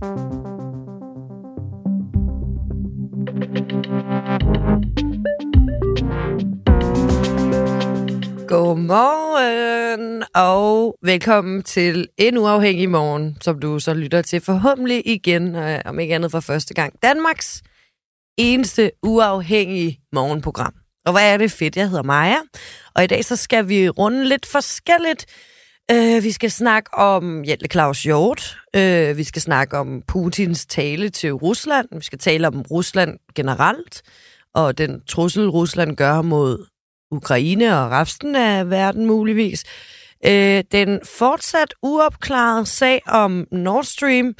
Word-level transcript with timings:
Godmorgen 0.00 0.14
og 10.34 10.96
velkommen 11.02 11.62
til 11.62 12.08
en 12.18 12.38
uafhængig 12.38 12.90
morgen, 12.90 13.36
som 13.40 13.60
du 13.60 13.78
så 13.78 13.94
lytter 13.94 14.22
til 14.22 14.40
forhåbentlig 14.40 15.02
igen, 15.06 15.56
øh, 15.56 15.80
om 15.84 15.98
ikke 15.98 16.14
andet 16.14 16.30
for 16.30 16.40
første 16.40 16.74
gang. 16.74 17.02
Danmarks 17.02 17.62
eneste 18.38 18.90
uafhængige 19.02 20.00
morgenprogram. 20.12 20.74
Og 21.06 21.12
hvad 21.12 21.32
er 21.32 21.36
det 21.36 21.52
fedt, 21.52 21.76
jeg 21.76 21.88
hedder 21.88 22.02
Maja, 22.02 22.38
og 22.94 23.04
i 23.04 23.06
dag 23.06 23.24
så 23.24 23.36
skal 23.36 23.68
vi 23.68 23.88
runde 23.88 24.24
lidt 24.24 24.46
forskelligt. 24.46 25.26
Øh, 25.92 26.24
vi 26.24 26.30
skal 26.30 26.50
snakke 26.50 26.94
om 26.94 27.44
Jelle 27.44 27.68
Claus 27.68 28.02
Hjort, 28.02 28.56
Øh, 28.76 29.16
vi 29.16 29.24
skal 29.24 29.42
snakke 29.42 29.78
om 29.78 30.02
Putins 30.08 30.66
tale 30.66 31.10
til 31.10 31.32
Rusland, 31.32 31.88
vi 31.92 32.04
skal 32.04 32.18
tale 32.18 32.46
om 32.46 32.62
Rusland 32.62 33.18
generelt, 33.34 34.02
og 34.54 34.78
den 34.78 35.02
trussel, 35.06 35.48
Rusland 35.48 35.96
gør 35.96 36.22
mod 36.22 36.66
Ukraine 37.10 37.78
og 37.78 37.90
resten 37.90 38.36
af 38.36 38.70
verden 38.70 39.06
muligvis. 39.06 39.64
Øh, 40.26 40.64
den 40.72 41.00
fortsat 41.18 41.74
uopklarede 41.82 42.66
sag 42.66 43.02
om 43.06 43.46
Nord 43.52 43.84
Stream. 43.84 44.34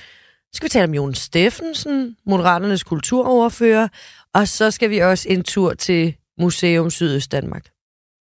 Så 0.52 0.56
skal 0.56 0.66
vi 0.66 0.70
tale 0.70 0.84
om 0.84 0.94
Jon 0.94 1.14
Steffensen, 1.14 2.16
Moderaternes 2.26 2.82
kulturoverfører, 2.82 3.88
og 4.34 4.48
så 4.48 4.70
skal 4.70 4.90
vi 4.90 4.98
også 4.98 5.28
en 5.28 5.42
tur 5.42 5.74
til 5.74 6.16
Museum 6.38 6.90
Sydøst 6.90 7.32
Danmark. 7.32 7.66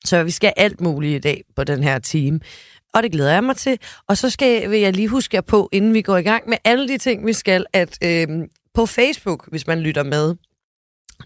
Så 0.05 0.23
vi 0.23 0.31
skal 0.31 0.53
alt 0.58 0.81
muligt 0.81 1.16
i 1.16 1.20
dag 1.20 1.44
på 1.55 1.64
den 1.64 1.84
her 1.84 2.00
time. 2.00 2.40
Og 2.93 3.03
det 3.03 3.11
glæder 3.11 3.33
jeg 3.33 3.43
mig 3.43 3.55
til. 3.55 3.79
Og 4.07 4.17
så 4.17 4.29
skal 4.29 4.71
vil 4.71 4.79
jeg 4.79 4.93
lige 4.93 5.07
huske 5.07 5.35
jer 5.35 5.41
på, 5.41 5.70
inden 5.71 5.93
vi 5.93 6.02
går 6.02 6.17
i 6.17 6.21
gang 6.21 6.49
med 6.49 6.57
alle 6.63 6.88
de 6.88 6.97
ting, 6.97 7.25
vi 7.25 7.33
skal, 7.33 7.66
at 7.73 7.97
øh, 8.03 8.27
på 8.73 8.85
Facebook, 8.85 9.49
hvis 9.49 9.67
man 9.67 9.79
lytter 9.79 10.03
med, 10.03 10.35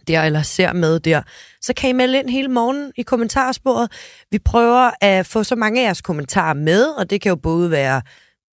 der, 0.07 0.23
eller 0.23 0.41
ser 0.41 0.73
med 0.73 0.99
der, 0.99 1.21
så 1.61 1.73
kan 1.73 1.89
I 1.89 1.93
melde 1.93 2.19
ind 2.19 2.29
hele 2.29 2.47
morgen 2.47 2.91
i 2.97 3.01
kommentarsporet. 3.01 3.91
Vi 4.31 4.39
prøver 4.39 4.91
at 5.01 5.25
få 5.25 5.43
så 5.43 5.55
mange 5.55 5.81
af 5.81 5.85
jeres 5.85 6.01
kommentarer 6.01 6.53
med, 6.53 6.85
og 6.85 7.09
det 7.09 7.21
kan 7.21 7.29
jo 7.29 7.35
både 7.35 7.71
være 7.71 8.01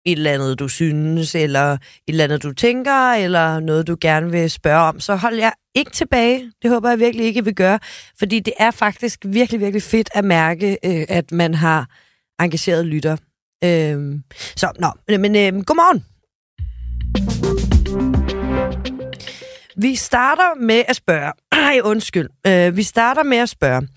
et 0.05 0.17
eller 0.17 0.31
andet, 0.31 0.59
du 0.59 0.67
synes, 0.67 1.35
eller 1.35 1.71
et 1.71 1.79
eller 2.07 2.23
andet, 2.23 2.43
du 2.43 2.53
tænker, 2.53 3.11
eller 3.11 3.59
noget, 3.59 3.87
du 3.87 3.97
gerne 4.01 4.31
vil 4.31 4.51
spørge 4.51 4.81
om, 4.81 4.99
så 4.99 5.15
hold 5.15 5.35
jer 5.35 5.51
ikke 5.75 5.91
tilbage. 5.91 6.51
Det 6.61 6.71
håber 6.71 6.89
jeg 6.89 6.99
virkelig 6.99 7.25
ikke, 7.25 7.37
I 7.37 7.43
vil 7.43 7.55
gøre, 7.55 7.79
fordi 8.19 8.39
det 8.39 8.53
er 8.59 8.71
faktisk 8.71 9.19
virkelig, 9.25 9.59
virkelig 9.59 9.83
fedt 9.83 10.09
at 10.13 10.25
mærke, 10.25 10.77
øh, 10.85 11.05
at 11.09 11.31
man 11.31 11.53
har 11.53 11.87
engagerede 12.39 12.83
lytter. 12.83 13.17
Øh, 13.63 14.19
så, 14.55 14.71
nå, 14.79 15.17
men 15.17 15.35
øh, 15.35 15.63
godmorgen. 15.65 16.05
Vi 19.77 19.95
starter 19.95 20.55
med 20.61 20.83
at 20.87 20.95
spørge. 20.95 21.33
Ej, 21.67 21.79
undskyld. 21.83 22.29
Øh, 22.47 22.77
vi 22.77 22.83
starter 22.83 23.23
med 23.23 23.37
at 23.37 23.49
spørge. 23.49 23.87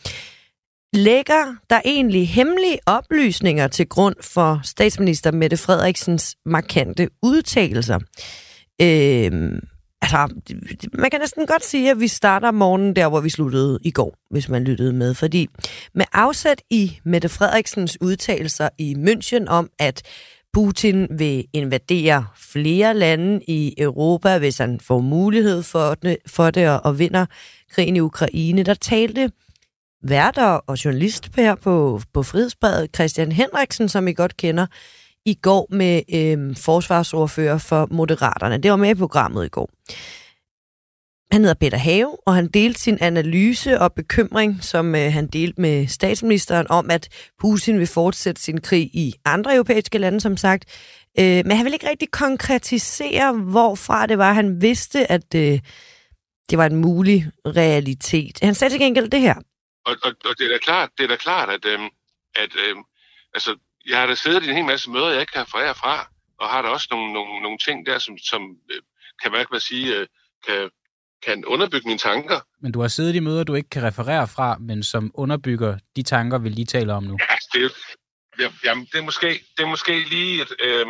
Lægger 0.93 1.57
der 1.71 1.81
egentlig 1.85 2.29
hemmelige 2.29 2.79
oplysninger 2.87 3.69
til 3.69 3.89
grund 3.89 4.17
for 4.21 4.61
statsminister 4.65 5.33
Mette 5.33 5.57
Frederiksens 5.57 6.37
markante 6.47 7.09
udtalelser? 7.23 7.99
Øh, 8.83 9.63
altså, 10.03 10.35
man 10.93 11.11
kan 11.11 11.21
næsten 11.21 11.47
godt 11.47 11.65
sige, 11.65 11.91
at 11.91 12.01
vi 12.01 12.09
starter 12.09 12.51
morgenen 12.51 12.97
der, 12.97 13.09
hvor 13.09 13.21
vi 13.21 13.31
sluttede 13.31 13.79
i 13.83 13.91
går, 13.91 14.15
hvis 14.31 14.49
man 14.49 14.65
lyttede 14.65 14.93
med. 14.93 15.15
Fordi 15.15 15.49
med 15.95 16.05
afsæt 16.13 16.63
i 16.71 16.99
Mette 17.05 17.29
Frederiksens 17.29 17.99
udtalelser 18.01 18.69
i 18.79 18.95
München 18.95 19.47
om, 19.47 19.71
at 19.79 20.03
Putin 20.53 21.07
vil 21.19 21.45
invadere 21.53 22.27
flere 22.37 22.95
lande 22.95 23.41
i 23.49 23.75
Europa, 23.79 24.39
hvis 24.39 24.59
han 24.59 24.81
får 24.81 25.01
mulighed 25.01 25.63
for 25.63 25.95
det, 25.95 26.17
for 26.27 26.51
det 26.51 26.69
og, 26.69 26.81
og 26.85 26.99
vinder 26.99 27.27
krigen 27.71 27.97
i 27.97 28.01
Ukraine. 28.01 28.63
Der 28.63 28.75
talte 28.75 29.31
værter 30.03 30.45
og 30.45 30.85
journalist 30.85 31.29
her 31.37 31.55
på, 31.55 32.01
på 32.13 32.23
Frihedsbredet, 32.23 32.91
Christian 32.95 33.33
Henriksen, 33.33 33.89
som 33.89 34.09
I 34.09 34.13
godt 34.13 34.37
kender, 34.37 34.67
i 35.27 35.35
går 35.35 35.67
med 35.71 36.03
øh, 36.15 36.57
forsvarsordfører 36.57 37.59
for 37.59 37.89
Moderaterne. 37.91 38.59
Det 38.59 38.71
var 38.71 38.77
med 38.77 38.91
i 38.91 38.95
programmet 38.95 39.47
i 39.47 39.49
går. 39.49 39.71
Han 41.33 41.41
hedder 41.41 41.55
Peter 41.55 41.79
Have, 41.79 42.17
og 42.27 42.35
han 42.35 42.49
delte 42.49 42.81
sin 42.81 42.99
analyse 43.01 43.81
og 43.81 43.93
bekymring, 43.93 44.65
som 44.65 44.95
øh, 44.95 45.13
han 45.13 45.27
delte 45.27 45.61
med 45.61 45.87
statsministeren, 45.87 46.67
om 46.71 46.91
at 46.91 47.09
Putin 47.41 47.79
vil 47.79 47.87
fortsætte 47.87 48.43
sin 48.43 48.61
krig 48.61 48.91
i 48.95 49.15
andre 49.25 49.55
europæiske 49.55 49.99
lande, 49.99 50.21
som 50.21 50.37
sagt. 50.37 50.65
Øh, 51.19 51.47
men 51.47 51.57
han 51.57 51.65
vil 51.65 51.73
ikke 51.73 51.91
rigtig 51.91 52.11
konkretisere, 52.11 53.33
hvorfra 53.33 54.07
det 54.07 54.19
var, 54.19 54.33
han 54.33 54.63
vidste, 54.63 55.13
at 55.13 55.35
øh, 55.35 55.61
det 56.51 56.59
var 56.59 56.67
en 56.67 56.77
mulig 56.77 57.27
realitet. 57.47 58.39
Han 58.43 58.55
sagde 58.55 58.75
til 58.75 58.81
gengæld 58.81 59.09
det 59.09 59.21
her. 59.21 59.35
Og, 59.87 59.97
og, 60.03 60.13
og 60.25 60.39
det 60.39 60.47
er 60.47 60.53
da 60.53 60.59
klart, 60.59 60.91
det 60.99 61.05
er 61.05 61.09
da 61.09 61.17
klart 61.17 61.49
at, 61.49 61.65
øh, 61.65 61.81
at 62.35 62.51
øh, 62.65 62.77
altså, 63.35 63.57
jeg 63.87 64.01
har 64.01 64.07
da 64.07 64.15
siddet 64.15 64.43
i 64.45 64.49
en 64.49 64.57
hel 64.57 64.65
masse 64.65 64.91
møder, 64.91 65.11
jeg 65.11 65.21
ikke 65.21 65.33
kan 65.33 65.43
referere 65.43 65.75
fra, 65.75 66.09
og 66.41 66.49
har 66.49 66.63
der 66.63 66.69
også 66.69 66.89
nogle, 66.91 67.13
nogle, 67.13 67.43
nogle 67.43 67.59
ting 67.59 67.87
der, 67.87 67.99
som, 67.99 68.19
som 68.19 68.43
øh, 68.71 68.83
kan, 69.23 69.33
man 69.33 69.61
sige, 69.61 69.97
øh, 69.97 70.07
kan 70.47 70.71
kan 71.27 71.45
underbygge 71.45 71.89
mine 71.89 71.99
tanker. 71.99 72.41
Men 72.63 72.73
du 72.73 72.81
har 72.81 72.89
siddet 72.89 73.15
i 73.15 73.21
møder, 73.21 73.45
du 73.45 73.55
ikke 73.55 73.71
kan 73.71 73.83
referere 73.83 74.29
fra, 74.29 74.59
men 74.59 74.83
som 74.83 75.11
underbygger 75.15 75.79
de 75.97 76.03
tanker, 76.03 76.39
vi 76.39 76.49
lige 76.49 76.65
taler 76.65 76.95
om 76.95 77.03
nu. 77.03 77.17
Ja, 77.21 77.61
det, 77.61 77.73
det, 78.39 78.53
jamen, 78.65 78.85
det, 78.93 78.99
er, 78.99 79.03
måske, 79.03 79.29
det 79.57 79.63
er 79.63 79.67
måske 79.67 80.05
lige 80.09 80.43
et, 80.43 80.53
øh, 80.65 80.87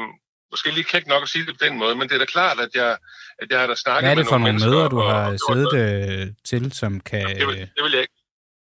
måske 0.51 0.71
lige 0.71 0.85
kægt 0.85 1.07
nok 1.07 1.23
at 1.23 1.29
sige 1.29 1.47
det 1.47 1.59
på 1.59 1.65
den 1.65 1.79
måde, 1.79 1.95
men 1.95 2.09
det 2.09 2.15
er 2.15 2.19
da 2.19 2.25
klart, 2.25 2.61
at 2.61 2.69
jeg, 2.75 2.97
at 3.39 3.47
jeg 3.51 3.61
har 3.61 3.67
da 3.67 3.75
snakket 3.75 4.05
med 4.05 4.15
nogle 4.15 4.15
Hvad 4.15 4.17
er 4.17 4.23
det 4.23 4.29
for 4.29 4.39
nogle 4.39 4.77
møder, 4.77 4.89
du 4.89 5.01
og, 5.01 5.11
har 5.11 5.33
og, 5.33 5.39
siddet 5.49 5.73
øh, 6.21 6.27
til, 6.45 6.73
som 6.73 7.01
kan... 7.01 7.37
Det 7.37 7.47
vil, 7.47 7.57
det 7.77 7.83
vil 7.85 7.93
jeg 7.93 8.01
ikke. 8.01 8.15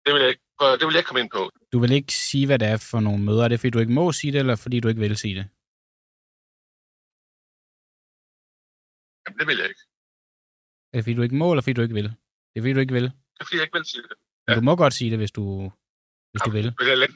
Det 0.06 0.14
vil 0.14 0.20
jeg 0.20 0.28
ikke. 0.28 0.42
Det 0.60 0.86
vil 0.86 0.94
jeg 0.94 1.00
ikke 1.02 1.08
komme 1.08 1.20
ind 1.20 1.30
på. 1.30 1.50
Du 1.72 1.78
vil 1.80 1.92
ikke 1.92 2.12
sige, 2.12 2.46
hvad 2.46 2.58
det 2.58 2.68
er 2.68 2.76
for 2.90 3.00
nogle 3.00 3.24
møder. 3.24 3.44
Er 3.44 3.48
det, 3.48 3.60
fordi 3.60 3.70
du 3.70 3.78
ikke 3.78 3.92
må 3.92 4.12
sige 4.12 4.32
det, 4.32 4.38
eller 4.38 4.56
fordi 4.56 4.80
du 4.80 4.88
ikke 4.88 5.00
vil 5.00 5.16
sige 5.16 5.34
det? 5.34 5.46
Jamen, 9.24 9.38
det 9.38 9.46
vil 9.48 9.56
jeg 9.60 9.68
ikke. 9.68 9.82
Er 10.92 10.96
det 10.98 11.04
fordi 11.04 11.14
du 11.14 11.22
ikke 11.22 11.34
må, 11.42 11.52
eller 11.52 11.62
fordi 11.62 11.72
du 11.72 11.82
ikke 11.82 11.94
vil? 11.94 12.08
Det 12.50 12.56
er 12.56 12.62
fordi 12.62 12.72
du 12.72 12.80
ikke 12.80 12.92
vil. 12.92 13.02
Det 13.02 13.40
er 13.40 13.44
fordi 13.44 13.56
jeg 13.56 13.62
ikke 13.66 13.78
vil 13.78 13.86
sige 13.92 14.02
det. 14.02 14.10
Ja. 14.10 14.16
Men 14.48 14.54
du 14.58 14.64
må 14.64 14.76
godt 14.76 14.94
sige 14.94 15.10
det, 15.10 15.18
hvis 15.18 15.30
du, 15.38 15.44
hvis 16.32 16.42
du 16.46 16.50
vil. 16.50 16.66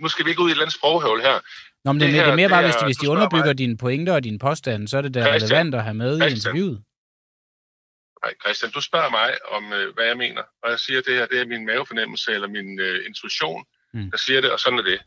Nu 0.01 0.09
skal 0.09 0.25
vi 0.25 0.31
ikke 0.31 0.43
ud 0.43 0.49
i 0.49 0.51
et 0.51 0.55
eller 0.55 0.65
andet 0.65 0.75
sproghøvl 0.81 1.21
her. 1.21 1.37
Nå, 1.85 1.93
men 1.93 2.01
det, 2.01 2.07
det, 2.07 2.15
her, 2.15 2.25
det 2.25 2.33
er 2.33 2.37
mere 2.37 2.49
bare, 2.49 2.65
hvis 2.69 2.75
de, 2.81 2.85
hvis 2.85 2.97
de 2.97 3.09
underbygger 3.15 3.53
mig. 3.55 3.59
dine 3.59 3.77
pointer 3.77 4.15
og 4.15 4.25
dine 4.25 4.39
påstande, 4.39 4.89
så 4.89 4.97
er 4.99 5.03
det 5.03 5.15
da 5.15 5.21
relevant 5.35 5.75
at 5.75 5.83
have 5.87 5.95
med 5.95 6.13
Christian. 6.21 6.31
i 6.31 6.35
interviewet. 6.39 6.83
Nej, 8.25 8.35
Christian, 8.45 8.71
du 8.73 8.81
spørger 8.81 9.11
mig 9.11 9.29
om, 9.57 9.73
øh, 9.73 9.95
hvad 9.95 10.05
jeg 10.05 10.17
mener, 10.17 10.43
og 10.63 10.71
jeg 10.71 10.79
siger, 10.79 10.99
at 10.99 11.05
det 11.07 11.15
her 11.15 11.27
det 11.27 11.41
er 11.41 11.47
min 11.47 11.67
mavefornemmelse 11.67 12.33
eller 12.33 12.49
min 12.49 12.81
øh, 12.81 13.07
intuition, 13.07 13.65
mm. 13.95 14.11
der 14.11 14.19
siger 14.27 14.41
det, 14.41 14.51
og 14.51 14.61
sådan 14.61 14.79
er 14.79 14.83
det. 14.83 15.01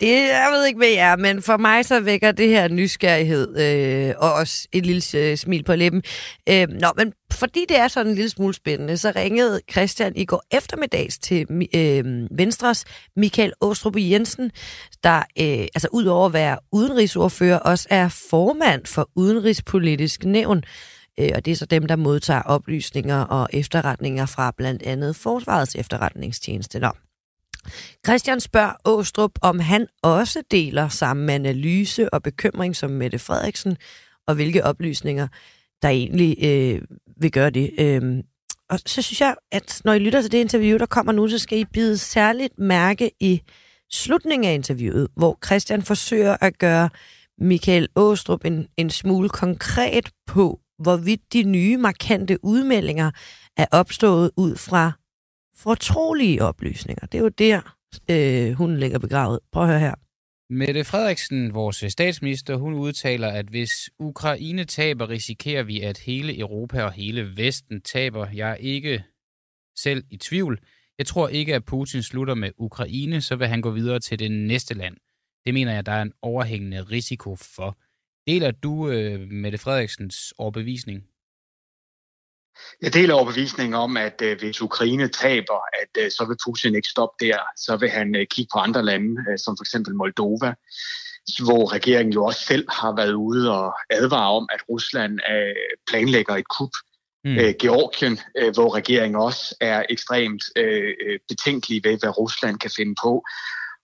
Det, 0.00 0.28
jeg 0.28 0.48
ved 0.52 0.66
ikke, 0.66 0.78
hvad 0.78 0.88
jeg 0.88 1.12
er, 1.12 1.16
men 1.16 1.42
for 1.42 1.56
mig 1.56 1.84
så 1.84 2.00
vækker 2.00 2.32
det 2.32 2.48
her 2.48 2.68
nysgerrighed 2.68 3.58
øh, 3.58 4.14
og 4.18 4.32
også 4.32 4.68
et 4.72 4.86
lille 4.86 5.02
øh, 5.16 5.36
smil 5.36 5.64
på 5.64 5.74
læben. 5.74 6.02
Øh, 6.48 6.68
nå, 6.68 6.88
men 6.96 7.12
fordi 7.32 7.66
det 7.68 7.78
er 7.78 7.88
sådan 7.88 8.10
en 8.10 8.14
lille 8.14 8.30
smule 8.30 8.54
spændende, 8.54 8.96
så 8.96 9.12
ringede 9.16 9.60
Christian 9.70 10.16
i 10.16 10.24
går 10.24 10.42
eftermiddags 10.50 11.18
til 11.18 11.46
øh, 11.74 12.04
Venstres 12.38 12.84
Michael 13.16 13.52
Åstrup 13.60 13.94
Jensen, 13.96 14.50
der 15.04 15.18
øh, 15.18 15.66
altså 15.74 15.88
udover 15.92 16.26
at 16.26 16.32
være 16.32 16.58
udenrigsordfører, 16.72 17.58
også 17.58 17.88
er 17.90 18.08
formand 18.30 18.86
for 18.86 19.10
Udenrigspolitisk 19.16 20.24
Nævn. 20.24 20.62
Øh, 21.18 21.30
og 21.34 21.44
det 21.44 21.50
er 21.50 21.56
så 21.56 21.66
dem, 21.66 21.86
der 21.86 21.96
modtager 21.96 22.42
oplysninger 22.42 23.20
og 23.20 23.48
efterretninger 23.52 24.26
fra 24.26 24.54
blandt 24.56 24.82
andet 24.82 25.16
Forsvarets 25.16 25.76
efterretningstjeneste. 25.76 26.78
Nå. 26.78 26.90
Christian 28.06 28.40
spørger 28.40 28.72
Åstrup, 28.84 29.30
om 29.42 29.60
han 29.60 29.86
også 30.02 30.42
deler 30.50 30.88
samme 30.88 31.32
analyse 31.32 32.14
og 32.14 32.22
bekymring 32.22 32.76
som 32.76 32.90
Mette 32.90 33.18
Frederiksen, 33.18 33.76
og 34.26 34.34
hvilke 34.34 34.64
oplysninger, 34.64 35.28
der 35.82 35.88
egentlig 35.88 36.36
øh, 36.44 36.82
vil 37.20 37.32
gøre 37.32 37.50
det. 37.50 37.70
Øh, 37.78 38.22
og 38.70 38.78
så 38.86 39.02
synes 39.02 39.20
jeg, 39.20 39.34
at 39.52 39.80
når 39.84 39.92
I 39.92 39.98
lytter 39.98 40.22
til 40.22 40.32
det 40.32 40.38
interview, 40.38 40.78
der 40.78 40.86
kommer 40.86 41.12
nu, 41.12 41.28
så 41.28 41.38
skal 41.38 41.58
I 41.58 41.64
bide 41.64 41.98
særligt 41.98 42.58
mærke 42.58 43.10
i 43.20 43.42
slutningen 43.90 44.48
af 44.50 44.54
interviewet, 44.54 45.08
hvor 45.16 45.38
Christian 45.46 45.82
forsøger 45.82 46.36
at 46.40 46.58
gøre 46.58 46.90
Michael 47.40 47.88
Åstrup 47.96 48.44
en, 48.44 48.66
en 48.76 48.90
smule 48.90 49.28
konkret 49.28 50.10
på, 50.26 50.60
hvorvidt 50.78 51.32
de 51.32 51.42
nye 51.42 51.76
markante 51.76 52.44
udmeldinger 52.44 53.10
er 53.56 53.66
opstået 53.72 54.30
ud 54.36 54.56
fra 54.56 54.92
fortrolige 55.56 56.42
oplysninger. 56.42 57.06
Det 57.06 57.18
er 57.18 57.22
jo 57.22 57.28
der, 57.28 57.76
øh, 58.10 58.52
hun 58.52 58.76
ligger 58.76 58.98
begravet. 58.98 59.40
Prøv 59.52 59.62
at 59.62 59.68
høre 59.68 59.80
her. 59.80 59.94
Mette 60.50 60.84
Frederiksen, 60.84 61.54
vores 61.54 61.84
statsminister, 61.88 62.56
hun 62.56 62.74
udtaler, 62.74 63.28
at 63.28 63.46
hvis 63.46 63.70
Ukraine 63.98 64.64
taber, 64.64 65.08
risikerer 65.08 65.62
vi, 65.62 65.80
at 65.80 65.98
hele 65.98 66.38
Europa 66.38 66.82
og 66.82 66.92
hele 66.92 67.36
Vesten 67.36 67.80
taber. 67.80 68.26
Jeg 68.34 68.50
er 68.50 68.54
ikke 68.54 69.04
selv 69.78 70.04
i 70.10 70.16
tvivl. 70.16 70.58
Jeg 70.98 71.06
tror 71.06 71.28
ikke, 71.28 71.54
at 71.54 71.64
Putin 71.64 72.02
slutter 72.02 72.34
med 72.34 72.50
Ukraine, 72.58 73.20
så 73.20 73.36
vil 73.36 73.46
han 73.46 73.60
gå 73.60 73.70
videre 73.70 74.00
til 74.00 74.18
det 74.18 74.30
næste 74.30 74.74
land. 74.74 74.96
Det 75.46 75.54
mener 75.54 75.72
jeg, 75.72 75.86
der 75.86 75.92
er 75.92 76.02
en 76.02 76.12
overhængende 76.22 76.82
risiko 76.82 77.36
for. 77.36 77.78
Deler 78.28 78.50
du 78.50 78.88
øh, 78.88 79.20
Mette 79.20 79.58
Frederiksens 79.58 80.34
overbevisning? 80.38 81.02
Jeg 82.82 82.94
deler 82.94 83.14
overbevisningen 83.14 83.74
om, 83.74 83.96
at 83.96 84.22
øh, 84.22 84.38
hvis 84.38 84.62
Ukraine 84.62 85.08
taber, 85.08 85.60
at 85.82 86.02
øh, 86.04 86.10
så 86.10 86.24
vil 86.28 86.36
Putin 86.46 86.74
ikke 86.74 86.88
stoppe 86.88 87.26
der. 87.26 87.38
Så 87.56 87.76
vil 87.76 87.90
han 87.90 88.16
øh, 88.16 88.26
kigge 88.26 88.50
på 88.54 88.58
andre 88.58 88.84
lande, 88.84 89.24
øh, 89.30 89.38
som 89.38 89.56
for 89.56 89.64
eksempel 89.64 89.94
Moldova, 89.94 90.54
hvor 91.44 91.72
regeringen 91.72 92.12
jo 92.12 92.24
også 92.24 92.40
selv 92.40 92.66
har 92.70 92.96
været 92.96 93.12
ude 93.12 93.52
og 93.58 93.74
advare 93.90 94.30
om, 94.30 94.48
at 94.52 94.60
Rusland 94.68 95.20
øh, 95.30 95.76
planlægger 95.90 96.34
et 96.36 96.48
kup. 96.58 96.70
Mm. 97.24 97.38
Øh, 97.38 97.54
Georgien, 97.60 98.18
øh, 98.38 98.54
hvor 98.54 98.74
regeringen 98.74 99.16
også 99.20 99.56
er 99.60 99.82
ekstremt 99.90 100.42
øh, 100.56 100.94
øh 101.06 101.18
betænkelig 101.28 101.80
ved, 101.84 101.98
hvad 102.00 102.18
Rusland 102.18 102.58
kan 102.58 102.70
finde 102.76 102.94
på. 103.02 103.24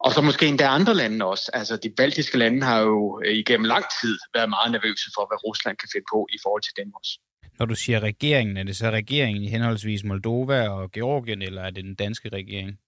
Og 0.05 0.11
så 0.13 0.21
måske 0.23 0.47
endda 0.47 0.65
andre 0.65 0.95
lande 0.95 1.25
også. 1.25 1.51
Altså 1.55 1.77
de 1.77 1.91
baltiske 1.97 2.39
lande 2.39 2.63
har 2.63 2.81
jo 2.81 3.21
øh, 3.25 3.35
igennem 3.35 3.65
lang 3.65 3.85
tid 4.03 4.19
været 4.35 4.51
meget 4.51 4.73
nervøse 4.73 5.11
for, 5.15 5.25
hvad 5.31 5.39
Rusland 5.47 5.77
kan 5.77 5.89
finde 5.93 6.07
på 6.13 6.27
i 6.37 6.39
forhold 6.43 6.63
til 6.63 6.73
dem 6.77 6.95
også. 6.95 7.21
Når 7.59 7.67
du 7.67 7.75
siger 7.75 8.01
regeringen, 8.01 8.57
er 8.57 8.63
det 8.63 8.77
så 8.77 8.91
regeringen 8.91 9.45
i 9.45 9.49
henholdsvis 9.49 10.05
Moldova 10.05 10.69
og 10.69 10.91
Georgien, 10.91 11.43
eller 11.43 11.63
er 11.63 11.71
det 11.71 11.85
den 11.85 11.95
danske 11.95 12.29
regering? 12.29 12.79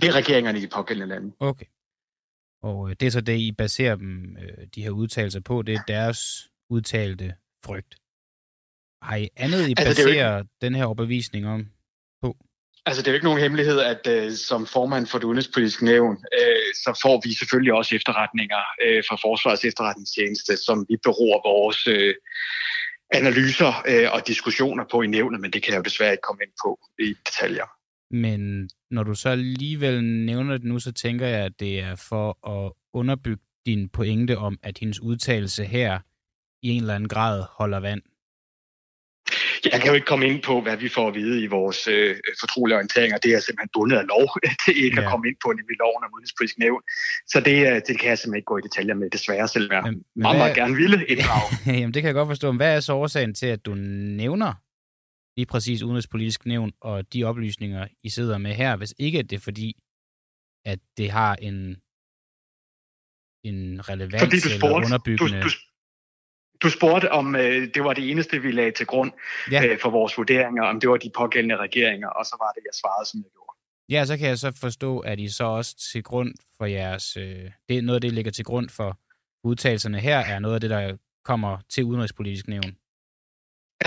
Det 0.00 0.08
er 0.08 0.12
regeringerne 0.12 0.58
i 0.58 0.62
de 0.62 0.68
pågældende 0.68 1.14
lande. 1.14 1.32
Okay. 1.40 1.66
Og 2.62 2.90
øh, 2.90 2.96
det 3.00 3.06
er 3.06 3.10
så 3.10 3.20
det, 3.20 3.38
I 3.38 3.52
baserer 3.52 3.96
dem, 3.96 4.36
øh, 4.36 4.66
de 4.74 4.82
her 4.82 4.90
udtalelser 4.90 5.40
på, 5.40 5.62
det 5.62 5.74
er 5.74 5.82
deres 5.88 6.50
udtalte 6.70 7.34
frygt. 7.64 7.94
Har 9.02 9.16
I 9.16 9.28
andet, 9.36 9.68
I 9.68 9.74
altså, 9.78 10.02
baserer 10.04 10.38
ikke... 10.38 10.50
den 10.60 10.74
her 10.74 10.84
overbevisning 10.84 11.46
om? 11.46 11.66
Altså, 12.86 13.02
det 13.02 13.08
er 13.08 13.12
jo 13.12 13.14
ikke 13.14 13.30
nogen 13.30 13.40
hemmelighed, 13.40 13.80
at 13.80 14.06
øh, 14.08 14.32
som 14.32 14.66
formand 14.66 15.06
for 15.06 15.18
det 15.18 15.24
udenrigspolitiske 15.24 15.84
nævn, 15.84 16.16
øh, 16.38 16.68
så 16.74 17.00
får 17.02 17.20
vi 17.24 17.34
selvfølgelig 17.34 17.72
også 17.72 17.94
efterretninger 17.94 18.62
øh, 18.84 19.04
fra 19.08 19.16
Forsvarets 19.16 19.64
efterretningstjeneste, 19.64 20.56
som 20.56 20.86
vi 20.88 20.96
beror 21.02 21.48
vores 21.50 21.86
øh, 21.86 22.14
analyser 23.12 23.72
øh, 23.88 24.08
og 24.12 24.26
diskussioner 24.26 24.84
på 24.90 25.02
i 25.02 25.06
nævnet, 25.06 25.40
men 25.40 25.50
det 25.52 25.62
kan 25.62 25.72
jeg 25.72 25.78
jo 25.78 25.82
desværre 25.82 26.12
ikke 26.12 26.26
komme 26.28 26.42
ind 26.44 26.52
på 26.64 26.78
i 26.98 27.14
detaljer. 27.26 27.66
Men 28.10 28.70
når 28.90 29.02
du 29.02 29.14
så 29.14 29.28
alligevel 29.28 30.04
nævner 30.04 30.52
det 30.56 30.64
nu, 30.64 30.78
så 30.78 30.92
tænker 30.92 31.26
jeg, 31.26 31.44
at 31.44 31.60
det 31.60 31.80
er 31.80 31.96
for 32.08 32.48
at 32.56 32.72
underbygge 32.94 33.42
din 33.66 33.88
pointe 33.88 34.38
om, 34.38 34.58
at 34.62 34.78
hendes 34.78 35.00
udtalelse 35.00 35.64
her 35.64 35.98
i 36.62 36.68
en 36.68 36.80
eller 36.80 36.94
anden 36.94 37.08
grad 37.08 37.44
holder 37.50 37.80
vand. 37.80 38.02
Jeg 39.72 39.80
kan 39.80 39.88
jo 39.90 39.94
ikke 39.98 40.06
komme 40.06 40.26
ind 40.30 40.42
på, 40.42 40.60
hvad 40.60 40.76
vi 40.76 40.88
får 40.88 41.08
at 41.08 41.14
vide 41.14 41.42
i 41.42 41.46
vores 41.46 41.86
øh, 41.86 42.16
fortrolige 42.40 42.76
orienteringer. 42.76 43.18
Det 43.18 43.30
er 43.34 43.40
simpelthen 43.40 43.70
bundet 43.76 43.96
af 44.02 44.06
lov 44.14 44.26
til 44.64 44.84
ikke 44.84 45.00
ja. 45.00 45.06
at 45.06 45.10
komme 45.12 45.24
ind 45.28 45.36
på, 45.44 45.48
nemlig 45.58 45.76
loven 45.84 46.04
om 46.04 46.10
udenrigspolitisk 46.14 46.58
nævn. 46.58 46.82
Så 47.32 47.40
det, 47.48 47.56
øh, 47.68 47.76
det 47.88 47.94
kan 48.00 48.08
jeg 48.10 48.18
simpelthen 48.18 48.40
ikke 48.40 48.50
gå 48.52 48.58
i 48.58 48.64
detaljer 48.68 48.94
med, 48.94 49.10
desværre, 49.10 49.48
selvom 49.48 49.72
jeg 49.76 49.82
men, 49.82 49.94
men 49.94 50.02
meget, 50.16 50.36
hvad... 50.36 50.44
meget 50.44 50.56
gerne 50.60 50.74
ville 50.82 50.98
inddrage. 51.12 51.48
Jamen, 51.80 51.94
det 51.94 52.00
kan 52.02 52.08
jeg 52.10 52.18
godt 52.20 52.30
forstå. 52.34 52.46
Men 52.52 52.56
hvad 52.56 52.76
er 52.76 52.80
så 52.80 52.92
årsagen 52.92 53.34
til, 53.34 53.46
at 53.46 53.66
du 53.66 53.74
nævner 54.22 54.52
lige 55.36 55.46
præcis 55.46 55.82
udenrigspolitisk 55.82 56.46
nævn 56.46 56.72
og 56.80 57.12
de 57.12 57.24
oplysninger, 57.24 57.86
I 58.02 58.08
sidder 58.08 58.38
med 58.38 58.54
her, 58.54 58.76
hvis 58.76 58.94
ikke 58.98 59.22
det 59.22 59.36
er 59.36 59.40
fordi, 59.40 59.76
at 60.64 60.78
det 60.96 61.10
har 61.10 61.34
en, 61.34 61.56
en 63.50 63.88
relevans 63.88 64.22
fordi 64.22 64.36
du 64.36 64.48
spurgte, 64.48 64.66
eller 64.66 64.86
underbyggende... 64.86 65.42
Du, 65.42 65.48
du, 65.48 65.73
du 66.64 66.70
spurgte, 66.70 67.12
om 67.12 67.36
øh, 67.36 67.68
det 67.74 67.84
var 67.84 67.92
det 67.92 68.10
eneste, 68.10 68.42
vi 68.42 68.50
lagde 68.52 68.70
til 68.70 68.86
grund 68.86 69.12
ja. 69.50 69.66
øh, 69.66 69.78
for 69.82 69.90
vores 69.90 70.18
vurderinger, 70.18 70.62
om 70.62 70.80
det 70.80 70.88
var 70.90 70.96
de 70.96 71.10
pågældende 71.16 71.56
regeringer, 71.56 72.08
og 72.08 72.24
så 72.24 72.36
var 72.40 72.50
det, 72.52 72.62
jeg 72.64 72.74
svarede, 72.80 73.10
som 73.10 73.18
jeg 73.20 73.30
gjorde. 73.32 73.54
Ja, 73.88 74.04
så 74.04 74.16
kan 74.18 74.28
jeg 74.28 74.38
så 74.38 74.52
forstå, 74.60 74.98
at 74.98 75.20
I 75.20 75.28
så 75.28 75.44
også 75.44 75.90
til 75.92 76.02
grund 76.02 76.34
for 76.58 76.66
jeres... 76.66 77.16
Øh, 77.16 77.50
det 77.68 77.78
er 77.78 77.82
noget 77.82 77.94
af 77.96 78.00
det, 78.00 78.12
ligger 78.12 78.32
til 78.32 78.44
grund 78.44 78.68
for 78.68 78.98
udtalelserne 79.44 80.00
her, 80.00 80.18
er 80.18 80.38
noget 80.38 80.54
af 80.54 80.60
det, 80.60 80.70
der 80.70 80.96
kommer 81.24 81.58
til 81.68 81.84
udenrigspolitisk 81.84 82.48
nævn. 82.48 82.76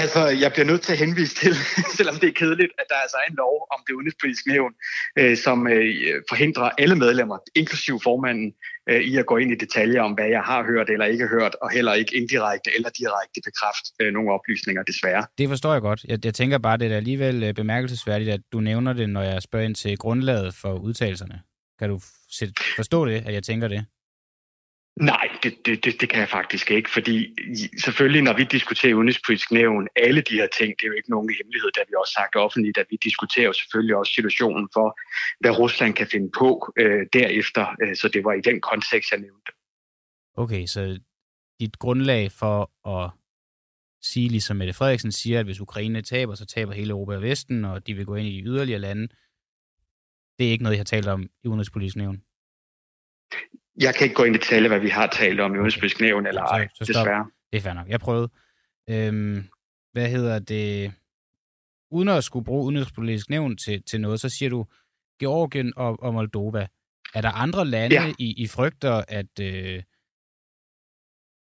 Altså, 0.03 0.21
jeg 0.43 0.51
bliver 0.51 0.65
nødt 0.65 0.81
til 0.81 0.91
at 0.91 0.97
henvise 0.97 1.35
til, 1.35 1.53
selvom 1.97 2.15
det 2.15 2.27
er 2.29 2.33
kedeligt, 2.33 2.71
at 2.79 2.85
der 2.89 2.95
er 2.95 3.03
altså 3.07 3.17
en 3.29 3.35
lov 3.35 3.67
om 3.73 3.79
det 3.87 3.93
udenrigspolitiske 3.93 4.49
nævn, 4.49 4.73
øh, 5.19 5.37
som 5.37 5.67
øh, 5.67 6.21
forhindrer 6.29 6.69
alle 6.77 6.95
medlemmer, 6.95 7.37
inklusive 7.55 7.99
formanden, 8.03 8.53
øh, 8.89 9.01
i 9.01 9.17
at 9.17 9.25
gå 9.25 9.37
ind 9.37 9.51
i 9.51 9.55
detaljer 9.55 10.01
om, 10.01 10.13
hvad 10.13 10.27
jeg 10.27 10.41
har 10.41 10.63
hørt 10.63 10.89
eller 10.89 11.05
ikke 11.05 11.27
hørt, 11.27 11.55
og 11.61 11.69
heller 11.71 11.93
ikke 11.93 12.15
indirekte 12.15 12.69
eller 12.75 12.89
direkte 12.89 13.39
bekræfte 13.45 13.87
øh, 14.01 14.13
nogle 14.13 14.31
oplysninger, 14.31 14.83
desværre. 14.83 15.25
Det 15.37 15.49
forstår 15.49 15.73
jeg 15.73 15.81
godt. 15.81 16.03
Jeg, 16.03 16.25
jeg 16.25 16.33
tænker 16.33 16.57
bare, 16.57 16.77
det 16.77 16.91
er 16.91 16.97
alligevel 16.97 17.43
øh, 17.43 17.53
bemærkelsesværdigt, 17.53 18.29
at 18.29 18.41
du 18.53 18.59
nævner 18.59 18.93
det, 18.93 19.09
når 19.09 19.21
jeg 19.21 19.41
spørger 19.41 19.65
ind 19.65 19.75
til 19.75 19.97
grundlaget 19.97 20.53
for 20.53 20.73
udtalelserne. 20.73 21.41
Kan 21.79 21.89
du 21.89 21.99
forstå 22.75 23.05
det, 23.05 23.23
at 23.25 23.33
jeg 23.33 23.43
tænker 23.43 23.67
det? 23.67 23.85
Nej, 25.01 25.29
det, 25.43 25.65
det, 25.65 25.85
det, 25.85 26.01
det 26.01 26.09
kan 26.09 26.19
jeg 26.19 26.29
faktisk 26.29 26.71
ikke, 26.71 26.89
fordi 26.89 27.35
selvfølgelig, 27.83 28.21
når 28.21 28.33
vi 28.33 28.43
diskuterer 28.43 28.93
udenrigspolitisk 28.93 29.51
nævn, 29.51 29.87
alle 29.95 30.21
de 30.21 30.33
her 30.33 30.47
ting, 30.57 30.69
det 30.77 30.83
er 30.83 30.87
jo 30.87 30.93
ikke 30.93 31.09
nogen 31.09 31.29
hemmelighed, 31.37 31.69
der 31.75 31.81
vi 31.87 31.93
også 32.01 32.13
sagt 32.13 32.35
offentligt, 32.35 32.77
at 32.77 32.85
vi 32.89 32.97
diskuterer 33.03 33.51
selvfølgelig 33.51 33.95
også 33.95 34.13
situationen 34.13 34.69
for, 34.73 34.99
hvad 35.39 35.59
Rusland 35.59 35.93
kan 35.93 36.07
finde 36.07 36.29
på 36.37 36.73
øh, 36.79 37.05
derefter, 37.13 37.65
øh, 37.81 37.95
så 37.95 38.07
det 38.07 38.23
var 38.23 38.33
i 38.33 38.41
den 38.41 38.61
kontekst, 38.61 39.11
jeg 39.11 39.19
nævnte. 39.19 39.51
Okay, 40.37 40.65
så 40.65 40.99
dit 41.59 41.79
grundlag 41.79 42.31
for 42.31 42.87
at 42.95 43.11
sige, 44.01 44.29
ligesom 44.29 44.57
Mette 44.57 44.73
Frederiksen 44.73 45.11
siger, 45.11 45.39
at 45.39 45.45
hvis 45.45 45.59
Ukraine 45.59 46.01
taber, 46.01 46.35
så 46.35 46.45
taber 46.45 46.73
hele 46.73 46.91
Europa 46.91 47.15
og 47.15 47.21
Vesten, 47.21 47.65
og 47.65 47.87
de 47.87 47.93
vil 47.93 48.05
gå 48.05 48.15
ind 48.15 48.27
i 48.27 48.41
yderligere 48.41 48.79
lande, 48.79 49.07
det 50.39 50.47
er 50.47 50.51
ikke 50.51 50.63
noget, 50.63 50.75
jeg 50.75 50.79
har 50.79 50.93
talt 50.95 51.07
om 51.07 51.29
i 51.43 51.47
udenrigspolitisk 51.47 51.95
nævn? 51.95 52.21
Jeg 53.79 53.95
kan 53.95 54.03
ikke 54.03 54.15
gå 54.15 54.23
ind 54.23 54.35
i 54.35 54.39
detaljer, 54.39 54.67
hvad 54.67 54.79
vi 54.79 54.89
har 54.89 55.07
talt 55.07 55.39
om 55.39 55.51
i 55.51 55.57
udenrigspolitisk 55.57 56.01
nævn 56.01 56.27
eller 56.27 56.41
ej, 56.41 56.67
så, 56.73 56.85
så 56.85 56.93
desværre. 56.93 57.29
Det 57.51 57.57
er 57.57 57.61
fair 57.61 57.73
nok. 57.73 57.87
Jeg 57.89 57.99
prøvede. 57.99 58.29
Øhm, 58.89 59.43
hvad 59.91 60.09
hedder 60.09 60.39
det? 60.39 60.93
Uden 61.91 62.09
at 62.09 62.23
skulle 62.23 62.45
bruge 62.45 62.65
udenrigspolitisk 62.65 63.29
nævn 63.29 63.57
til, 63.57 63.83
til 63.83 64.01
noget, 64.01 64.19
så 64.19 64.29
siger 64.29 64.49
du 64.49 64.65
Georgien 65.19 65.73
og, 65.75 66.03
og 66.03 66.13
Moldova. 66.13 66.67
Er 67.13 67.21
der 67.21 67.31
andre 67.31 67.65
lande, 67.65 67.95
ja. 67.95 68.13
I, 68.19 68.33
I 68.43 68.47
frygter, 68.47 69.03
at, 69.07 69.39
øh, 69.41 69.83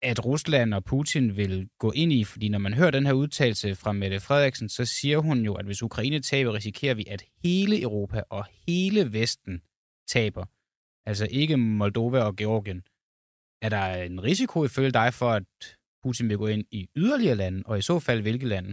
at 0.03 0.25
Rusland 0.25 0.75
og 0.75 0.85
Putin 0.85 1.37
vil 1.37 1.69
gå 1.79 1.93
ind 1.93 2.12
i? 2.12 2.25
Fordi 2.25 2.49
når 2.49 2.59
man 2.59 2.75
hører 2.75 2.91
den 2.91 3.06
her 3.06 3.12
udtalelse 3.12 3.75
fra 3.75 3.93
Mette 3.93 4.21
Frederiksen, 4.21 4.69
så 4.69 4.85
siger 4.85 5.19
hun 5.19 5.38
jo, 5.38 5.55
at 5.55 5.65
hvis 5.65 5.83
Ukraine 5.83 6.23
taber, 6.23 6.55
risikerer 6.55 6.94
vi, 6.94 7.05
at 7.11 7.25
hele 7.44 7.83
Europa 7.83 8.23
og 8.31 8.47
hele 8.69 9.12
Vesten 9.12 9.62
taber 10.09 10.44
altså 11.11 11.27
ikke 11.41 11.57
Moldova 11.57 12.21
og 12.29 12.37
Georgien, 12.41 12.81
er 13.65 13.71
der 13.77 13.85
en 14.09 14.19
risiko 14.29 14.57
ifølge 14.65 14.93
dig 15.01 15.09
for, 15.21 15.31
at 15.39 15.49
Putin 16.03 16.29
vil 16.29 16.39
gå 16.43 16.47
ind 16.55 16.65
i 16.79 16.81
yderligere 17.03 17.41
lande, 17.43 17.62
og 17.67 17.75
i 17.79 17.83
så 17.91 17.97
fald 18.07 18.21
hvilke 18.23 18.47
lande? 18.55 18.73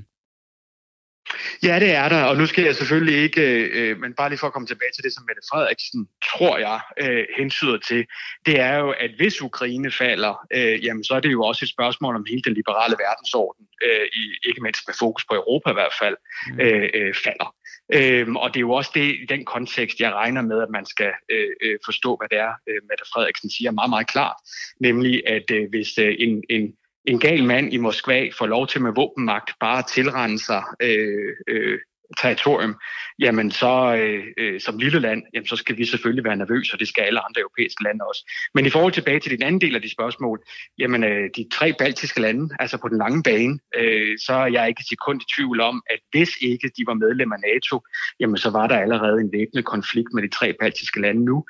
Ja, 1.64 1.80
det 1.80 1.92
er 1.92 2.10
der, 2.10 2.24
og 2.24 2.38
nu 2.38 2.46
skal 2.46 2.64
jeg 2.64 2.76
selvfølgelig 2.76 3.18
ikke, 3.24 3.42
øh, 3.80 3.98
men 4.00 4.14
bare 4.14 4.30
lige 4.30 4.40
for 4.40 4.48
at 4.48 4.54
komme 4.54 4.68
tilbage 4.68 4.92
til 4.96 5.04
det, 5.04 5.14
som 5.14 5.24
Mette 5.28 5.42
Frederiksen, 5.52 6.08
tror 6.34 6.58
jeg, 6.58 6.80
øh, 7.04 7.26
hensyder 7.38 7.78
til, 7.78 8.06
det 8.46 8.60
er 8.60 8.76
jo, 8.76 8.90
at 9.00 9.12
hvis 9.18 9.42
Ukraine 9.42 9.92
falder, 9.92 10.46
øh, 10.54 10.86
jamen 10.86 11.04
så 11.04 11.14
er 11.14 11.20
det 11.20 11.32
jo 11.32 11.44
også 11.44 11.66
et 11.66 11.70
spørgsmål 11.70 12.16
om 12.16 12.26
hele 12.30 12.42
den 12.42 12.54
liberale 12.54 12.96
verdensorden, 13.06 13.68
øh, 13.86 14.08
i, 14.14 14.24
ikke 14.50 14.62
mindst 14.62 14.84
med 14.88 14.96
fokus 15.00 15.26
på 15.26 15.36
Europa 15.36 15.70
i 15.70 15.74
hvert 15.74 15.96
fald, 16.02 16.16
mm. 16.48 16.60
øh, 16.60 16.90
øh, 16.94 17.14
falder. 17.24 17.56
Øhm, 17.94 18.36
og 18.36 18.54
det 18.54 18.58
er 18.58 18.68
jo 18.70 18.72
også 18.72 18.92
det 18.94 19.16
i 19.24 19.26
den 19.30 19.46
kontekst, 19.46 20.00
jeg 20.00 20.14
regner 20.14 20.42
med, 20.42 20.62
at 20.62 20.70
man 20.70 20.86
skal 20.86 21.12
øh, 21.32 21.50
øh, 21.64 21.80
forstå, 21.86 22.18
hvad 22.20 22.30
det 22.30 22.38
er, 22.38 22.54
øh, 22.70 22.80
Mette 22.90 23.06
Frederiksen 23.14 23.50
siger 23.50 23.72
meget, 23.72 23.90
meget 23.90 24.08
klart. 24.08 24.36
Nemlig, 24.80 25.24
at 25.28 25.52
øh, 25.52 25.70
hvis 25.70 25.98
øh, 25.98 26.16
en, 26.20 26.44
en, 26.50 26.74
en 27.08 27.20
gal 27.20 27.44
mand 27.44 27.74
i 27.74 27.78
Moskva 27.78 28.30
får 28.38 28.48
lov 28.48 28.68
til 28.68 28.82
med 28.82 28.92
våbenmagt 28.96 29.56
bare 29.60 29.80
at 29.80 29.90
tilrende 29.94 30.40
sig 30.40 30.64
øh, 30.82 31.36
øh, 31.48 31.80
territorium, 32.22 32.76
jamen 33.20 33.52
så 33.52 33.96
øh, 33.96 34.24
øh, 34.38 34.62
som 34.62 34.78
lille 34.78 35.00
land, 35.00 35.24
jamen 35.34 35.48
så 35.48 35.56
skal 35.56 35.78
vi 35.78 35.86
selvfølgelig 35.86 36.24
være 36.24 36.36
nervøse, 36.36 36.74
og 36.74 36.80
det 36.80 36.88
skal 36.88 37.02
alle 37.02 37.20
andre 37.20 37.42
europæiske 37.42 37.84
lande 37.84 38.06
også. 38.06 38.32
Men 38.56 38.66
i 38.66 38.70
forhold 38.70 38.94
tilbage 38.94 39.20
til 39.20 39.32
den 39.32 39.44
anden 39.44 39.62
del 39.62 39.76
af 39.76 39.82
de 39.82 39.92
spørgsmål, 39.92 40.40
jamen 40.80 41.04
øh, 41.04 41.30
de 41.36 41.46
tre 41.54 41.74
baltiske 41.80 42.22
lande, 42.22 42.56
altså 42.60 42.78
på 42.78 42.88
den 42.88 42.98
lange 42.98 43.24
bane, 43.24 43.60
øh, 43.76 44.18
så 44.26 44.34
er 44.34 44.48
jeg 44.48 44.68
ikke 44.68 44.84
sekund 44.90 45.22
i 45.22 45.26
tvivl 45.36 45.62
om, 45.62 45.84
at 45.90 46.00
hvis 46.12 46.30
ikke 46.42 46.72
de 46.78 46.84
var 46.88 46.94
medlem 46.94 47.32
af 47.32 47.40
NATO, 47.40 47.82
jamen 48.20 48.38
så 48.38 48.50
var 48.50 48.68
der 48.68 48.78
allerede 48.78 49.22
en 49.22 49.32
væbnet 49.32 49.66
konflikt 49.66 50.10
med 50.14 50.24
de 50.24 50.30
tre 50.30 50.54
baltiske 50.60 51.02
lande 51.02 51.26
nu. 51.26 51.46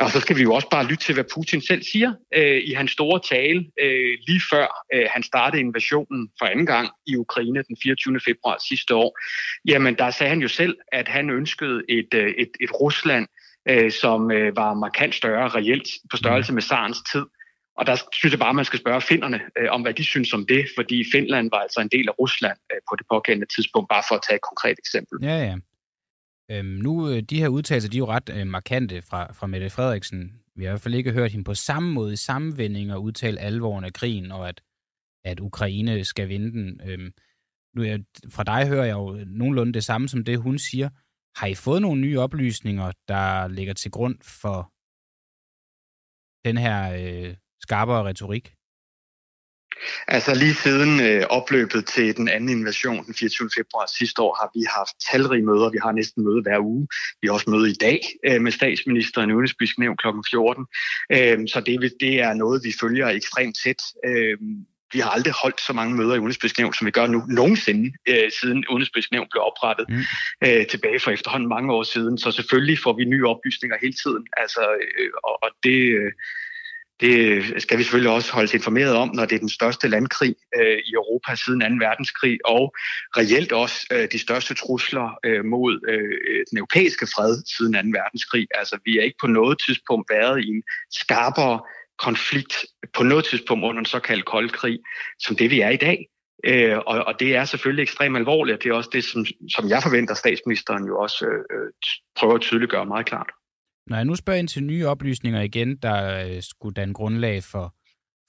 Og 0.00 0.10
så 0.10 0.20
skal 0.20 0.36
vi 0.36 0.42
jo 0.42 0.52
også 0.54 0.68
bare 0.70 0.86
lytte 0.86 1.04
til, 1.04 1.14
hvad 1.14 1.24
Putin 1.34 1.60
selv 1.60 1.82
siger 1.82 2.12
øh, 2.36 2.60
i 2.64 2.72
hans 2.72 2.90
store 2.90 3.20
tale 3.28 3.60
øh, 3.80 4.18
lige 4.26 4.42
før 4.52 4.66
øh, 4.94 5.06
han 5.10 5.22
startede 5.22 5.60
invasionen 5.60 6.30
for 6.38 6.46
anden 6.46 6.66
gang 6.66 6.88
i 7.06 7.16
Ukraine 7.16 7.62
den 7.68 7.76
24. 7.82 8.20
februar 8.20 8.56
sidste 8.68 8.94
år. 8.94 9.18
Jamen 9.68 9.94
der 10.00 10.10
sagde 10.10 10.30
han 10.30 10.42
jo 10.42 10.48
selv, 10.48 10.76
at 10.92 11.08
han 11.08 11.30
ønskede 11.30 11.82
et, 11.88 12.14
øh, 12.14 12.28
et, 12.38 12.50
et 12.60 12.80
Rusland, 12.80 13.26
øh, 13.68 13.90
som 13.92 14.30
øh, 14.30 14.56
var 14.56 14.74
markant 14.74 15.14
større 15.14 15.48
reelt 15.48 15.88
på 16.10 16.16
størrelse 16.16 16.52
med 16.52 16.62
Sarens 16.62 17.02
tid. 17.12 17.24
Og 17.78 17.86
der 17.86 17.96
synes 18.12 18.32
jeg 18.32 18.38
bare, 18.38 18.48
at 18.48 18.54
man 18.54 18.64
skal 18.64 18.78
spørge 18.78 19.00
finderne 19.00 19.40
øh, 19.58 19.68
om, 19.70 19.82
hvad 19.82 19.94
de 19.94 20.04
synes 20.04 20.32
om 20.32 20.46
det, 20.46 20.66
fordi 20.76 21.04
Finland 21.12 21.50
var 21.50 21.58
altså 21.58 21.80
en 21.80 21.88
del 21.88 22.08
af 22.08 22.18
Rusland 22.18 22.58
øh, 22.72 22.78
på 22.90 22.96
det 22.96 23.06
pågældende 23.10 23.54
tidspunkt, 23.54 23.88
bare 23.88 24.02
for 24.08 24.14
at 24.14 24.20
tage 24.28 24.36
et 24.36 24.42
konkret 24.42 24.78
eksempel. 24.78 25.18
Ja, 25.22 25.38
ja. 25.48 25.56
Øhm, 26.50 26.68
nu, 26.68 27.20
de 27.20 27.38
her 27.38 27.48
udtalelser, 27.48 27.90
de 27.90 27.96
er 27.96 27.98
jo 27.98 28.06
ret 28.06 28.30
øh, 28.36 28.46
markante 28.46 29.02
fra, 29.10 29.32
fra 29.32 29.46
Mette 29.46 29.70
Frederiksen. 29.70 30.32
Vi 30.56 30.64
har 30.64 30.70
i 30.70 30.72
hvert 30.72 30.80
fald 30.80 30.94
ikke 30.94 31.12
hørt 31.12 31.30
hende 31.30 31.44
på 31.44 31.54
samme 31.54 31.92
måde, 31.92 32.12
i 32.12 32.16
samme 32.16 32.56
vending, 32.56 32.92
og 32.92 33.02
udtale 33.02 33.40
alvoren 33.40 33.84
af 33.84 33.92
krigen, 33.92 34.32
og 34.32 34.48
at, 34.48 34.60
at 35.24 35.40
Ukraine 35.40 36.04
skal 36.04 36.28
vinde 36.28 36.50
den. 36.52 36.80
Øhm, 36.86 37.12
nu 37.76 37.82
jeg, 37.82 38.00
fra 38.30 38.44
dig 38.44 38.68
hører 38.68 38.84
jeg 38.84 38.92
jo 38.92 39.24
nogenlunde 39.26 39.72
det 39.72 39.84
samme 39.84 40.08
som 40.08 40.24
det, 40.24 40.38
hun 40.38 40.58
siger. 40.58 40.88
Har 41.36 41.46
I 41.46 41.54
fået 41.54 41.82
nogle 41.82 42.00
nye 42.00 42.20
oplysninger, 42.20 42.92
der 43.08 43.48
ligger 43.48 43.74
til 43.74 43.90
grund 43.90 44.16
for 44.22 44.72
den 46.48 46.58
her 46.58 46.78
øh, 46.92 47.36
skarpere 47.60 48.04
retorik? 48.04 48.54
Altså 50.08 50.34
lige 50.34 50.54
siden 50.54 51.00
øh, 51.00 51.22
opløbet 51.30 51.86
til 51.86 52.16
den 52.16 52.28
anden 52.28 52.48
invasion 52.48 53.04
den 53.06 53.14
24. 53.14 53.50
februar 53.58 53.86
sidste 53.98 54.22
år, 54.22 54.36
har 54.40 54.50
vi 54.54 54.64
haft 54.78 54.94
talrige 55.10 55.46
møder. 55.46 55.70
Vi 55.70 55.78
har 55.82 55.92
næsten 55.92 56.24
møde 56.24 56.42
hver 56.42 56.58
uge. 56.58 56.88
Vi 57.20 57.26
har 57.26 57.34
også 57.34 57.50
møde 57.50 57.70
i 57.70 57.78
dag 57.80 58.00
øh, 58.26 58.40
med 58.40 58.52
statsministeren 58.52 59.30
i 59.30 59.32
Udenrigspolitisk 59.32 59.78
Nævn 59.78 59.96
kl. 59.96 60.06
14. 60.30 60.66
Øh, 61.12 61.38
så 61.52 61.62
det, 61.66 61.92
det 62.00 62.20
er 62.20 62.34
noget, 62.34 62.64
vi 62.64 62.72
følger 62.80 63.08
ekstremt 63.08 63.56
tæt. 63.64 63.82
Øh, 64.06 64.38
vi 64.92 64.98
har 64.98 65.10
aldrig 65.10 65.34
holdt 65.42 65.60
så 65.60 65.72
mange 65.72 65.96
møder 65.96 66.14
i 66.14 66.18
Udenrigspolitisk 66.18 66.58
Nævn, 66.58 66.74
som 66.74 66.86
vi 66.86 66.90
gør 66.90 67.06
nu 67.06 67.24
nogensinde, 67.28 67.92
øh, 68.08 68.30
siden 68.40 68.64
Udenrigspolitisk 68.68 69.12
Nævn 69.12 69.28
blev 69.30 69.42
oprettet 69.42 69.86
mm. 69.88 70.02
øh, 70.44 70.66
tilbage 70.66 71.00
for 71.00 71.10
efterhånden 71.10 71.48
mange 71.48 71.72
år 71.72 71.82
siden. 71.82 72.18
Så 72.18 72.30
selvfølgelig 72.30 72.78
får 72.78 72.92
vi 72.92 73.04
nye 73.04 73.26
oplysninger 73.26 73.76
hele 73.80 73.96
tiden. 74.04 74.26
Altså, 74.36 74.62
øh, 74.80 75.10
og, 75.24 75.42
og 75.42 75.50
det... 75.64 75.80
Øh, 76.00 76.12
det 77.00 77.62
skal 77.62 77.78
vi 77.78 77.82
selvfølgelig 77.82 78.12
også 78.12 78.32
holdes 78.32 78.54
informeret 78.54 78.94
om, 78.94 79.10
når 79.14 79.24
det 79.24 79.34
er 79.34 79.38
den 79.38 79.48
største 79.48 79.88
landkrig 79.88 80.34
øh, 80.60 80.78
i 80.78 80.92
Europa 80.92 81.34
siden 81.34 81.60
2. 81.60 81.86
verdenskrig, 81.86 82.38
og 82.44 82.74
reelt 83.16 83.52
også 83.52 83.86
øh, 83.92 84.08
de 84.12 84.18
største 84.18 84.54
trusler 84.54 85.18
øh, 85.24 85.44
mod 85.44 85.80
øh, 85.88 86.44
den 86.50 86.58
europæiske 86.58 87.06
fred 87.14 87.42
siden 87.56 87.72
2. 87.72 87.78
verdenskrig. 87.98 88.46
Altså, 88.54 88.78
vi 88.84 88.98
er 88.98 89.02
ikke 89.02 89.18
på 89.20 89.26
noget 89.26 89.58
tidspunkt 89.66 90.10
været 90.10 90.44
i 90.44 90.48
en 90.48 90.62
skarpere 90.90 91.60
konflikt 92.00 92.54
på 92.96 93.02
noget 93.02 93.24
tidspunkt 93.24 93.64
under 93.64 93.78
en 93.78 93.86
såkaldt 93.86 94.24
kold 94.24 94.50
krig, 94.50 94.78
som 95.18 95.36
det 95.36 95.50
vi 95.50 95.60
er 95.60 95.68
i 95.68 95.76
dag. 95.76 96.06
Øh, 96.44 96.78
og, 96.78 97.04
og 97.06 97.14
det 97.20 97.36
er 97.36 97.44
selvfølgelig 97.44 97.82
ekstremt 97.82 98.16
alvorligt, 98.16 98.56
og 98.56 98.62
det 98.62 98.70
er 98.70 98.74
også 98.74 98.90
det, 98.92 99.04
som, 99.04 99.26
som 99.54 99.68
jeg 99.68 99.82
forventer, 99.82 100.14
statsministeren 100.14 100.84
jo 100.86 100.98
også 100.98 101.26
øh, 101.26 101.58
øh 101.58 101.72
prøver 102.16 102.34
at 102.34 102.40
tydeliggøre 102.40 102.86
meget 102.86 103.06
klart. 103.06 103.30
Når 103.86 103.96
jeg 103.96 104.04
nu 104.04 104.14
spørger 104.14 104.38
ind 104.38 104.48
til 104.48 104.64
nye 104.64 104.86
oplysninger 104.86 105.40
igen, 105.40 105.76
der 105.76 106.26
øh, 106.26 106.42
skulle 106.42 106.74
danne 106.74 106.94
grundlag 106.94 107.42
for, 107.42 107.74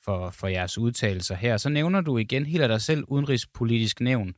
for, 0.06 0.30
for 0.30 0.48
jeres 0.48 0.78
udtalelser 0.78 1.36
her, 1.36 1.58
så 1.58 1.70
nævner 1.70 2.02
du 2.02 2.18
igen 2.18 2.46
helt 2.46 2.64
af 2.64 2.70
dig 2.70 2.82
selv 2.82 3.04
udenrigspolitisk 3.08 4.00
nævn. 4.00 4.34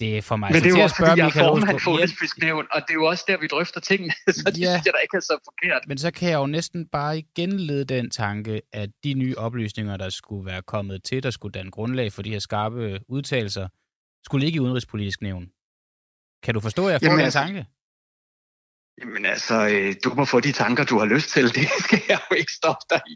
Det 0.00 0.18
er 0.18 0.22
for 0.22 0.36
mig 0.36 0.52
Men 0.52 0.62
det 0.62 0.72
er 0.72 0.76
jo 0.78 0.82
også, 0.82 0.96
fordi 0.96 1.20
jeg 1.20 1.26
er 1.26 1.30
formand 1.30 1.80
for 1.80 1.90
udenrigspolitisk 1.90 2.38
nævn, 2.38 2.66
og 2.72 2.80
det 2.80 2.90
er 2.90 2.94
jo 2.94 3.04
også 3.04 3.24
der, 3.28 3.38
vi 3.38 3.46
drøfter 3.46 3.80
tingene, 3.80 4.12
så 4.38 4.42
det 4.46 4.58
ja, 4.60 4.72
synes 4.72 4.86
jeg 4.86 4.92
da 4.96 4.98
ikke 5.02 5.16
er 5.16 5.20
så 5.20 5.38
forkert. 5.44 5.82
Men 5.88 5.98
så 5.98 6.10
kan 6.10 6.30
jeg 6.30 6.36
jo 6.36 6.46
næsten 6.46 6.86
bare 6.86 7.18
igen 7.18 7.60
lede 7.60 7.84
den 7.84 8.10
tanke, 8.10 8.62
at 8.72 8.90
de 9.04 9.14
nye 9.14 9.34
oplysninger, 9.38 9.96
der 9.96 10.08
skulle 10.08 10.46
være 10.46 10.62
kommet 10.62 11.04
til, 11.04 11.22
der 11.22 11.30
skulle 11.30 11.52
danne 11.52 11.70
grundlag 11.70 12.12
for 12.12 12.22
de 12.22 12.30
her 12.30 12.38
skarpe 12.38 13.00
udtalelser, 13.08 13.68
skulle 14.24 14.46
ikke 14.46 14.56
i 14.56 14.60
udenrigspolitisk 14.60 15.22
nævn. 15.22 15.46
Kan 16.42 16.54
du 16.54 16.60
forstå, 16.60 16.86
at 16.86 16.92
jeg 16.92 17.00
får 17.00 17.06
Jamen, 17.06 17.18
den 17.18 17.24
altså, 17.24 17.38
tanke? 17.38 17.66
Jamen 19.00 19.26
altså, 19.26 19.68
øh, 19.68 19.94
du 20.04 20.14
må 20.14 20.24
få 20.24 20.40
de 20.40 20.52
tanker, 20.52 20.84
du 20.84 20.98
har 20.98 21.06
lyst 21.06 21.28
til. 21.28 21.44
Det 21.54 21.68
skal 21.84 22.02
jeg 22.08 22.20
jo 22.30 22.36
ikke 22.36 22.52
stoppe 22.52 22.84
dig 22.90 23.00
i. 23.12 23.14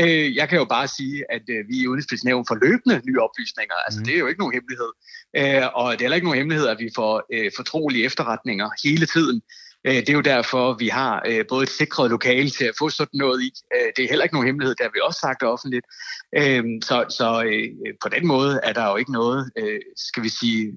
Øh, 0.00 0.36
jeg 0.36 0.48
kan 0.48 0.58
jo 0.58 0.64
bare 0.64 0.88
sige, 0.88 1.24
at 1.30 1.42
øh, 1.50 1.68
vi 1.68 1.76
i 1.82 1.86
Udenrigspolitisk 1.86 2.24
Nævn 2.24 2.44
får 2.48 2.58
løbende 2.66 3.02
nye 3.06 3.20
oplysninger. 3.20 3.74
Altså, 3.86 4.00
mm. 4.00 4.04
det 4.04 4.14
er 4.14 4.18
jo 4.18 4.26
ikke 4.26 4.40
nogen 4.40 4.54
hemmelighed. 4.54 4.90
Og 5.74 5.92
det 5.92 6.00
er 6.00 6.04
heller 6.04 6.14
ikke 6.14 6.26
nogen 6.26 6.38
hemmelighed, 6.38 6.68
at 6.68 6.78
vi 6.78 6.90
får 6.96 7.14
fortrolige 7.56 8.04
efterretninger 8.04 8.68
hele 8.84 9.06
tiden. 9.06 9.42
Det 9.84 10.08
er 10.08 10.12
jo 10.12 10.20
derfor, 10.20 10.72
vi 10.72 10.88
har 10.88 11.44
både 11.48 11.62
et 11.62 11.68
sikret 11.68 12.10
lokale 12.10 12.50
til 12.50 12.64
at 12.64 12.74
få 12.78 12.90
sådan 12.90 13.18
noget 13.24 13.42
i. 13.42 13.50
Det 13.96 14.04
er 14.04 14.08
heller 14.08 14.22
ikke 14.22 14.34
nogen 14.34 14.46
hemmelighed, 14.46 14.74
det 14.74 14.84
har 14.84 14.90
vi 14.94 15.00
også 15.02 15.20
sagt 15.20 15.42
offentligt. 15.42 15.86
Så, 16.88 16.96
så 17.18 17.28
på 18.02 18.08
den 18.08 18.26
måde 18.26 18.60
er 18.62 18.72
der 18.72 18.90
jo 18.90 18.96
ikke 18.96 19.12
noget, 19.12 19.50
skal 19.96 20.22
vi 20.22 20.28
sige, 20.28 20.76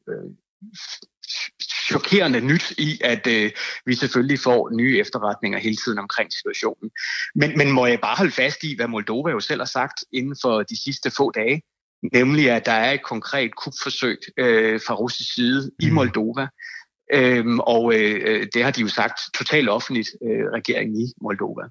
chokerende 1.90 2.42
nyt 2.42 2.72
i, 2.72 3.02
at 3.04 3.28
øh, 3.28 3.52
vi 3.86 3.96
selvfølgelig 3.96 4.40
får 4.40 4.76
nye 4.76 5.00
efterretninger 5.00 5.60
hele 5.60 5.76
tiden 5.76 6.00
omkring 6.00 6.34
situationen. 6.34 6.92
Men, 7.36 7.58
men 7.58 7.72
må 7.72 7.86
jeg 7.86 8.00
bare 8.00 8.16
holde 8.18 8.32
fast 8.32 8.64
i, 8.64 8.76
hvad 8.76 8.88
Moldova 8.88 9.32
jo 9.32 9.40
selv 9.40 9.62
har 9.62 9.66
sagt 9.66 10.04
inden 10.12 10.36
for 10.42 10.64
de 10.64 10.84
sidste 10.84 11.12
få 11.12 11.32
dage, 11.32 11.62
nemlig 12.14 12.52
at 12.52 12.66
der 12.66 12.72
er 12.72 12.92
et 12.92 13.04
konkret 13.04 13.56
kupforsøg 13.56 14.20
øh, 14.38 14.82
fra 14.88 14.94
russisk 14.94 15.34
side 15.34 15.62
mm. 15.62 15.88
i 15.88 15.90
Moldova. 15.90 16.48
Øhm, 17.14 17.60
og 17.60 17.94
øh, 17.96 18.48
det 18.54 18.64
har 18.64 18.72
de 18.72 18.82
jo 18.82 18.88
sagt 18.88 19.20
totalt 19.38 19.70
offentligt, 19.70 20.10
øh, 20.24 20.46
regeringen 20.54 21.02
i 21.02 21.06
Moldova. 21.22 21.64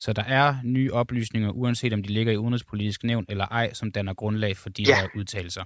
Så 0.00 0.12
der 0.12 0.22
er 0.22 0.56
nye 0.64 0.92
oplysninger, 0.92 1.50
uanset 1.50 1.92
om 1.92 2.02
de 2.02 2.08
ligger 2.08 2.32
i 2.32 2.36
udenrigspolitisk 2.36 3.04
nævn 3.04 3.24
eller 3.28 3.46
ej, 3.46 3.72
som 3.72 3.92
danner 3.92 4.14
grundlag 4.14 4.56
for 4.56 4.68
de 4.68 4.82
ja. 4.82 5.00
her 5.00 5.08
udtalelser? 5.16 5.64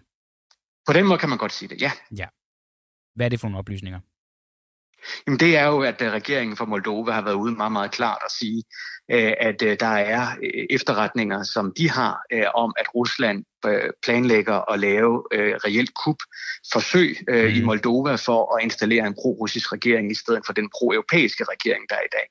På 0.87 0.93
den 0.93 1.07
måde 1.07 1.19
kan 1.19 1.29
man 1.29 1.38
godt 1.38 1.53
sige 1.53 1.69
det, 1.69 1.83
ja. 1.83 1.93
Ja. 2.17 2.26
Hvad 3.14 3.26
er 3.26 3.30
det 3.30 3.40
for 3.40 3.49
nogle 3.49 3.59
oplysninger? 3.59 4.00
Jamen 5.26 5.40
det 5.40 5.56
er 5.56 5.66
jo, 5.66 5.83
at 5.83 6.02
øh, 6.02 6.12
regeringen 6.12 6.56
for 6.56 6.64
Moldova 6.64 7.12
har 7.12 7.23
været 7.23 7.35
ude 7.35 7.54
meget, 7.54 7.73
meget 7.73 7.90
klart 7.90 8.18
at 8.25 8.30
sige, 8.30 8.62
øh, 9.11 9.33
at 9.40 9.62
øh, 9.62 9.76
der 9.80 9.87
er 9.87 10.26
efterretninger, 10.71 11.42
som 11.42 11.73
de 11.76 11.90
har 11.90 12.23
om, 12.54 12.73
at 12.78 12.94
Rusland 12.94 13.44
planlægger 14.02 14.73
at 14.73 14.80
lave 14.80 15.23
reelt 15.33 15.94
kup 16.04 16.16
forsøg 16.73 17.16
mm. 17.28 17.35
i 17.35 17.61
Moldova 17.62 18.14
for 18.14 18.56
at 18.56 18.64
installere 18.64 19.06
en 19.06 19.14
pro-russisk 19.14 19.73
regering 19.73 20.11
i 20.11 20.14
stedet 20.14 20.42
for 20.47 20.52
den 20.52 20.71
pro-europæiske 20.75 21.44
regering, 21.44 21.85
der 21.90 21.97
er 21.97 22.00
i 22.00 22.12
dag. 22.12 22.26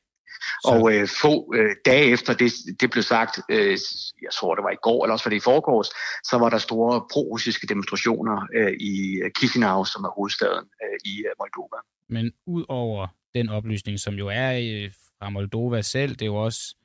Så. 0.65 0.69
Og 0.71 0.93
øh, 0.93 1.07
få 1.21 1.53
øh, 1.55 1.75
dage 1.85 2.05
efter 2.05 2.33
det, 2.33 2.51
det 2.79 2.91
blev 2.91 3.03
sagt, 3.03 3.39
øh, 3.49 3.77
jeg 4.21 4.31
tror 4.33 4.55
det 4.55 4.63
var 4.63 4.69
i 4.71 4.81
går, 4.81 5.05
eller 5.05 5.13
også 5.13 5.25
var 5.25 5.29
det 5.29 5.37
i 5.37 5.49
forgårs, 5.51 5.89
så 6.23 6.37
var 6.37 6.49
der 6.49 6.57
store 6.57 7.05
pro-russiske 7.11 7.67
demonstrationer 7.67 8.47
øh, 8.55 8.73
i 8.79 9.21
Chisinau, 9.37 9.85
som 9.85 10.03
er 10.03 10.11
hovedstaden 10.17 10.65
øh, 10.83 10.97
i 11.05 11.13
øh, 11.27 11.33
Moldova. 11.39 11.79
Men 12.09 12.31
ud 12.45 12.65
over 12.69 13.07
den 13.33 13.49
oplysning, 13.49 13.99
som 13.99 14.13
jo 14.13 14.27
er 14.27 14.51
øh, 14.63 14.91
fra 15.19 15.29
Moldova 15.29 15.81
selv, 15.81 16.11
det 16.11 16.21
er 16.21 16.25
jo 16.25 16.35
også, 16.35 16.75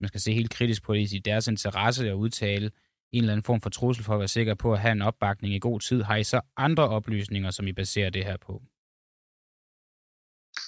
man 0.00 0.08
skal 0.08 0.20
se 0.20 0.32
helt 0.32 0.50
kritisk 0.50 0.82
på 0.82 0.94
det, 0.94 1.12
i 1.12 1.18
deres 1.18 1.46
interesse 1.48 2.08
at 2.08 2.14
udtale 2.14 2.70
en 3.12 3.22
eller 3.22 3.32
anden 3.32 3.44
form 3.44 3.60
for 3.60 3.70
trussel 3.70 4.04
for 4.04 4.12
at 4.12 4.18
være 4.18 4.28
sikker 4.28 4.54
på 4.54 4.72
at 4.72 4.78
have 4.78 4.92
en 4.92 5.02
opbakning 5.02 5.54
i 5.54 5.58
god 5.58 5.80
tid. 5.80 6.02
Har 6.02 6.16
I 6.16 6.24
så 6.24 6.40
andre 6.56 6.88
oplysninger, 6.88 7.50
som 7.50 7.66
I 7.66 7.72
baserer 7.72 8.10
det 8.10 8.24
her 8.24 8.36
på? 8.36 8.62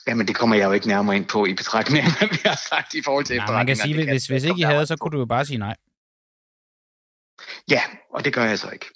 Jamen, 0.06 0.28
det 0.28 0.36
kommer 0.36 0.56
jeg 0.56 0.64
jo 0.64 0.72
ikke 0.72 0.88
nærmere 0.88 1.16
ind 1.16 1.24
på 1.24 1.46
i 1.46 1.54
betragtning 1.54 2.04
af, 2.04 2.10
hvad 2.18 2.28
vi 2.28 2.38
har 2.44 2.60
sagt 2.68 2.94
i 2.94 3.02
forhold 3.04 3.24
til 3.24 3.36
nej, 3.36 3.52
man 3.52 3.66
kan 3.66 3.76
sige, 3.76 3.94
hvis, 3.94 4.06
hvis, 4.06 4.26
hvis 4.26 4.44
ikke 4.44 4.60
I 4.60 4.62
havde, 4.62 4.86
så 4.86 4.96
kunne 4.96 5.12
du 5.12 5.18
jo 5.18 5.26
bare 5.26 5.46
sige 5.46 5.58
nej. 5.58 5.76
Ja, 7.70 7.82
og 8.14 8.24
det 8.24 8.32
gør 8.34 8.44
jeg 8.44 8.58
så 8.58 8.70
ikke. 8.70 8.86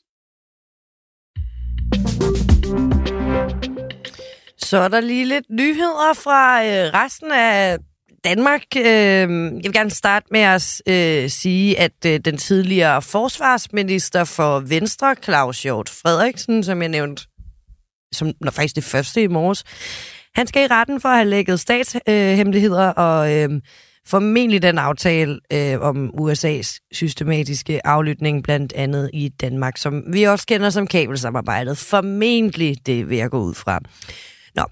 Så 4.58 4.78
er 4.78 4.88
der 4.88 5.00
lige 5.00 5.24
lidt 5.24 5.50
nyheder 5.50 6.12
fra 6.14 6.64
øh, 6.64 6.94
resten 6.94 7.32
af 7.32 7.78
Danmark. 8.24 8.62
Øh, 8.76 8.84
jeg 8.84 9.64
vil 9.64 9.72
gerne 9.72 9.90
starte 9.90 10.26
med 10.30 10.40
at 10.40 10.82
øh, 10.86 11.30
sige, 11.30 11.78
at 11.78 12.06
øh, 12.06 12.20
den 12.24 12.36
tidligere 12.36 13.02
forsvarsminister 13.02 14.24
for 14.24 14.60
Venstre, 14.60 15.14
Claus 15.24 15.62
Hjort 15.62 15.88
Frederiksen, 15.88 16.64
som 16.64 16.82
jeg 16.82 16.88
nævnte, 16.88 17.26
som 18.12 18.32
når 18.40 18.50
faktisk 18.50 18.74
det 18.74 18.84
første 18.84 19.22
i 19.22 19.26
morges, 19.26 19.64
han 20.34 20.46
skal 20.46 20.62
i 20.62 20.66
retten 20.66 21.00
for 21.00 21.08
at 21.08 21.16
have 21.16 21.28
lægget 21.28 21.60
statshemmeligheder 21.60 22.88
øh, 22.88 22.94
og 22.96 23.32
øh, 23.32 23.60
formentlig 24.06 24.62
den 24.62 24.78
aftale 24.78 25.40
øh, 25.52 25.80
om 25.80 26.10
USA's 26.20 26.88
systematiske 26.92 27.86
aflytning, 27.86 28.42
blandt 28.42 28.72
andet 28.72 29.10
i 29.12 29.28
Danmark, 29.28 29.76
som 29.76 30.02
vi 30.12 30.22
også 30.22 30.46
kender 30.46 30.70
som 30.70 30.86
kabelsamarbejdet. 30.86 31.78
Formentlig 31.78 32.86
det 32.86 33.10
vil 33.10 33.18
jeg 33.18 33.30
gå 33.30 33.38
ud 33.38 33.54
fra. 33.54 33.80
Nå, 34.54 34.64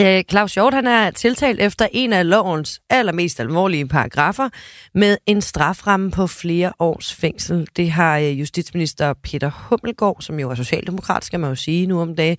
Øh, 0.00 0.24
Claus 0.30 0.54
Hjort 0.54 0.74
han 0.74 0.86
er 0.86 1.10
tiltalt 1.10 1.60
efter 1.60 1.88
en 1.92 2.12
af 2.12 2.28
lovens 2.28 2.80
allermest 2.90 3.40
alvorlige 3.40 3.88
paragrafer 3.88 4.48
med 4.94 5.16
en 5.26 5.40
straframme 5.40 6.10
på 6.10 6.26
flere 6.26 6.72
års 6.78 7.14
fængsel. 7.14 7.68
Det 7.76 7.90
har 7.90 8.18
øh, 8.18 8.40
justitsminister 8.40 9.14
Peter 9.22 9.50
Hummelgaard, 9.50 10.16
som 10.20 10.40
jo 10.40 10.50
er 10.50 10.54
socialdemokrat, 10.54 11.24
skal 11.24 11.40
man 11.40 11.50
jo 11.50 11.56
sige 11.56 11.86
nu 11.86 12.00
om 12.00 12.16
dagen, 12.16 12.36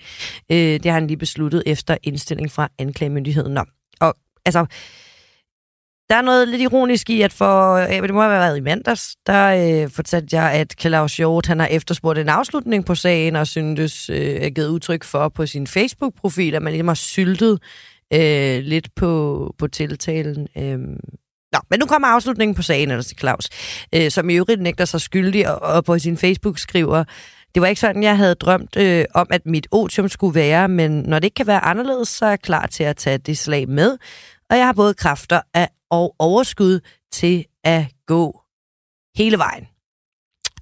øh, 0.51 0.57
det 0.57 0.85
har 0.85 0.93
han 0.93 1.07
lige 1.07 1.17
besluttet 1.17 1.63
efter 1.65 1.97
indstilling 2.03 2.51
fra 2.51 2.69
anklagemyndigheden. 2.79 3.57
om. 3.57 3.67
og 3.99 4.15
altså, 4.45 4.65
der 6.11 6.17
er 6.17 6.21
noget 6.21 6.47
lidt 6.47 6.61
ironisk 6.61 7.09
i, 7.09 7.21
at 7.21 7.33
for, 7.33 7.73
øh, 7.73 7.89
det 7.89 8.13
må 8.13 8.21
have 8.21 8.31
været 8.31 8.57
i 8.57 8.61
mandags, 8.61 9.15
der 9.27 9.47
øh, 9.83 9.89
fortalte 9.89 10.37
jeg, 10.37 10.51
at 10.51 10.75
Claus 10.81 11.17
Hjort, 11.17 11.45
han 11.45 11.59
har 11.59 11.67
efterspurgt 11.67 12.19
en 12.19 12.29
afslutning 12.29 12.85
på 12.85 12.95
sagen, 12.95 13.35
og 13.35 13.47
syntes, 13.47 14.09
øh, 14.09 14.17
er 14.17 14.49
givet 14.49 14.67
udtryk 14.67 15.03
for 15.03 15.29
på 15.29 15.45
sin 15.45 15.67
Facebook-profil, 15.67 16.55
at 16.55 16.61
man 16.61 16.73
ligesom 16.73 16.87
har 16.87 16.95
syltet 16.95 17.59
øh, 18.13 18.63
lidt 18.63 18.95
på, 18.95 19.53
på 19.57 19.67
tiltalen. 19.67 20.47
Øh. 20.57 20.79
Nå, 21.53 21.59
men 21.69 21.79
nu 21.79 21.85
kommer 21.85 22.07
afslutningen 22.07 22.55
på 22.55 22.61
sagen, 22.61 22.91
altså 22.91 23.09
til 23.09 23.19
Claus, 23.19 23.49
øh, 23.95 24.11
som 24.11 24.29
i 24.29 24.35
øvrigt 24.35 24.61
nægter 24.61 24.85
sig 24.85 25.01
skyldig, 25.01 25.49
og, 25.49 25.75
og 25.75 25.85
på 25.85 25.99
sin 25.99 26.17
Facebook 26.17 26.57
skriver, 26.57 27.03
det 27.55 27.61
var 27.61 27.67
ikke 27.67 27.81
sådan, 27.81 28.03
jeg 28.03 28.17
havde 28.17 28.35
drømt 28.35 28.75
øh, 28.77 29.05
om, 29.13 29.27
at 29.29 29.45
mit 29.45 29.67
otium 29.71 30.09
skulle 30.09 30.35
være, 30.35 30.67
men 30.67 30.91
når 30.91 31.19
det 31.19 31.25
ikke 31.25 31.35
kan 31.35 31.47
være 31.47 31.65
anderledes, 31.65 32.07
så 32.09 32.25
er 32.25 32.29
jeg 32.29 32.39
klar 32.39 32.67
til 32.67 32.83
at 32.83 32.97
tage 32.97 33.17
det 33.17 33.37
slag 33.37 33.69
med. 33.69 33.97
Og 34.51 34.57
jeg 34.57 34.65
har 34.65 34.73
både 34.73 34.93
kræfter 34.93 35.41
af 35.53 35.69
og 35.89 36.15
overskud 36.19 36.79
til 37.11 37.45
at 37.63 37.85
gå 38.07 38.41
hele 39.15 39.37
vejen. 39.37 39.67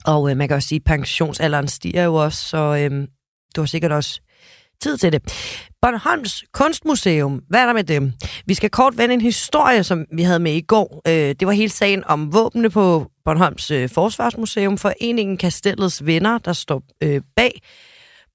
Og 0.05 0.31
øh, 0.31 0.37
man 0.37 0.47
kan 0.47 0.55
også 0.55 0.67
sige, 0.67 0.79
at 0.79 0.83
pensionsalderen 0.83 1.67
stiger 1.67 2.03
jo 2.03 2.15
også, 2.15 2.49
så 2.49 2.57
øh, 2.57 3.07
du 3.55 3.61
har 3.61 3.65
sikkert 3.65 3.91
også 3.91 4.21
tid 4.81 4.97
til 4.97 5.11
det. 5.11 5.21
Bornholms 5.81 6.43
Kunstmuseum, 6.53 7.41
hvad 7.49 7.61
er 7.61 7.65
der 7.65 7.73
med 7.73 7.83
dem? 7.83 8.13
Vi 8.45 8.53
skal 8.53 8.69
kort 8.69 8.97
vende 8.97 9.13
en 9.13 9.21
historie, 9.21 9.83
som 9.83 10.05
vi 10.13 10.23
havde 10.23 10.39
med 10.39 10.53
i 10.53 10.61
går. 10.61 11.01
Øh, 11.07 11.13
det 11.13 11.45
var 11.47 11.51
hele 11.51 11.69
sagen 11.69 12.03
om 12.03 12.33
våbne 12.33 12.69
på 12.69 13.11
Bornholms 13.25 13.71
øh, 13.71 13.89
Forsvarsmuseum. 13.89 14.77
Foreningen 14.77 15.37
Kastellets 15.37 16.05
Venner, 16.05 16.37
der 16.37 16.53
står 16.53 16.83
øh, 17.03 17.21
bag 17.35 17.61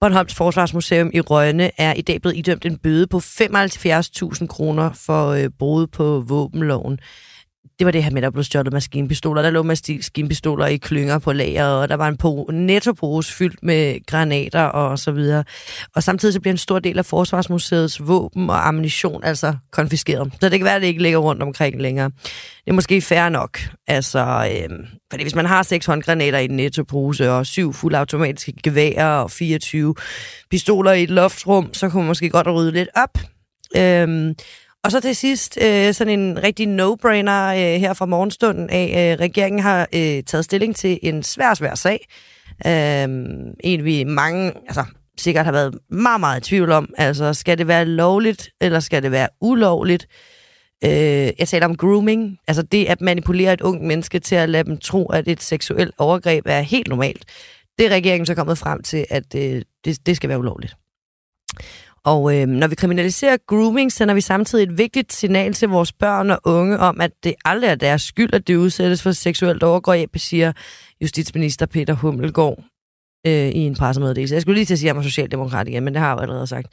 Bornholms 0.05 0.35
Forsvarsmuseum 0.35 1.11
i 1.15 1.21
Rønne, 1.21 1.71
er 1.79 1.95
i 1.95 2.03
dag 2.03 2.21
blevet 2.21 2.37
idømt 2.37 2.65
en 2.65 2.77
bøde 2.79 3.07
på 3.07 3.17
75.000 3.17 4.47
kroner 4.47 4.91
for 4.93 5.29
øh, 5.29 5.49
brud 5.59 5.87
på 5.87 6.25
våbenloven 6.29 6.99
det 7.79 7.85
var 7.85 7.91
det 7.91 8.05
her 8.05 8.11
med, 8.11 8.17
at 8.19 8.23
der 8.23 8.31
blev 8.31 8.45
stjålet 8.45 8.73
maskinpistoler. 8.73 9.43
Der 9.43 9.51
lå 9.51 9.63
maskinpistoler 9.63 10.67
i 10.67 10.77
klynger 10.77 11.19
på 11.19 11.33
lager, 11.33 11.65
og 11.65 11.89
der 11.89 11.95
var 11.95 12.09
en 12.09 12.17
po- 12.25 12.53
nettopose 12.53 13.33
fyldt 13.33 13.63
med 13.63 14.07
granater 14.07 14.63
og 14.63 14.99
så 14.99 15.13
videre. 15.13 15.45
Og 15.95 16.03
samtidig 16.03 16.33
så 16.33 16.41
bliver 16.41 16.53
en 16.53 16.59
stor 16.59 16.79
del 16.79 16.99
af 16.99 17.07
Forsvarsmuseets 17.07 18.07
våben 18.07 18.51
og 18.51 18.69
ammunition 18.69 19.25
altså 19.25 19.55
konfiskeret. 19.73 20.33
Så 20.41 20.49
det 20.49 20.59
kan 20.59 20.65
være, 20.65 20.75
at 20.75 20.83
det 20.83 20.89
ikke 20.89 21.03
ligger 21.03 21.19
rundt 21.19 21.43
omkring 21.43 21.83
længere. 21.83 22.11
Det 22.65 22.71
er 22.71 22.73
måske 22.73 23.01
fair 23.01 23.29
nok. 23.29 23.59
Altså, 23.87 24.21
øh, 24.21 24.87
fordi 25.11 25.23
hvis 25.25 25.35
man 25.35 25.47
har 25.47 25.63
seks 25.63 25.87
håndgranater 25.87 26.39
i 26.39 26.45
en 26.45 26.57
nettopose 26.57 27.31
og 27.31 27.47
syv 27.47 27.73
fuldautomatiske 27.73 28.53
geværer 28.63 29.17
og 29.17 29.31
24 29.31 29.95
pistoler 30.51 30.93
i 30.93 31.03
et 31.03 31.11
loftrum, 31.11 31.75
så 31.75 31.89
kunne 31.89 32.03
man 32.03 32.09
måske 32.09 32.31
godt 32.31 32.47
rydde 32.47 32.73
lidt 32.73 32.89
op. 32.95 33.19
Øh, 33.77 34.35
og 34.85 34.91
så 34.91 35.01
til 35.01 35.17
sidst 35.17 35.59
øh, 35.63 35.95
sådan 35.95 36.21
en 36.21 36.43
rigtig 36.43 36.67
no-brainer 36.67 37.53
øh, 37.55 37.81
her 37.81 37.93
fra 37.93 38.07
morgenstunden 38.07 38.71
af, 38.71 39.13
øh, 39.13 39.21
regeringen 39.21 39.63
har 39.63 39.89
øh, 39.95 40.23
taget 40.23 40.45
stilling 40.45 40.77
til 40.77 40.99
en 41.03 41.23
svær, 41.23 41.55
svær 41.55 41.75
sag. 41.75 42.07
Øh, 42.67 43.09
en 43.61 43.85
vi 43.85 44.05
mange, 44.05 44.53
altså 44.67 44.85
sikkert 45.19 45.45
har 45.45 45.53
været 45.53 45.79
meget, 45.91 46.21
meget 46.21 46.41
i 46.41 46.49
tvivl 46.49 46.73
om. 46.73 46.95
Altså, 46.99 47.35
skal 47.35 47.59
det 47.59 47.69
være 47.69 47.85
lovligt, 47.85 48.51
eller 48.61 48.81
skal 48.81 49.03
det 49.03 49.11
være 49.11 49.29
ulovligt? 49.41 50.07
Øh, 50.85 50.91
jeg 51.39 51.49
taler 51.49 51.67
om 51.67 51.77
grooming, 51.77 52.39
altså 52.49 52.63
det 52.63 52.85
at 52.85 53.01
manipulere 53.01 53.53
et 53.53 53.61
ungt 53.61 53.83
menneske 53.83 54.19
til 54.19 54.35
at 54.35 54.49
lade 54.49 54.65
dem 54.65 54.79
tro, 54.79 55.07
at 55.07 55.29
et 55.29 55.43
seksuelt 55.43 55.95
overgreb 55.99 56.47
er 56.47 56.61
helt 56.61 56.89
normalt. 56.89 57.25
Det 57.79 57.87
er 57.87 57.91
regeringen 57.91 58.27
så 58.27 58.35
kommet 58.35 58.59
frem 58.59 58.83
til, 58.83 59.07
at 59.11 59.35
øh, 59.37 59.63
det, 59.85 60.07
det 60.07 60.17
skal 60.17 60.29
være 60.29 60.39
ulovligt. 60.39 60.77
Og 62.05 62.37
øh, 62.37 62.47
når 62.47 62.67
vi 62.67 62.75
kriminaliserer 62.75 63.37
grooming, 63.47 63.93
sender 63.93 64.15
vi 64.15 64.21
samtidig 64.21 64.63
et 64.63 64.79
vigtigt 64.79 65.13
signal 65.13 65.53
til 65.53 65.69
vores 65.69 65.93
børn 65.93 66.31
og 66.31 66.41
unge 66.45 66.79
om, 66.79 67.01
at 67.01 67.11
det 67.25 67.35
aldrig 67.45 67.71
er 67.71 67.75
deres 67.75 68.03
skyld, 68.03 68.35
at 68.35 68.47
det 68.47 68.57
udsættes 68.57 69.03
for 69.03 69.13
seksuelt 69.13 69.63
overgreb, 69.63 70.11
siger 70.17 70.53
justitsminister 71.01 71.67
Peter 71.67 71.95
Hummelgaard 71.95 72.65
øh, 73.27 73.49
i 73.49 73.59
en 73.59 73.75
pressemeddelelse. 73.75 74.35
Jeg 74.35 74.43
skulle 74.43 74.55
lige 74.55 74.65
til 74.65 74.75
at 74.75 74.79
sige, 74.79 74.91
at 74.91 74.95
jeg 74.95 75.01
er 75.01 75.05
socialdemokrat 75.05 75.69
igen, 75.69 75.85
men 75.85 75.95
det 75.95 76.01
har 76.01 76.09
jeg 76.09 76.17
jo 76.17 76.23
allerede 76.23 76.47
sagt. 76.47 76.67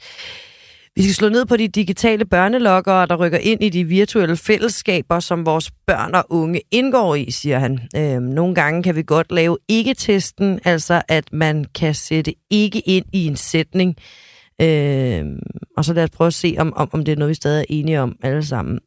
Vi 0.96 1.02
skal 1.02 1.14
slå 1.14 1.28
ned 1.28 1.46
på 1.46 1.56
de 1.56 1.68
digitale 1.68 2.24
børnelokkere, 2.24 3.06
der 3.06 3.16
rykker 3.16 3.38
ind 3.38 3.62
i 3.62 3.68
de 3.68 3.84
virtuelle 3.84 4.36
fællesskaber, 4.36 5.20
som 5.20 5.46
vores 5.46 5.70
børn 5.86 6.14
og 6.14 6.24
unge 6.28 6.60
indgår 6.70 7.14
i, 7.14 7.30
siger 7.30 7.58
han. 7.58 7.80
Øhm, 7.96 8.22
nogle 8.22 8.54
gange 8.54 8.82
kan 8.82 8.96
vi 8.96 9.02
godt 9.02 9.32
lave 9.32 9.58
ikke-testen, 9.68 10.60
altså 10.64 11.02
at 11.08 11.24
man 11.32 11.64
kan 11.74 11.94
sætte 11.94 12.34
ikke 12.50 12.80
ind 12.80 13.04
i 13.12 13.26
en 13.26 13.36
sætning, 13.36 13.96
Øh, 14.62 15.24
og 15.76 15.84
så 15.84 15.92
lad 15.92 16.04
os 16.04 16.10
prøve 16.10 16.26
at 16.26 16.34
se, 16.34 16.54
om, 16.58 16.72
om, 16.76 16.88
om 16.92 17.04
det 17.04 17.12
er 17.12 17.16
noget, 17.16 17.28
vi 17.28 17.34
stadig 17.34 17.60
er 17.60 17.64
enige 17.68 18.00
om 18.00 18.16
alle 18.22 18.44
sammen. 18.44 18.80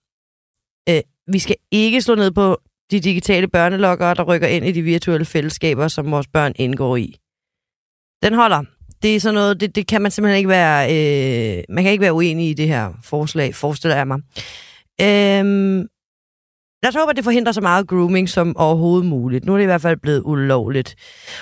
Øh, 0.90 1.02
vi 1.28 1.40
skal 1.40 1.56
ikke 1.72 2.02
slå 2.02 2.16
ned 2.16 2.32
på 2.32 2.62
de 2.92 3.00
digitale 3.00 3.48
børnelokkere, 3.48 4.14
der 4.14 4.24
rykker 4.24 4.48
ind 4.48 4.66
i 4.66 4.72
de 4.72 4.82
virtuelle 4.82 5.26
fællesskaber, 5.26 5.88
som 5.88 6.12
vores 6.12 6.28
børn 6.28 6.54
indgår 6.56 6.98
i. 6.98 7.16
Den 8.24 8.34
holder. 8.34 8.64
Det 9.02 9.16
er 9.16 9.20
sådan 9.20 9.34
noget, 9.34 9.62
det, 9.62 9.76
det 9.76 9.88
kan 9.88 10.02
man 10.02 10.12
simpelthen 10.12 10.38
ikke 10.38 10.50
være, 10.50 10.86
øh, 11.58 11.64
man 11.70 11.84
kan 11.84 11.92
ikke 11.92 12.02
være 12.02 12.14
uenig 12.14 12.50
i 12.50 12.54
det 12.54 12.68
her 12.68 12.94
forslag, 13.04 13.56
forestiller 13.56 13.96
jeg 13.96 14.08
mig. 14.08 14.20
Øh, 15.02 15.86
Lad 16.86 16.90
os 16.90 16.96
håbe, 16.96 17.10
at 17.10 17.16
det 17.16 17.24
forhindrer 17.24 17.52
så 17.52 17.62
meget 17.62 17.88
grooming 17.88 18.30
som 18.30 18.58
overhovedet 18.58 19.06
muligt. 19.06 19.46
Nu 19.46 19.54
er 19.54 19.58
det 19.58 19.64
i 19.64 19.66
hvert 19.66 19.82
fald 19.82 19.98
blevet 19.98 20.22
ulovligt. 20.26 20.96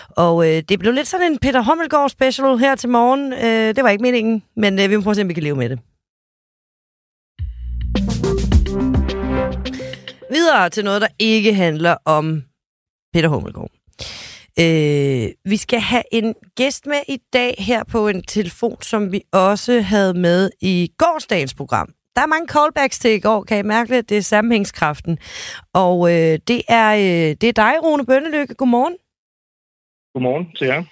Og 0.09 0.49
øh, 0.49 0.63
det 0.69 0.79
blev 0.79 0.93
lidt 0.93 1.07
sådan 1.07 1.31
en 1.31 1.37
Peter 1.39 1.61
Hommelgaard 1.61 2.09
special 2.09 2.57
her 2.57 2.75
til 2.75 2.89
morgen. 2.89 3.33
Øh, 3.33 3.75
det 3.75 3.83
var 3.83 3.89
ikke 3.89 4.01
meningen, 4.01 4.43
men 4.55 4.79
øh, 4.79 4.89
vi 4.89 4.95
må 4.95 5.01
prøve 5.01 5.11
at 5.11 5.15
se, 5.15 5.21
om 5.21 5.27
vi 5.27 5.33
kan 5.33 5.43
leve 5.43 5.55
med 5.55 5.69
det. 5.69 5.79
Videre 10.31 10.69
til 10.69 10.83
noget, 10.83 11.01
der 11.01 11.07
ikke 11.19 11.53
handler 11.53 11.95
om 12.05 12.43
Peter 13.13 13.29
Hommelgaard. 13.29 13.71
Øh, 14.59 15.29
vi 15.45 15.57
skal 15.57 15.79
have 15.79 16.03
en 16.11 16.35
gæst 16.55 16.85
med 16.85 17.01
i 17.07 17.17
dag 17.33 17.55
her 17.57 17.83
på 17.83 18.07
en 18.07 18.21
telefon, 18.21 18.81
som 18.81 19.11
vi 19.11 19.21
også 19.31 19.81
havde 19.81 20.13
med 20.13 20.49
i 20.61 20.91
gårsdagens 20.97 21.53
program 21.53 21.93
der 22.15 22.21
er 22.21 22.25
mange 22.25 22.47
callbacks 22.47 22.99
til 22.99 23.11
i 23.11 23.19
går, 23.19 23.43
kan 23.43 23.59
I 23.59 23.67
mærke 23.67 23.95
det? 23.95 24.09
Det 24.09 24.17
er 24.17 24.21
sammenhængskraften. 24.21 25.17
Og 25.73 26.11
øh, 26.11 26.39
det, 26.47 26.61
er, 26.67 26.89
øh, 26.95 27.35
det 27.41 27.43
er 27.43 27.53
dig, 27.53 27.73
Rune 27.83 28.05
Bønnelykke. 28.05 28.55
Godmorgen. 28.55 28.95
Godmorgen 30.13 30.55
til 30.55 30.67
jer. 30.67 30.83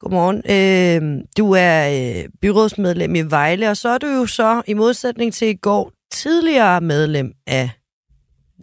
Godmorgen. 0.00 0.38
Øh, 0.56 1.24
du 1.38 1.52
er 1.52 1.78
øh, 1.88 2.28
byrådsmedlem 2.42 3.14
i 3.14 3.22
Vejle, 3.22 3.70
og 3.70 3.76
så 3.76 3.88
er 3.88 3.98
du 3.98 4.06
jo 4.06 4.26
så, 4.26 4.62
i 4.66 4.74
modsætning 4.74 5.32
til 5.32 5.48
i 5.48 5.54
går, 5.54 5.92
tidligere 6.10 6.80
medlem 6.80 7.32
af 7.46 7.70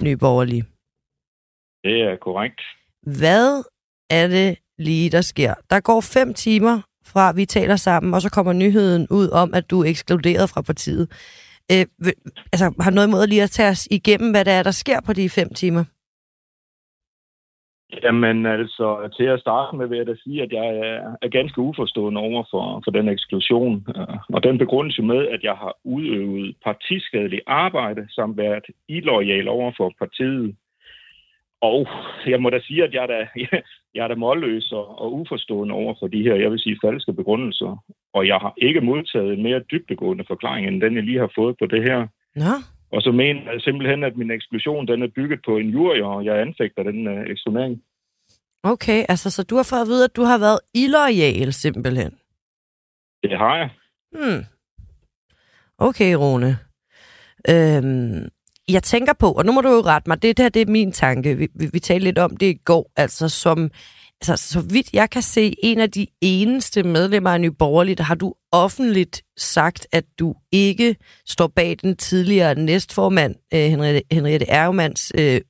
Nye 0.03 0.17
Borgerlige. 0.17 0.63
Det 1.84 2.01
er 2.01 2.15
korrekt. 2.21 2.62
Hvad 3.19 3.63
er 4.10 4.27
det 4.27 4.58
lige, 4.77 5.10
der 5.10 5.21
sker? 5.21 5.53
Der 5.69 5.80
går 5.80 6.01
fem 6.01 6.34
timer 6.34 6.82
fra, 7.06 7.32
vi 7.32 7.45
taler 7.45 7.75
sammen, 7.75 8.13
og 8.13 8.21
så 8.21 8.30
kommer 8.30 8.53
nyheden 8.53 9.08
ud 9.10 9.30
om, 9.30 9.53
at 9.53 9.69
du 9.69 9.82
er 9.82 9.89
ekskluderet 9.89 10.49
fra 10.49 10.62
partiet. 10.62 11.08
Øh, 11.71 11.86
altså, 12.53 12.73
har 12.80 12.91
noget 12.91 13.10
måde 13.10 13.27
lige 13.27 13.43
at 13.43 13.49
tage 13.49 13.69
os 13.69 13.88
igennem, 13.91 14.32
hvad 14.32 14.45
der 14.45 14.51
er, 14.51 14.63
der 14.63 14.71
sker 14.71 14.99
på 15.06 15.13
de 15.13 15.30
fem 15.30 15.49
timer? 15.53 15.84
Jamen 18.03 18.45
altså, 18.45 19.10
til 19.17 19.23
at 19.23 19.39
starte 19.39 19.77
med 19.77 19.88
vil 19.88 19.97
jeg 19.97 20.08
da 20.08 20.15
sige, 20.23 20.43
at 20.43 20.51
jeg 20.51 20.67
er, 21.21 21.27
ganske 21.27 21.62
uforstående 21.62 22.21
over 22.21 22.43
for, 22.51 22.82
for 22.84 22.91
den 22.91 23.10
eksklusion. 23.10 23.86
Øh, 23.95 24.17
og 24.34 24.43
den 24.43 24.58
begrundelse 24.58 25.01
med, 25.01 25.27
at 25.27 25.43
jeg 25.43 25.56
har 25.56 25.77
udøvet 25.84 26.56
partiskadeligt 26.63 27.41
arbejde, 27.47 28.08
samt 28.15 28.38
været 28.38 28.65
illoyal 28.88 29.47
over 29.47 29.71
for 29.77 29.93
partiet. 29.99 30.56
Og 31.62 31.88
jeg 32.27 32.41
må 32.41 32.49
da 32.49 32.60
sige, 32.60 32.84
at 32.84 32.93
jeg 32.93 33.03
er 33.03 33.08
da, 33.08 33.27
jeg 33.95 34.04
er 34.04 34.08
da 34.08 34.15
målløs 34.15 34.71
og, 34.71 35.02
og 35.02 35.13
uforstående 35.13 35.73
over 35.73 35.93
for 36.00 36.08
de 36.08 36.23
her, 36.23 36.36
jeg 36.36 36.52
vil 36.52 36.60
sige, 36.60 36.78
falske 36.86 37.13
begrundelser. 37.13 37.84
Og 38.13 38.28
jeg 38.28 38.38
har 38.38 38.54
ikke 38.58 38.82
modtaget 38.82 39.34
en 39.34 39.43
mere 39.43 39.60
dybdegående 39.71 40.23
forklaring, 40.28 40.67
end 40.67 40.82
den 40.82 40.95
jeg 40.95 41.04
lige 41.04 41.19
har 41.19 41.32
fået 41.36 41.56
på 41.60 41.65
det 41.65 41.82
her. 41.84 42.08
Nå. 42.36 42.54
Og 42.91 43.02
så 43.02 43.12
mener 43.12 43.52
jeg 43.52 43.62
simpelthen, 43.62 44.04
at 44.04 44.17
min 44.17 44.32
eksplosion 44.32 44.88
den 44.88 45.04
er 45.04 45.08
bygget 45.15 45.39
på 45.45 45.58
en 45.58 45.69
jury, 45.69 46.00
og 46.00 46.26
jeg 46.26 46.41
anfægter 46.41 46.84
den 46.84 47.08
uh, 47.08 47.23
eksponering. 47.28 47.82
Okay, 48.63 49.06
altså 49.10 49.32
så 49.32 49.43
du 49.43 49.56
har 49.56 49.67
fået 49.69 49.82
at 49.82 49.88
vide, 49.88 50.04
at 50.04 50.15
du 50.15 50.23
har 50.23 50.39
været 50.39 50.60
illoyal 50.73 51.54
simpelthen? 51.54 52.12
Det 53.23 53.38
har 53.38 53.58
jeg. 53.58 53.69
Hmm. 54.12 54.43
Okay, 55.78 56.13
Rune. 56.13 56.58
Øhm, 57.50 58.30
jeg 58.69 58.84
tænker 58.84 59.13
på, 59.13 59.32
og 59.32 59.45
nu 59.45 59.51
må 59.51 59.62
du 59.62 59.69
jo 59.69 59.82
rette 59.82 60.10
mig, 60.10 60.21
det 60.21 60.38
der 60.38 60.49
det 60.49 60.62
er 60.62 60.71
min 60.71 60.91
tanke. 60.91 61.38
Vi, 61.38 61.47
vi, 61.56 61.69
vi 61.73 61.80
talte 61.80 62.03
lidt 62.03 62.17
om 62.17 62.38
det 62.38 62.45
i 62.45 62.60
går, 62.65 62.91
altså 62.95 63.30
som, 63.30 63.71
altså 64.21 64.49
så 64.49 64.62
vidt 64.62 64.93
jeg 64.93 65.10
kan 65.10 65.21
se, 65.21 65.56
en 65.63 65.80
af 65.80 65.91
de 65.91 66.08
eneste 66.21 66.84
medlemmer 66.84 67.30
af 67.30 67.41
Nye 67.41 67.51
Borgerlige, 67.51 67.95
der 67.95 68.03
har 68.03 68.15
du 68.15 68.34
offentligt 68.51 69.23
sagt, 69.38 69.88
at 69.91 70.03
du 70.19 70.36
ikke 70.51 70.95
står 71.25 71.47
bag 71.47 71.77
den 71.82 71.95
tidligere 71.95 72.56
næstformand, 72.56 73.36
øh, 73.53 73.60
Henriette, 73.60 74.01
Henriette 74.12 74.49
Ergemanns, 74.49 75.12
øh, 75.15 75.41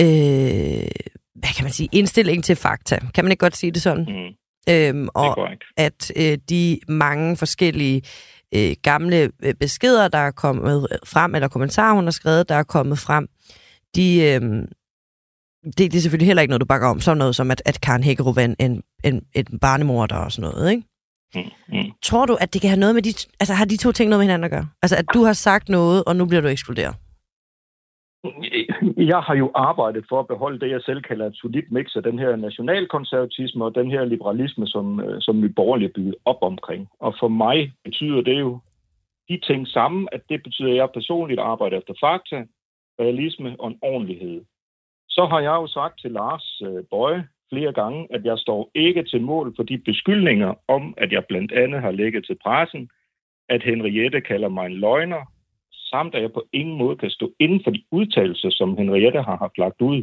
øh, 0.00 0.88
hvad 1.34 1.54
kan 1.56 1.64
man 1.64 1.72
sige, 1.72 1.88
indstilling 1.92 2.44
til 2.44 2.56
fakta. 2.56 2.98
Kan 3.14 3.24
man 3.24 3.32
ikke 3.32 3.40
godt 3.40 3.56
sige 3.56 3.70
det 3.70 3.82
sådan? 3.82 4.06
Mm. 4.08 4.34
Øhm, 4.68 5.08
og 5.14 5.48
at 5.76 6.12
øh, 6.16 6.38
de 6.48 6.80
mange 6.88 7.36
forskellige 7.36 8.02
øh, 8.54 8.76
gamle 8.82 9.30
øh, 9.42 9.54
beskeder, 9.54 10.08
der 10.08 10.18
er 10.18 10.30
kommet 10.30 10.86
frem, 11.04 11.34
eller 11.34 11.48
kommentarer, 11.48 11.94
hun 11.94 12.04
har 12.04 12.10
skrevet, 12.10 12.48
der 12.48 12.54
er 12.54 12.62
kommet 12.62 12.98
frem, 12.98 13.28
de, 13.94 14.20
øh, 14.22 14.40
det, 15.64 15.78
det 15.78 15.94
er 15.94 16.00
selvfølgelig 16.00 16.26
heller 16.26 16.42
ikke 16.42 16.50
noget, 16.50 16.60
du 16.60 16.66
bakker 16.66 16.88
om. 16.88 17.00
Sådan 17.00 17.18
noget 17.18 17.36
som, 17.36 17.50
at, 17.50 17.62
at 17.64 17.80
Karen 17.80 18.02
Hækkerup 18.02 18.36
er 18.36 18.44
en, 18.44 18.56
en, 18.58 18.82
en, 19.04 19.22
en 19.34 19.58
barnemorder 19.58 20.16
og 20.16 20.32
sådan 20.32 20.50
noget, 20.50 20.70
ikke? 20.70 20.82
Mm, 21.34 21.42
mm. 21.68 21.84
Tror 22.02 22.26
du, 22.26 22.34
at 22.34 22.52
det 22.52 22.60
kan 22.60 22.70
have 22.70 22.80
noget 22.80 22.94
med 22.94 23.02
de... 23.02 23.14
Altså, 23.40 23.54
har 23.54 23.64
de 23.64 23.76
to 23.76 23.92
ting 23.92 24.10
noget 24.10 24.18
med 24.20 24.24
hinanden 24.24 24.44
at 24.44 24.50
gøre? 24.50 24.68
Altså, 24.82 24.96
at 24.96 25.04
du 25.14 25.24
har 25.24 25.32
sagt 25.32 25.68
noget, 25.68 26.04
og 26.04 26.16
nu 26.16 26.26
bliver 26.26 26.40
du 26.40 26.48
ekskluderet? 26.48 26.94
Jeg 28.96 29.20
har 29.20 29.34
jo 29.34 29.50
arbejdet 29.54 30.04
for 30.08 30.20
at 30.20 30.26
beholde 30.26 30.60
det, 30.60 30.70
jeg 30.70 30.82
selv 30.82 31.02
kalder 31.02 31.26
et 31.26 31.36
solidt 31.36 31.72
mix 31.72 31.96
af 31.96 32.02
den 32.02 32.18
her 32.18 32.36
nationalkonservatisme 32.36 33.64
og 33.64 33.74
den 33.74 33.90
her 33.90 34.04
liberalisme, 34.04 34.66
som, 34.66 35.00
øh, 35.00 35.20
som 35.20 35.42
vi 35.42 35.48
borgerlige 35.48 35.92
bygget 35.94 36.14
op 36.24 36.42
omkring. 36.42 36.88
Og 37.00 37.14
for 37.20 37.28
mig 37.28 37.72
betyder 37.84 38.20
det 38.20 38.40
jo 38.40 38.58
de 39.28 39.40
ting 39.46 39.68
sammen, 39.68 40.08
at 40.12 40.22
det 40.28 40.42
betyder, 40.42 40.70
at 40.70 40.76
jeg 40.76 40.88
personligt 40.94 41.40
arbejder 41.40 41.78
efter 41.78 41.94
fakta, 42.00 42.44
realisme 43.00 43.56
og 43.58 43.68
en 43.68 43.78
ordentlighed. 43.82 44.44
så 45.08 45.26
har 45.26 45.40
jeg 45.40 45.54
jo 45.62 45.66
sagt 45.66 46.00
til 46.00 46.10
Lars 46.10 46.62
øh, 46.66 46.84
Bøje 46.90 47.28
flere 47.52 47.72
gange, 47.72 48.08
at 48.10 48.24
jeg 48.24 48.38
står 48.38 48.70
ikke 48.74 49.02
til 49.02 49.22
mål 49.22 49.56
for 49.56 49.62
de 49.62 49.78
beskyldninger 49.78 50.54
om, 50.68 50.94
at 50.96 51.12
jeg 51.12 51.24
blandt 51.28 51.52
andet 51.52 51.80
har 51.80 51.90
lægget 51.90 52.26
til 52.26 52.36
pressen, 52.44 52.90
at 53.48 53.62
Henriette 53.62 54.20
kalder 54.20 54.48
mig 54.48 54.66
en 54.66 54.76
løgner, 54.76 55.33
samt 55.94 56.14
at 56.14 56.22
jeg 56.22 56.32
på 56.32 56.42
ingen 56.52 56.76
måde 56.82 56.96
kan 57.02 57.10
stå 57.10 57.26
inden 57.44 57.60
for 57.64 57.70
de 57.70 57.82
udtalelser, 57.98 58.50
som 58.58 58.76
Henriette 58.80 59.20
har 59.28 59.36
haft 59.44 59.58
lagt 59.64 59.80
ud. 59.90 60.00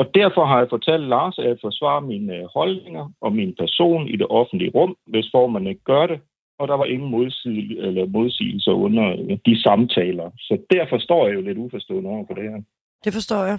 Og 0.00 0.04
derfor 0.14 0.44
har 0.50 0.58
jeg 0.58 0.72
fortalt 0.76 1.06
Lars, 1.14 1.38
at 1.38 1.48
jeg 1.50 1.58
forsvarer 1.66 2.08
mine 2.12 2.36
øh, 2.36 2.44
holdninger 2.56 3.06
og 3.24 3.30
min 3.38 3.52
person 3.62 4.08
i 4.08 4.16
det 4.16 4.26
offentlige 4.40 4.72
rum, 4.76 4.92
hvis 5.12 5.28
formanden 5.34 5.70
ikke 5.70 5.84
gør 5.92 6.06
det. 6.06 6.18
Og 6.58 6.68
der 6.68 6.76
var 6.80 6.84
ingen 6.84 7.10
modsigelse, 7.10 7.82
eller 7.86 8.06
modsigelser 8.06 8.72
under 8.86 9.06
øh, 9.12 9.38
de 9.46 9.62
samtaler. 9.62 10.30
Så 10.38 10.54
derfor 10.74 10.98
står 10.98 11.26
jeg 11.26 11.34
jo 11.34 11.40
lidt 11.40 11.58
uforstående 11.58 12.10
over 12.10 12.24
for 12.26 12.34
det 12.34 12.44
her. 12.50 12.60
Det 13.04 13.12
forstår 13.12 13.42
jeg. 13.50 13.58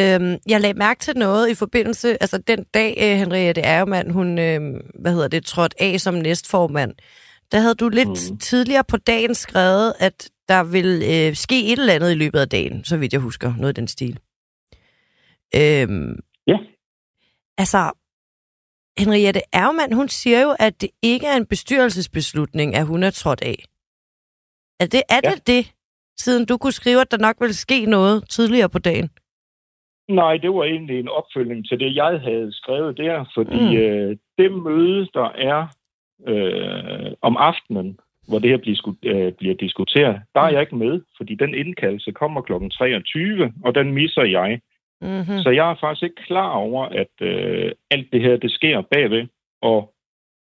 Øhm, 0.00 0.34
jeg 0.52 0.60
lagde 0.60 0.78
mærke 0.78 1.00
til 1.00 1.16
noget 1.16 1.50
i 1.50 1.54
forbindelse, 1.54 2.08
altså 2.22 2.38
den 2.38 2.64
dag, 2.74 2.90
øh, 3.04 3.16
Henriette 3.22 3.60
Ærgemann, 3.60 4.10
hun, 4.10 4.38
øh, 4.38 4.60
hvad 5.02 5.12
hedder 5.12 5.28
det, 5.28 5.44
trådte 5.44 5.76
af 5.82 6.00
som 6.00 6.14
næstformand, 6.14 6.94
der 7.52 7.58
havde 7.60 7.74
du 7.74 7.88
lidt 7.88 8.30
mm. 8.30 8.38
tidligere 8.38 8.84
på 8.88 8.96
dagen 8.96 9.34
skrevet, 9.34 9.92
at 9.98 10.30
der 10.48 10.72
vil 10.72 11.02
øh, 11.12 11.34
ske 11.34 11.72
et 11.72 11.78
eller 11.78 11.94
andet 11.94 12.12
i 12.12 12.14
løbet 12.14 12.38
af 12.38 12.48
dagen, 12.48 12.84
så 12.84 12.96
vidt 12.96 13.12
jeg 13.12 13.20
husker, 13.20 13.54
noget 13.58 13.78
i 13.78 13.80
den 13.80 13.88
stil. 13.88 14.18
Øhm, 15.56 16.18
ja. 16.46 16.58
Altså, 17.58 17.92
Henriette 18.98 19.40
Ærgemann, 19.54 19.92
hun 19.92 20.08
siger 20.08 20.40
jo, 20.42 20.54
at 20.58 20.80
det 20.80 20.90
ikke 21.02 21.26
er 21.26 21.36
en 21.36 21.46
bestyrelsesbeslutning, 21.46 22.74
at 22.74 22.86
hun 22.86 23.02
er 23.02 23.10
trådt 23.10 23.42
af. 23.42 23.64
Er 24.80 24.86
det 24.86 25.02
er 25.08 25.20
ja. 25.24 25.30
det, 25.30 25.46
det, 25.46 25.74
siden 26.16 26.46
du 26.46 26.58
kunne 26.58 26.72
skrive, 26.72 27.00
at 27.00 27.10
der 27.10 27.18
nok 27.18 27.36
ville 27.40 27.54
ske 27.54 27.86
noget 27.86 28.28
tidligere 28.30 28.68
på 28.68 28.78
dagen? 28.78 29.10
Nej, 30.08 30.36
det 30.36 30.50
var 30.50 30.64
egentlig 30.64 31.00
en 31.00 31.08
opfølging 31.08 31.68
til 31.68 31.80
det, 31.80 31.96
jeg 31.96 32.20
havde 32.20 32.52
skrevet 32.52 32.96
der, 32.96 33.24
fordi 33.34 33.60
mm. 33.60 33.76
øh, 33.76 34.16
det 34.38 34.52
møde, 34.52 35.08
der 35.14 35.28
er 35.28 35.66
øh, 36.28 37.12
om 37.22 37.36
aftenen, 37.36 37.98
hvor 38.28 38.38
det 38.38 38.50
her 38.50 38.56
bliver, 38.56 38.94
øh, 39.02 39.32
bliver 39.32 39.54
diskuteret, 39.54 40.20
der 40.34 40.40
er 40.40 40.50
jeg 40.50 40.60
ikke 40.60 40.76
med, 40.76 41.00
fordi 41.16 41.34
den 41.34 41.54
indkaldelse 41.54 42.12
kommer 42.12 42.40
kl. 42.40 42.52
23, 42.78 43.52
og 43.64 43.74
den 43.74 43.92
misser 43.92 44.22
jeg. 44.22 44.60
Mm-hmm. 45.00 45.38
Så 45.42 45.50
jeg 45.50 45.70
er 45.70 45.76
faktisk 45.80 46.02
ikke 46.02 46.22
klar 46.26 46.50
over, 46.50 46.84
at 46.84 47.14
øh, 47.20 47.72
alt 47.90 48.12
det 48.12 48.20
her, 48.20 48.36
det 48.36 48.50
sker 48.50 48.82
bagved. 48.90 49.26
Og 49.62 49.94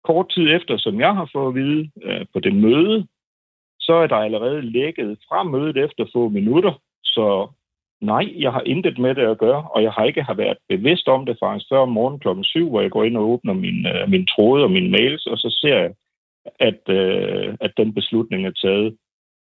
kort 0.05 0.29
tid 0.31 0.55
efter, 0.57 0.77
som 0.77 1.01
jeg 1.01 1.14
har 1.14 1.29
fået 1.33 1.49
at 1.49 1.55
vide 1.55 1.90
øh, 2.03 2.27
på 2.33 2.40
det 2.40 2.55
møde, 2.55 3.07
så 3.81 3.93
er 3.95 4.07
der 4.07 4.16
allerede 4.16 4.62
lækket 4.62 5.19
fra 5.29 5.43
mødet 5.43 5.77
efter 5.77 6.05
få 6.12 6.29
minutter. 6.29 6.73
Så 7.05 7.49
nej, 8.01 8.35
jeg 8.38 8.53
har 8.53 8.62
intet 8.66 8.99
med 8.99 9.14
det 9.14 9.27
at 9.27 9.38
gøre, 9.38 9.62
og 9.75 9.83
jeg 9.83 9.93
har 9.93 10.05
ikke 10.05 10.23
har 10.23 10.35
været 10.35 10.59
bevidst 10.69 11.09
om 11.09 11.27
det 11.27 11.37
faktisk 11.43 11.69
før 11.69 11.79
om 11.79 11.88
morgenen 11.88 12.21
klokken 12.21 12.45
7, 12.45 12.69
hvor 12.69 12.81
jeg 12.81 12.90
går 12.90 13.05
ind 13.05 13.16
og 13.16 13.31
åbner 13.31 13.53
min, 13.53 13.87
øh, 13.87 14.11
min 14.11 14.27
tråde 14.27 14.64
og 14.64 14.71
mine 14.71 14.90
mails, 14.90 15.27
og 15.27 15.38
så 15.38 15.59
ser 15.61 15.77
jeg, 15.77 15.90
at, 16.61 16.83
øh, 16.88 17.57
at 17.61 17.72
den 17.76 17.94
beslutning 17.94 18.46
er 18.46 18.53
taget 18.64 18.96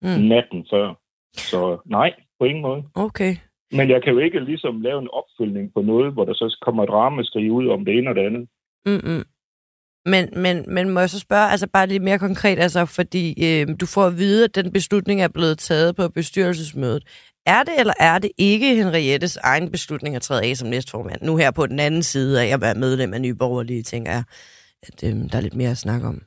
mm. 0.03 0.25
natten 0.29 0.67
før. 0.73 0.95
Så 1.37 1.79
nej, 1.87 2.15
på 2.39 2.45
ingen 2.45 2.63
måde. 2.63 2.83
Okay. 2.95 3.37
Men 3.73 3.91
jeg 3.91 4.03
kan 4.03 4.13
jo 4.13 4.19
ikke 4.19 4.41
ligesom 4.41 4.81
lave 4.81 4.99
en 5.03 5.09
opfølgning 5.13 5.75
på 5.75 5.81
noget, 5.83 6.13
hvor 6.13 6.25
der 6.25 6.35
så 6.35 6.59
kommer 6.63 6.83
et 6.83 6.91
ramaskrig 6.91 7.53
ud 7.53 7.69
om 7.69 7.85
det 7.85 7.99
ene 7.99 8.11
og 8.11 8.15
det 8.15 8.27
andet. 8.27 8.49
Mm-mm. 8.87 9.25
Men, 10.07 10.29
men, 10.37 10.75
men 10.75 10.91
må 10.91 11.01
jeg 11.01 11.11
så 11.11 11.21
spørge, 11.21 11.51
altså 11.51 11.67
bare 11.73 11.87
lidt 11.87 12.03
mere 12.03 12.19
konkret, 12.19 12.59
altså 12.59 12.87
fordi 12.87 13.25
øh, 13.47 13.67
du 13.81 13.87
får 13.87 14.07
at 14.07 14.19
vide, 14.19 14.45
at 14.45 14.55
den 14.55 14.73
beslutning 14.73 15.21
er 15.23 15.29
blevet 15.29 15.59
taget 15.59 15.97
på 15.97 16.09
bestyrelsesmødet. 16.09 17.03
Er 17.47 17.63
det 17.63 17.75
eller 17.79 17.95
er 18.01 18.19
det 18.19 18.31
ikke 18.39 18.75
Henriettes 18.75 19.37
egen 19.37 19.71
beslutning 19.71 20.17
at 20.17 20.23
træde 20.23 20.45
af 20.45 20.57
som 20.57 20.69
næstformand? 20.69 21.23
Nu 21.23 21.37
her 21.37 21.51
på 21.51 21.67
den 21.67 21.81
anden 21.81 22.03
side 22.03 22.43
af 22.43 22.55
at 22.55 22.61
være 22.61 22.75
medlem 22.75 23.15
af 23.15 23.21
Nye 23.21 23.35
Borgerlige, 23.35 23.83
tænker 23.83 24.13
jeg, 24.13 24.23
at 24.83 25.05
øh, 25.05 25.31
der 25.31 25.37
er 25.37 25.41
lidt 25.41 25.55
mere 25.55 25.71
at 25.71 25.79
snakke 25.79 26.07
om. 26.07 26.23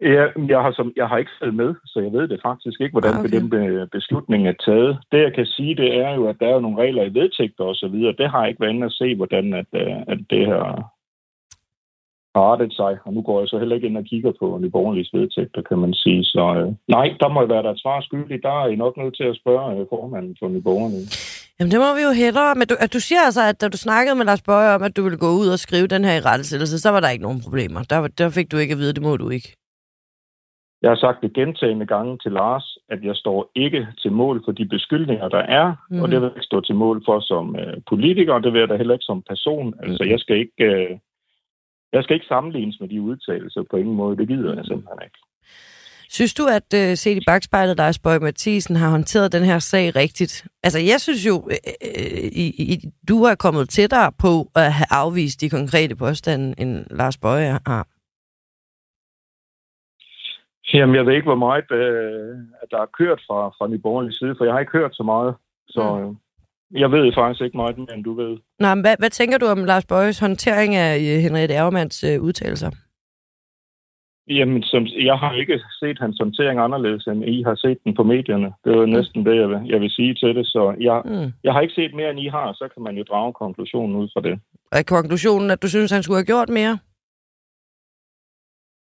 Ja, 0.00 0.24
jeg 0.48 0.60
har, 0.62 0.72
som, 0.72 0.92
jeg 0.96 1.08
har 1.08 1.18
ikke 1.18 1.30
siddet 1.38 1.54
med, 1.54 1.74
så 1.84 2.00
jeg 2.00 2.12
ved 2.12 2.28
det 2.28 2.40
faktisk 2.42 2.80
ikke, 2.80 2.92
hvordan 2.92 3.14
ah, 3.14 3.20
okay. 3.20 3.40
den 3.40 3.88
beslutning 3.92 4.48
er 4.48 4.56
taget. 4.66 4.98
Det, 5.12 5.20
jeg 5.22 5.34
kan 5.34 5.46
sige, 5.46 5.74
det 5.74 5.96
er 5.96 6.14
jo, 6.14 6.28
at 6.28 6.36
der 6.40 6.48
er 6.48 6.60
nogle 6.60 6.82
regler 6.82 7.02
i 7.04 7.14
vedtægter 7.14 7.64
og 7.64 7.74
så 7.74 7.88
videre. 7.88 8.14
Det 8.18 8.30
har 8.30 8.40
jeg 8.40 8.48
ikke 8.48 8.60
været 8.60 8.74
inde 8.74 8.86
at 8.86 8.92
se, 8.92 9.14
hvordan 9.14 9.54
at, 9.54 9.66
øh, 9.72 9.96
at 10.12 10.18
det 10.30 10.46
her 10.46 10.64
har 10.64 10.96
rettet 12.50 12.72
sig. 12.80 12.92
Og 13.04 13.12
nu 13.12 13.22
går 13.22 13.40
jeg 13.40 13.48
så 13.48 13.58
heller 13.58 13.76
ikke 13.76 13.86
ind 13.86 13.98
og 14.02 14.04
kigger 14.04 14.32
på 14.40 14.60
de 14.62 14.70
borgerlige 14.70 15.18
vedtægter, 15.18 15.62
kan 15.62 15.78
man 15.78 15.94
sige. 15.94 16.24
Så 16.24 16.44
øh, 16.60 16.68
nej, 16.96 17.06
der 17.20 17.28
må 17.28 17.46
være 17.46 17.62
der 17.62 17.72
et 17.72 17.80
svar 17.80 18.00
skyldig. 18.00 18.42
Der 18.42 18.54
er 18.62 18.66
I 18.66 18.76
nok 18.76 18.96
nødt 18.96 19.16
til 19.16 19.24
at 19.24 19.36
spørge 19.36 19.80
øh, 19.80 19.86
formanden 19.92 20.36
for 20.40 20.48
de 20.48 20.62
borgerlige. 20.62 21.06
Jamen, 21.58 21.70
det 21.72 21.80
må 21.84 21.90
vi 21.98 22.02
jo 22.08 22.12
hellere. 22.24 22.54
Men 22.54 22.66
du, 22.68 22.74
at 22.84 22.92
du 22.92 23.00
siger 23.00 23.22
altså, 23.28 23.42
at 23.50 23.60
da 23.60 23.68
du 23.68 23.76
snakkede 23.76 24.16
med 24.16 24.24
Lars 24.24 24.42
Bøge 24.42 24.74
om, 24.76 24.82
at 24.82 24.96
du 24.96 25.02
ville 25.02 25.18
gå 25.18 25.30
ud 25.42 25.48
og 25.48 25.58
skrive 25.58 25.86
den 25.86 26.04
her 26.04 26.14
i 26.16 26.20
rettesættelse, 26.20 26.78
så 26.78 26.90
var 26.90 27.00
der 27.00 27.08
ikke 27.08 27.26
nogen 27.28 27.40
problemer. 27.46 27.82
Der, 27.90 28.08
der 28.18 28.30
fik 28.30 28.52
du 28.52 28.56
ikke 28.56 28.72
at 28.72 28.78
vide, 28.78 28.92
det 28.92 29.02
må 29.02 29.16
du 29.16 29.28
ikke. 29.30 29.48
Jeg 30.86 30.94
har 30.94 31.06
sagt 31.06 31.22
det 31.22 31.32
gentagende 31.34 31.86
gange 31.86 32.18
til 32.22 32.32
Lars, 32.32 32.78
at 32.88 33.04
jeg 33.04 33.16
står 33.16 33.50
ikke 33.54 33.86
til 34.02 34.12
mål 34.12 34.42
for 34.44 34.52
de 34.52 34.64
beskyldninger, 34.68 35.28
der 35.28 35.44
er, 35.60 35.74
mm. 35.90 36.02
og 36.02 36.08
det 36.08 36.16
vil 36.20 36.26
jeg 36.26 36.36
ikke 36.36 36.50
stå 36.52 36.60
til 36.60 36.74
mål 36.74 37.02
for 37.06 37.20
som 37.20 37.48
uh, 37.48 37.76
politiker, 37.88 38.32
og 38.34 38.42
det 38.42 38.52
vil 38.52 38.58
jeg 38.60 38.68
da 38.68 38.76
heller 38.76 38.94
ikke 38.94 39.10
som 39.10 39.22
person. 39.22 39.66
Mm. 39.66 39.80
Altså, 39.82 40.04
jeg 40.04 40.18
skal 40.18 40.36
ikke, 40.36 40.64
uh, 40.68 40.98
jeg 41.92 42.02
skal 42.02 42.14
ikke 42.14 42.26
sammenlignes 42.26 42.80
med 42.80 42.88
de 42.88 43.02
udtalelser 43.02 43.62
på 43.70 43.76
ingen 43.76 43.96
måde. 43.96 44.16
Det 44.16 44.28
gider 44.28 44.54
jeg 44.54 44.64
simpelthen 44.64 44.98
ikke. 45.04 45.18
Synes 46.08 46.34
du, 46.34 46.44
at 46.58 46.68
uh, 46.74 46.94
set 46.94 47.16
i 47.16 47.24
bagspejlet, 47.26 47.76
Lars 47.76 47.98
Bøge 47.98 48.20
Mathisen 48.20 48.76
har 48.76 48.90
håndteret 48.90 49.32
den 49.32 49.42
her 49.42 49.58
sag 49.58 49.96
rigtigt? 49.96 50.46
Altså, 50.62 50.78
jeg 50.78 51.00
synes 51.00 51.26
jo, 51.26 51.36
uh, 51.36 51.52
i, 52.42 52.46
i, 52.72 52.78
du 53.08 53.22
er 53.22 53.34
kommet 53.34 53.68
tættere 53.68 54.12
på 54.18 54.50
at 54.54 54.72
have 54.72 54.90
afvist 54.90 55.40
de 55.40 55.50
konkrete 55.50 55.96
påstande, 55.96 56.54
end 56.58 56.84
Lars 56.90 57.16
Bøge 57.16 57.58
har. 57.66 57.95
Jamen, 60.74 60.94
jeg 60.96 61.06
ved 61.06 61.14
ikke, 61.14 61.30
hvor 61.32 61.42
meget 61.46 61.70
øh, 61.70 62.36
at 62.62 62.68
der 62.70 62.80
er 62.80 62.94
kørt 62.98 63.20
fra, 63.26 63.48
fra 63.48 63.68
de 63.72 63.78
borgerlige 63.78 64.12
side, 64.12 64.34
for 64.38 64.44
jeg 64.44 64.52
har 64.52 64.60
ikke 64.60 64.78
hørt 64.78 64.96
så 64.96 65.02
meget. 65.02 65.34
Så 65.68 65.82
mm. 65.94 66.08
øh, 66.08 66.14
jeg 66.80 66.92
ved 66.92 67.12
faktisk 67.14 67.42
ikke 67.42 67.56
meget 67.56 67.78
mere, 67.78 67.94
end 67.94 68.04
du 68.04 68.14
ved. 68.14 68.38
Nå, 68.58 68.74
men 68.74 68.80
hvad, 68.80 68.96
hvad 68.98 69.10
tænker 69.10 69.38
du 69.38 69.46
om 69.46 69.64
Lars 69.64 69.86
Bøjes 69.86 70.18
håndtering 70.18 70.74
af 70.74 70.98
øh, 70.98 71.22
Henriette 71.22 71.54
Ærgemands 71.54 72.04
øh, 72.04 72.22
udtalelser? 72.22 72.70
Jamen, 74.28 74.62
som, 74.62 74.86
jeg 74.86 75.16
har 75.18 75.32
ikke 75.32 75.60
set 75.80 75.98
hans 75.98 76.16
håndtering 76.18 76.60
anderledes, 76.60 77.06
end 77.06 77.24
I 77.24 77.42
har 77.42 77.54
set 77.54 77.78
den 77.84 77.94
på 77.94 78.02
medierne. 78.02 78.52
Det 78.64 78.72
er 78.72 78.76
jo 78.76 78.86
mm. 78.86 78.92
næsten 78.92 79.26
det, 79.26 79.36
jeg 79.36 79.48
vil, 79.48 79.60
jeg 79.66 79.80
vil 79.80 79.90
sige 79.90 80.14
til 80.14 80.34
det. 80.34 80.46
Så 80.46 80.74
jeg, 80.80 81.02
mm. 81.04 81.32
jeg 81.44 81.52
har 81.52 81.60
ikke 81.60 81.74
set 81.74 81.94
mere, 81.94 82.10
end 82.10 82.20
I 82.20 82.28
har, 82.28 82.52
så 82.52 82.68
kan 82.74 82.82
man 82.82 82.96
jo 82.96 83.02
drage 83.02 83.32
konklusionen 83.32 83.96
ud 83.96 84.08
fra 84.12 84.20
det. 84.20 84.40
Er 84.72 84.82
konklusionen, 84.82 85.50
at 85.50 85.62
du 85.62 85.68
synes, 85.68 85.90
han 85.90 86.02
skulle 86.02 86.18
have 86.18 86.32
gjort 86.34 86.48
mere? 86.48 86.78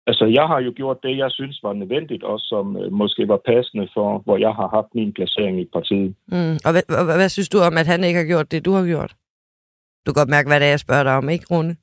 Altså, 0.06 0.24
jeg 0.38 0.46
har 0.46 0.60
jo 0.60 0.72
gjort 0.76 0.98
det, 1.02 1.18
jeg 1.18 1.30
synes 1.30 1.62
var 1.62 1.72
nødvendigt, 1.72 2.22
og 2.24 2.40
som 2.40 2.76
øh, 2.76 2.92
måske 2.92 3.28
var 3.28 3.40
passende 3.50 3.88
for, 3.94 4.18
hvor 4.24 4.36
jeg 4.36 4.52
har 4.60 4.68
haft 4.76 4.90
min 4.94 5.12
placering 5.12 5.60
i 5.60 5.66
partiet. 5.72 6.14
Mm. 6.26 6.56
Og 6.66 6.70
hvad, 6.72 6.82
hvad, 6.88 7.16
hvad 7.20 7.28
synes 7.28 7.48
du 7.48 7.58
om, 7.58 7.78
at 7.78 7.86
han 7.86 8.04
ikke 8.04 8.18
har 8.18 8.26
gjort 8.26 8.50
det, 8.52 8.64
du 8.64 8.72
har 8.72 8.86
gjort? 8.86 9.12
Du 10.06 10.12
kan 10.12 10.20
godt 10.20 10.34
mærke, 10.36 10.48
hvad 10.48 10.60
det 10.60 10.66
er, 10.66 10.70
jeg 10.70 10.80
spørger 10.80 11.02
dig 11.02 11.16
om, 11.16 11.28
ikke, 11.28 11.46
Rune? 11.50 11.76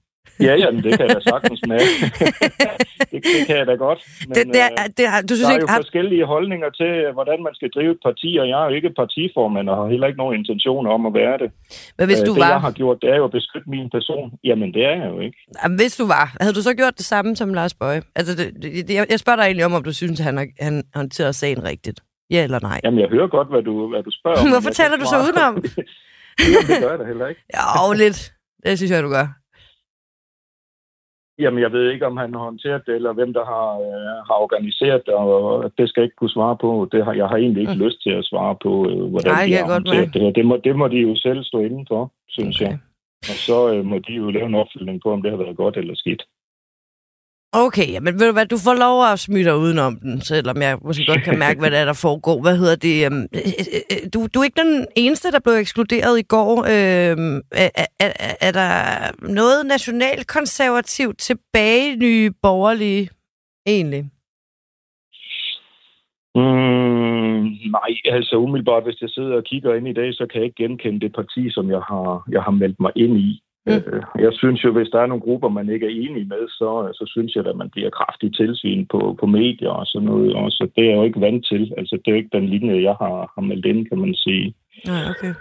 Ja, 0.48 0.54
jamen, 0.64 0.84
det 0.84 0.92
kan 0.98 1.04
jeg 1.08 1.16
da 1.16 1.22
sagtens 1.34 1.62
med. 1.72 1.80
det, 3.12 3.20
det 3.36 3.42
kan 3.48 3.56
jeg 3.62 3.68
da 3.72 3.76
godt. 3.86 4.00
Men, 4.28 4.36
det, 4.36 4.44
det 4.54 4.62
er, 4.68 4.72
øh, 4.80 4.88
det 4.98 5.06
er, 5.12 5.18
du 5.30 5.34
synes 5.36 5.48
der 5.48 5.54
er 5.54 5.58
ikke, 5.58 5.68
jo 5.70 5.74
har... 5.74 5.82
forskellige 5.84 6.26
holdninger 6.34 6.70
til, 6.80 6.92
hvordan 7.18 7.40
man 7.48 7.54
skal 7.58 7.70
drive 7.76 7.92
et 7.92 8.02
parti, 8.08 8.30
og 8.42 8.46
jeg 8.52 8.58
er 8.62 8.68
jo 8.70 8.76
ikke 8.80 8.90
partiformand, 9.02 9.70
og 9.70 9.76
har 9.78 9.88
heller 9.94 10.08
ikke 10.08 10.22
nogen 10.24 10.36
intention 10.42 10.88
om 10.96 11.02
at 11.10 11.14
være 11.22 11.38
det. 11.42 11.50
Men 11.98 12.06
hvis 12.10 12.22
øh, 12.22 12.28
du 12.28 12.34
det, 12.34 12.42
var... 12.42 12.52
jeg 12.56 12.62
har 12.68 12.72
gjort, 12.72 12.98
det 13.02 13.10
er 13.14 13.18
jo 13.22 13.26
at 13.30 13.34
beskytte 13.40 13.70
min 13.76 13.90
person. 13.96 14.26
Jamen, 14.50 14.70
det 14.76 14.84
er 14.92 14.96
jeg 15.02 15.10
jo 15.14 15.20
ikke. 15.26 15.38
Jamen, 15.64 15.78
hvis 15.82 15.94
du 16.00 16.06
var, 16.16 16.26
havde 16.42 16.54
du 16.58 16.62
så 16.70 16.74
gjort 16.82 16.96
det 16.98 17.06
samme 17.14 17.36
som 17.36 17.54
Lars 17.54 17.74
Bøje? 17.74 18.02
Altså, 18.20 18.32
det, 18.40 18.48
det, 18.88 18.94
jeg, 18.98 19.06
jeg 19.14 19.20
spørger 19.20 19.38
dig 19.40 19.46
egentlig 19.46 19.66
om, 19.66 19.74
om 19.74 19.84
du 19.84 19.94
synes, 20.02 20.20
han 20.20 20.38
har 20.38 20.48
han 20.60 20.84
håndteret 20.96 21.36
sagen 21.36 21.64
rigtigt. 21.64 22.00
Ja 22.36 22.44
eller 22.44 22.60
nej? 22.70 22.80
Jamen, 22.84 23.00
jeg 23.00 23.10
hører 23.10 23.28
godt, 23.28 23.48
hvad 23.54 23.64
du, 23.70 23.90
hvad 23.90 24.04
du 24.04 24.12
spørger 24.20 24.38
om. 24.42 24.50
Hvorfor 24.50 24.70
taler 24.70 24.98
du 24.98 25.06
så 25.06 25.18
udenom? 25.26 25.54
Jamen, 26.54 26.68
det 26.70 26.78
gør 26.84 26.90
jeg 26.90 27.00
da 27.00 27.06
heller 27.06 27.28
ikke. 27.28 27.42
Jo, 27.58 27.94
lidt. 28.04 28.20
Det 28.66 28.78
synes 28.78 28.92
jeg, 28.92 29.04
du 29.04 29.10
gør. 29.10 29.41
Jamen, 31.42 31.62
jeg 31.66 31.72
ved 31.72 31.92
ikke, 31.92 32.08
om 32.08 32.18
han 32.18 32.34
har 32.34 32.44
håndteret 32.50 32.82
det, 32.88 32.96
eller 32.96 33.14
hvem 33.14 33.34
der 33.34 33.46
har, 33.46 33.70
øh, 33.88 34.18
har 34.30 34.38
organiseret 34.46 35.02
det, 35.06 35.14
og 35.14 35.72
det 35.78 35.90
skal 35.90 36.02
jeg 36.02 36.06
ikke 36.08 36.20
kunne 36.20 36.36
svare 36.38 36.58
på. 36.62 36.88
Det 36.92 37.06
har, 37.06 37.14
jeg 37.14 37.28
har 37.28 37.38
egentlig 37.38 37.62
ikke 37.62 37.80
mm. 37.80 37.86
lyst 37.86 38.00
til 38.04 38.14
at 38.20 38.26
svare 38.26 38.56
på, 38.64 38.72
øh, 38.90 39.04
hvordan 39.12 39.32
Nej, 39.34 39.46
de 39.46 39.54
har 39.54 39.74
håndteret 39.74 40.14
det. 40.14 40.36
Det 40.36 40.46
må, 40.46 40.56
det 40.64 40.76
må 40.76 40.88
de 40.88 41.00
jo 41.08 41.16
selv 41.16 41.44
stå 41.44 41.58
indenfor, 41.60 42.12
synes 42.30 42.62
okay. 42.62 42.70
jeg. 42.70 42.80
Og 43.32 43.38
så 43.48 43.58
øh, 43.74 43.86
må 43.86 43.98
de 44.08 44.14
jo 44.14 44.30
lave 44.30 44.46
en 44.46 44.56
opfølgning 44.56 45.02
på, 45.04 45.12
om 45.12 45.22
det 45.22 45.32
har 45.32 45.38
været 45.38 45.58
godt 45.58 45.78
eller 45.78 45.96
skidt. 45.96 46.24
Okay, 47.54 48.00
men 48.02 48.14
ved 48.20 48.28
du 48.28 48.34
hvad, 48.34 48.46
du 48.46 48.58
får 48.58 48.74
lov 48.74 49.06
at 49.12 49.20
smyge 49.20 49.46
dig 49.46 49.58
udenom 49.58 49.96
den, 49.96 50.22
selvom 50.22 50.62
jeg 50.62 50.78
måske 50.82 51.06
godt 51.06 51.24
kan 51.24 51.40
mærke, 51.40 51.60
hvad 51.60 51.72
der 51.72 51.78
er, 51.78 51.86
der 51.86 52.02
foregår. 52.08 52.42
Hvad 52.42 52.58
hedder 52.58 52.76
det? 52.76 53.06
Øhm, 53.06 53.24
øh, 53.38 53.42
øh, 53.60 53.66
øh, 53.76 53.82
øh 53.92 54.04
du, 54.14 54.20
du 54.34 54.40
er 54.40 54.44
ikke 54.44 54.62
den 54.62 54.86
eneste, 54.96 55.32
der 55.32 55.40
blev 55.40 55.54
ekskluderet 55.54 56.20
i 56.20 56.28
går. 56.36 56.52
Øhm, 56.74 57.38
er, 57.52 57.70
er, 58.00 58.12
er 58.42 58.52
der 58.52 58.72
noget 59.28 59.66
nationalkonservativt 59.66 61.18
tilbage 61.18 61.96
nye 61.96 62.32
borgerlige 62.42 63.10
egentlig? 63.66 64.04
Mm, 66.36 67.42
nej, 67.78 67.92
altså 68.06 68.36
umiddelbart, 68.36 68.84
hvis 68.84 69.02
jeg 69.02 69.10
sidder 69.10 69.36
og 69.36 69.44
kigger 69.44 69.74
ind 69.74 69.88
i 69.88 69.94
dag, 69.94 70.14
så 70.14 70.28
kan 70.28 70.38
jeg 70.40 70.46
ikke 70.46 70.64
genkende 70.64 71.00
det 71.00 71.16
parti, 71.16 71.50
som 71.50 71.70
jeg 71.70 71.82
har, 71.90 72.24
jeg 72.32 72.42
har 72.42 72.52
meldt 72.52 72.80
mig 72.80 72.92
ind 72.96 73.18
i. 73.18 73.42
Mm. 73.66 73.74
Øh, 73.74 74.04
jeg 74.26 74.34
synes 74.34 74.64
jo, 74.64 74.72
hvis 74.72 74.90
der 74.94 75.00
er 75.02 75.06
nogle 75.06 75.26
grupper, 75.28 75.50
man 75.50 75.70
ikke 75.70 75.86
er 75.86 75.96
enig 76.06 76.28
med, 76.28 76.44
så, 76.48 76.70
så 76.94 77.04
synes 77.08 77.36
jeg, 77.36 77.48
at 77.48 77.56
man 77.56 77.70
bliver 77.70 77.90
kraftigt 77.90 78.36
tilsyn 78.36 78.86
på, 78.86 79.18
på 79.20 79.26
medier 79.26 79.70
og 79.70 79.86
sådan 79.86 80.08
noget. 80.08 80.34
Og 80.36 80.52
så 80.52 80.70
det 80.76 80.84
er 80.84 80.90
jeg 80.90 80.98
jo 80.98 81.04
ikke 81.04 81.22
vant 81.22 81.46
til. 81.46 81.74
Altså, 81.78 81.96
det 81.96 82.08
er 82.08 82.12
jo 82.12 82.18
ikke 82.18 82.38
den 82.38 82.48
linje, 82.50 82.84
jeg 82.84 82.96
har, 83.02 83.32
har 83.36 83.42
meldt 83.42 83.66
ind, 83.66 83.86
kan 83.86 84.00
man 84.00 84.16
sige. 84.16 84.56
Nej, 84.86 85.04
okay. 85.10 85.34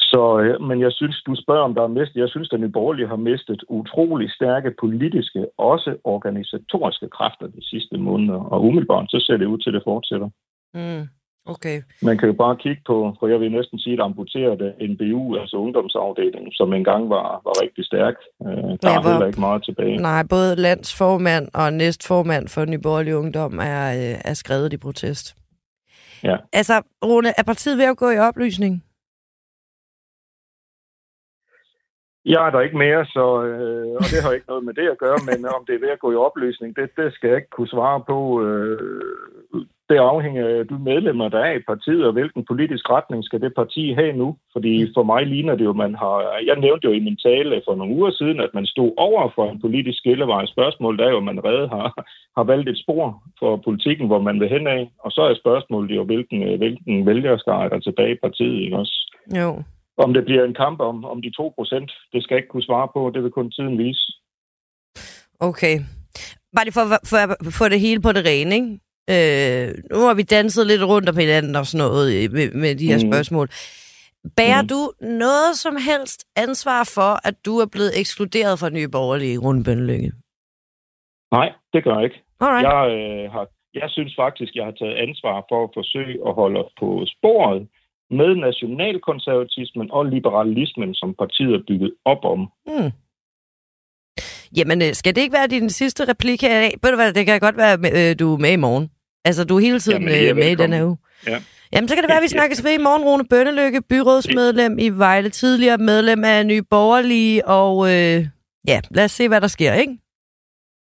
Så, 0.00 0.22
øh, 0.40 0.62
men 0.68 0.80
jeg 0.80 0.92
synes, 0.92 1.22
du 1.26 1.34
spørger, 1.42 1.62
om 1.62 1.74
der 1.74 1.82
er 1.82 1.96
mistet. 1.98 2.20
Jeg 2.20 2.28
synes, 2.28 2.48
at 2.52 2.60
Nye 2.60 2.68
Borgerlige 2.68 3.08
har 3.08 3.16
mistet 3.16 3.64
utrolig 3.68 4.30
stærke 4.30 4.70
politiske, 4.80 5.46
også 5.58 5.96
organisatoriske 6.04 7.08
kræfter 7.08 7.46
de 7.46 7.68
sidste 7.70 7.96
måneder. 7.98 8.40
Og 8.52 8.64
umiddelbart, 8.64 9.10
så 9.10 9.24
ser 9.26 9.36
det 9.36 9.46
ud 9.46 9.58
til, 9.58 9.70
at 9.70 9.74
det 9.74 9.82
fortsætter. 9.84 10.28
Mm. 10.74 11.08
Okay. 11.54 11.82
Man 12.02 12.18
kan 12.18 12.28
jo 12.28 12.34
bare 12.34 12.56
kigge 12.56 12.82
på, 12.86 13.16
for 13.18 13.26
jeg 13.28 13.40
vil 13.40 13.52
næsten 13.52 13.78
sige, 13.78 13.92
at 13.92 14.00
amputeret 14.00 14.74
NBU, 14.90 15.36
altså 15.36 15.56
ungdomsafdelingen, 15.56 16.52
som 16.52 16.72
engang 16.72 17.10
var, 17.10 17.28
var 17.46 17.62
rigtig 17.62 17.84
stærk. 17.84 18.14
Øh, 18.46 18.48
der 18.82 18.90
ja, 18.90 18.98
er 18.98 19.10
heller 19.10 19.26
ikke 19.26 19.40
meget 19.40 19.64
tilbage. 19.64 19.96
Nej, 19.96 20.22
både 20.30 20.56
landsformand 20.56 21.48
og 21.54 21.72
næstformand 21.72 22.48
for 22.48 22.64
Nyborgerlig 22.64 23.16
Ungdom 23.16 23.58
er, 23.58 23.82
øh, 23.98 24.16
er 24.30 24.34
skrevet 24.34 24.72
i 24.72 24.76
protest. 24.76 25.36
Ja. 26.24 26.36
Altså, 26.52 26.82
Rune, 27.04 27.28
er 27.38 27.42
partiet 27.42 27.78
ved 27.78 27.84
at 27.84 27.96
gå 27.96 28.10
i 28.10 28.18
oplysning? 28.18 28.84
Jeg 32.24 32.46
er 32.46 32.50
der 32.50 32.60
ikke 32.60 32.78
mere, 32.78 33.04
så, 33.06 33.26
øh, 33.44 33.88
og 34.00 34.04
det 34.10 34.22
har 34.22 34.32
ikke 34.32 34.48
noget 34.48 34.64
med 34.64 34.74
det 34.74 34.88
at 34.88 34.98
gøre, 34.98 35.18
men 35.28 35.38
om 35.56 35.64
det 35.66 35.74
er 35.74 35.84
ved 35.84 35.88
at 35.96 36.02
gå 36.04 36.12
i 36.12 36.22
opløsning, 36.26 36.76
det, 36.76 36.90
det 36.96 37.14
skal 37.14 37.28
jeg 37.28 37.36
ikke 37.36 37.50
kunne 37.56 37.74
svare 37.76 38.00
på. 38.10 38.18
Øh, 38.44 38.78
det 39.88 39.96
afhænger 40.12 40.58
af 40.58 40.68
de 40.68 40.78
medlemmer, 40.78 41.28
der 41.28 41.38
er 41.38 41.52
i 41.52 41.66
partiet, 41.68 42.06
og 42.06 42.12
hvilken 42.12 42.44
politisk 42.44 42.90
retning 42.90 43.24
skal 43.24 43.40
det 43.40 43.52
parti 43.54 43.92
have 43.92 44.12
nu. 44.12 44.36
Fordi 44.52 44.72
for 44.96 45.02
mig 45.02 45.26
ligner 45.26 45.54
det 45.56 45.64
jo, 45.64 45.72
man 45.72 45.94
har... 45.94 46.16
Jeg 46.46 46.56
nævnte 46.56 46.84
jo 46.88 46.92
i 46.92 47.00
min 47.00 47.16
tale 47.16 47.62
for 47.66 47.74
nogle 47.74 47.94
uger 47.94 48.10
siden, 48.10 48.40
at 48.40 48.50
man 48.54 48.66
stod 48.66 48.92
over 48.96 49.30
for 49.34 49.50
en 49.50 49.60
politisk 49.60 49.98
skillevej. 49.98 50.46
Spørgsmålet 50.46 51.00
er 51.00 51.10
jo, 51.10 51.16
at 51.16 51.28
man 51.30 51.44
redde 51.44 51.68
har, 51.68 51.88
har 52.36 52.44
valgt 52.44 52.68
et 52.68 52.78
spor 52.78 53.22
for 53.38 53.56
politikken, 53.56 54.06
hvor 54.06 54.20
man 54.20 54.40
vil 54.40 54.48
hen 54.48 54.66
af. 54.66 54.90
Og 55.04 55.10
så 55.12 55.22
er 55.22 55.34
spørgsmålet 55.34 55.96
jo, 55.96 56.04
hvilken, 56.04 56.58
hvilken 56.58 57.06
vælger 57.06 57.36
skal 57.36 57.52
der 57.52 57.80
tilbage 57.80 58.12
i 58.12 58.22
partiet, 58.22 58.60
ikke 58.64 58.76
også? 58.76 58.96
Jo. 59.40 59.62
Om 59.98 60.14
det 60.14 60.24
bliver 60.24 60.44
en 60.44 60.54
kamp 60.54 60.80
om, 60.80 61.04
om 61.04 61.22
de 61.22 61.30
2 61.30 61.52
procent, 61.58 61.92
det 62.12 62.22
skal 62.22 62.34
jeg 62.34 62.38
ikke 62.38 62.52
kunne 62.52 62.70
svare 62.70 62.88
på. 62.94 63.10
Det 63.14 63.22
vil 63.22 63.30
kun 63.30 63.50
tiden 63.50 63.78
vise. 63.78 64.12
Okay. 65.40 65.74
Bare 66.54 66.64
lige 66.64 66.78
for, 66.78 66.86
for 67.10 67.16
at 67.16 67.30
få 67.58 67.68
det 67.68 67.80
hele 67.80 68.00
på 68.02 68.12
det 68.12 68.24
rene, 68.26 68.54
ikke? 68.54 68.78
Øh, 69.14 69.68
nu 69.92 69.98
har 70.06 70.14
vi 70.14 70.22
danset 70.22 70.66
lidt 70.66 70.82
rundt 70.82 71.08
om 71.08 71.16
hinanden 71.16 71.56
og 71.56 71.66
sådan 71.66 71.86
noget 71.86 72.32
med, 72.32 72.50
med 72.52 72.74
de 72.74 72.86
her 72.86 72.98
mm. 72.98 73.12
spørgsmål. 73.12 73.48
Bærer 74.36 74.62
mm. 74.62 74.68
du 74.68 74.80
noget 75.00 75.52
som 75.64 75.76
helst 75.76 76.20
ansvar 76.36 76.90
for, 76.94 77.28
at 77.28 77.34
du 77.46 77.52
er 77.58 77.66
blevet 77.66 78.00
ekskluderet 78.00 78.58
fra 78.58 78.70
Nye 78.70 78.88
Borgerlige 78.88 79.38
Rundbøndelynge? 79.38 80.12
Nej, 81.32 81.48
det 81.72 81.84
gør 81.84 81.94
jeg 81.94 82.04
ikke. 82.04 82.22
Alright. 82.40 82.66
Jeg, 82.68 82.80
øh, 82.98 83.32
har, 83.32 83.46
jeg 83.74 83.88
synes 83.90 84.14
faktisk, 84.16 84.54
jeg 84.54 84.64
har 84.64 84.76
taget 84.80 84.96
ansvar 85.06 85.36
for 85.48 85.64
at 85.64 85.70
forsøge 85.74 86.16
at 86.28 86.34
holde 86.34 86.60
os 86.64 86.72
på 86.80 86.88
sporet 87.14 87.68
med 88.10 88.30
nationalkonservatismen 88.46 89.90
og 89.90 90.04
liberalismen, 90.04 90.94
som 90.94 91.14
partiet 91.14 91.54
er 91.54 91.62
bygget 91.68 91.92
op 92.04 92.22
om. 92.24 92.40
Mm. 92.66 92.90
Jamen, 94.56 94.82
øh, 94.82 94.92
skal 94.94 95.14
det 95.14 95.22
ikke 95.22 95.38
være 95.40 95.46
din 95.46 95.70
sidste 95.70 96.08
replik 96.08 96.42
her 96.42 96.58
i 96.58 96.62
dag? 96.64 96.74
Ved 96.82 96.90
du 96.90 96.96
hvad, 96.96 97.12
det 97.12 97.26
kan 97.26 97.40
godt 97.40 97.56
være, 97.56 97.76
øh, 97.98 98.18
du 98.18 98.34
er 98.34 98.38
med 98.38 98.52
i 98.52 98.64
morgen. 98.66 98.90
Altså, 99.28 99.44
du 99.44 99.56
er 99.56 99.60
hele 99.60 99.80
tiden 99.80 100.02
Jamen, 100.02 100.28
er 100.28 100.34
med 100.34 100.50
i 100.50 100.54
den 100.54 100.72
her 100.72 100.84
uge. 100.84 100.96
Ja. 101.26 101.42
Jamen, 101.72 101.88
så 101.88 101.94
kan 101.94 102.02
det 102.02 102.08
være, 102.08 102.16
at 102.16 102.22
vi 102.22 102.28
snakkes 102.28 102.64
ved 102.64 102.72
i 102.72 102.82
morgen. 102.82 103.02
Rune 103.04 103.24
Bønnelykke, 103.24 103.82
byrådsmedlem 103.82 104.78
i 104.78 104.88
Vejle, 104.88 105.28
tidligere 105.28 105.78
medlem 105.78 106.24
af 106.24 106.46
Nye 106.46 106.62
Borgerlige, 106.62 107.46
og 107.46 107.86
øh, 107.86 108.26
ja, 108.68 108.80
lad 108.90 109.04
os 109.04 109.10
se, 109.12 109.28
hvad 109.28 109.40
der 109.40 109.46
sker, 109.46 109.74
ikke? 109.74 109.98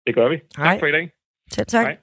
Det 0.07 0.15
gør 0.15 0.29
vi. 0.29 0.39
Hej. 0.57 0.67
Tak 0.67 0.79
for 0.79 0.87
i 0.87 0.91
dag. 0.91 1.11
Selv 1.51 1.67
tak. 1.67 1.85
Hej. 1.85 1.97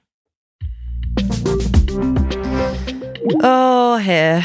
Åh, 3.43 3.99
her. 3.99 4.41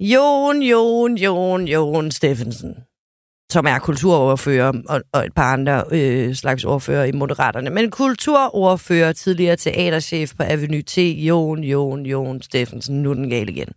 Jon, 0.00 0.62
Jon, 0.62 1.16
Jon, 1.16 1.64
Jon 1.64 2.10
Steffensen 2.10 2.87
som 3.52 3.66
er 3.66 3.78
kulturoverfører 3.78 4.72
og, 4.88 5.02
og 5.12 5.26
et 5.26 5.34
par 5.34 5.52
andre 5.52 5.84
øh, 5.90 6.34
slags 6.34 6.64
ordfører 6.64 7.04
i 7.04 7.12
Moderaterne. 7.12 7.70
Men 7.70 7.90
kulturoverfører, 7.90 9.12
tidligere 9.12 9.56
teaterchef 9.56 10.32
på 10.36 10.42
Avenue 10.42 10.82
T, 10.82 10.98
Jon, 10.98 11.64
Jon, 11.64 12.06
Jon 12.06 12.42
Steffensen, 12.42 13.02
nu 13.02 13.14
den 13.14 13.30
gale 13.30 13.52
igen. 13.52 13.68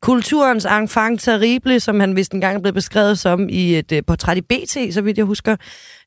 Kulturens 0.00 0.64
enfant 0.64 1.20
terrible, 1.20 1.80
som 1.80 2.00
han 2.00 2.16
vist 2.16 2.32
engang 2.32 2.62
blev 2.62 2.74
beskrevet 2.74 3.18
som 3.18 3.48
i 3.48 3.78
et 3.78 3.92
øh, 3.92 4.02
portræt 4.06 4.36
i 4.36 4.40
BT, 4.40 4.94
så 4.94 5.00
vidt 5.02 5.18
jeg 5.18 5.26
husker. 5.26 5.56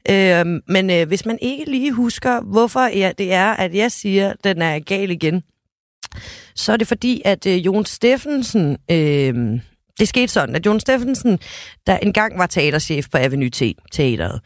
Øh, 0.10 0.46
men 0.68 0.89
øh, 0.92 1.08
hvis 1.08 1.26
man 1.26 1.38
ikke 1.42 1.72
lige 1.72 1.92
husker, 1.92 2.42
hvorfor 2.42 2.80
ja, 2.80 3.12
det 3.18 3.34
er, 3.34 3.52
at 3.52 3.76
jeg 3.76 3.92
siger, 3.92 4.30
at 4.30 4.38
den 4.44 4.62
er 4.62 4.80
gal 4.80 5.12
igen, 5.12 5.44
så 6.56 6.74
er 6.74 6.78
det 6.78 6.88
fordi, 6.88 7.22
at 7.26 7.48
øh, 7.48 7.66
Jon 7.66 7.86
Steffensen... 7.86 8.78
Øh, 8.92 9.60
det 10.00 10.08
skete 10.08 10.28
sådan, 10.28 10.56
at 10.56 10.66
Jon 10.66 10.80
Steffensen, 10.80 11.40
der 11.88 11.98
engang 11.98 12.38
var 12.38 12.48
teaterchef 12.48 13.10
på 13.12 13.18
Avenue 13.18 13.50
T, 13.50 13.62
teateret, 13.92 14.42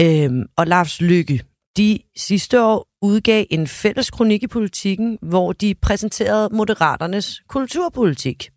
øhm, 0.00 0.46
og 0.56 0.66
Lars 0.66 1.00
Lykke, 1.00 1.44
de 1.76 1.98
sidste 2.16 2.62
år 2.62 2.88
udgav 3.02 3.44
en 3.50 3.66
fælles 3.66 4.10
kronik 4.10 4.42
i 4.42 4.46
politikken, 4.46 5.18
hvor 5.22 5.52
de 5.52 5.74
præsenterede 5.74 6.48
Moderaternes 6.52 7.42
kulturpolitik. 7.48 8.50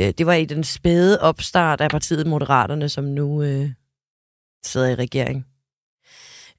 Øh, 0.00 0.12
det 0.18 0.26
var 0.26 0.34
i 0.34 0.44
den 0.44 0.64
spæde 0.64 1.20
opstart 1.20 1.80
af 1.80 1.90
partiet 1.90 2.26
Moderaterne, 2.26 2.88
som 2.88 3.04
nu 3.04 3.42
øh, 3.42 3.70
sidder 4.64 4.88
i 4.88 4.94
regering. 4.94 5.46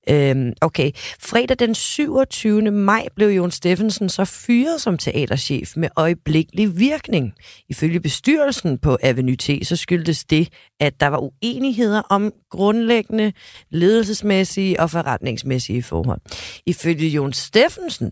Øhm, 0.10 0.54
okay. 0.62 0.92
Fredag 1.20 1.60
den 1.60 1.76
27. 1.76 2.72
maj 2.72 3.06
blev 3.16 3.30
Jon 3.30 3.52
Steffensen 3.52 4.10
så 4.10 4.26
fyret 4.26 4.82
som 4.82 4.98
teaterchef 4.98 5.74
med 5.76 5.90
øjeblikkelig 5.96 6.80
virkning. 6.80 7.34
Ifølge 7.70 8.00
bestyrelsen 8.00 8.78
på 8.78 8.98
Avenue 9.04 9.36
T, 9.36 9.50
så 9.64 9.76
skyldtes 9.76 10.24
det, 10.24 10.50
at 10.80 11.00
der 11.00 11.08
var 11.08 11.20
uenigheder 11.20 12.02
om 12.10 12.32
grundlæggende 12.50 13.34
ledelsesmæssige 13.70 14.80
og 14.80 14.90
forretningsmæssige 14.90 15.84
forhold. 15.84 16.22
Ifølge 16.66 17.08
Jon 17.08 17.34
Steffensen, 17.34 18.12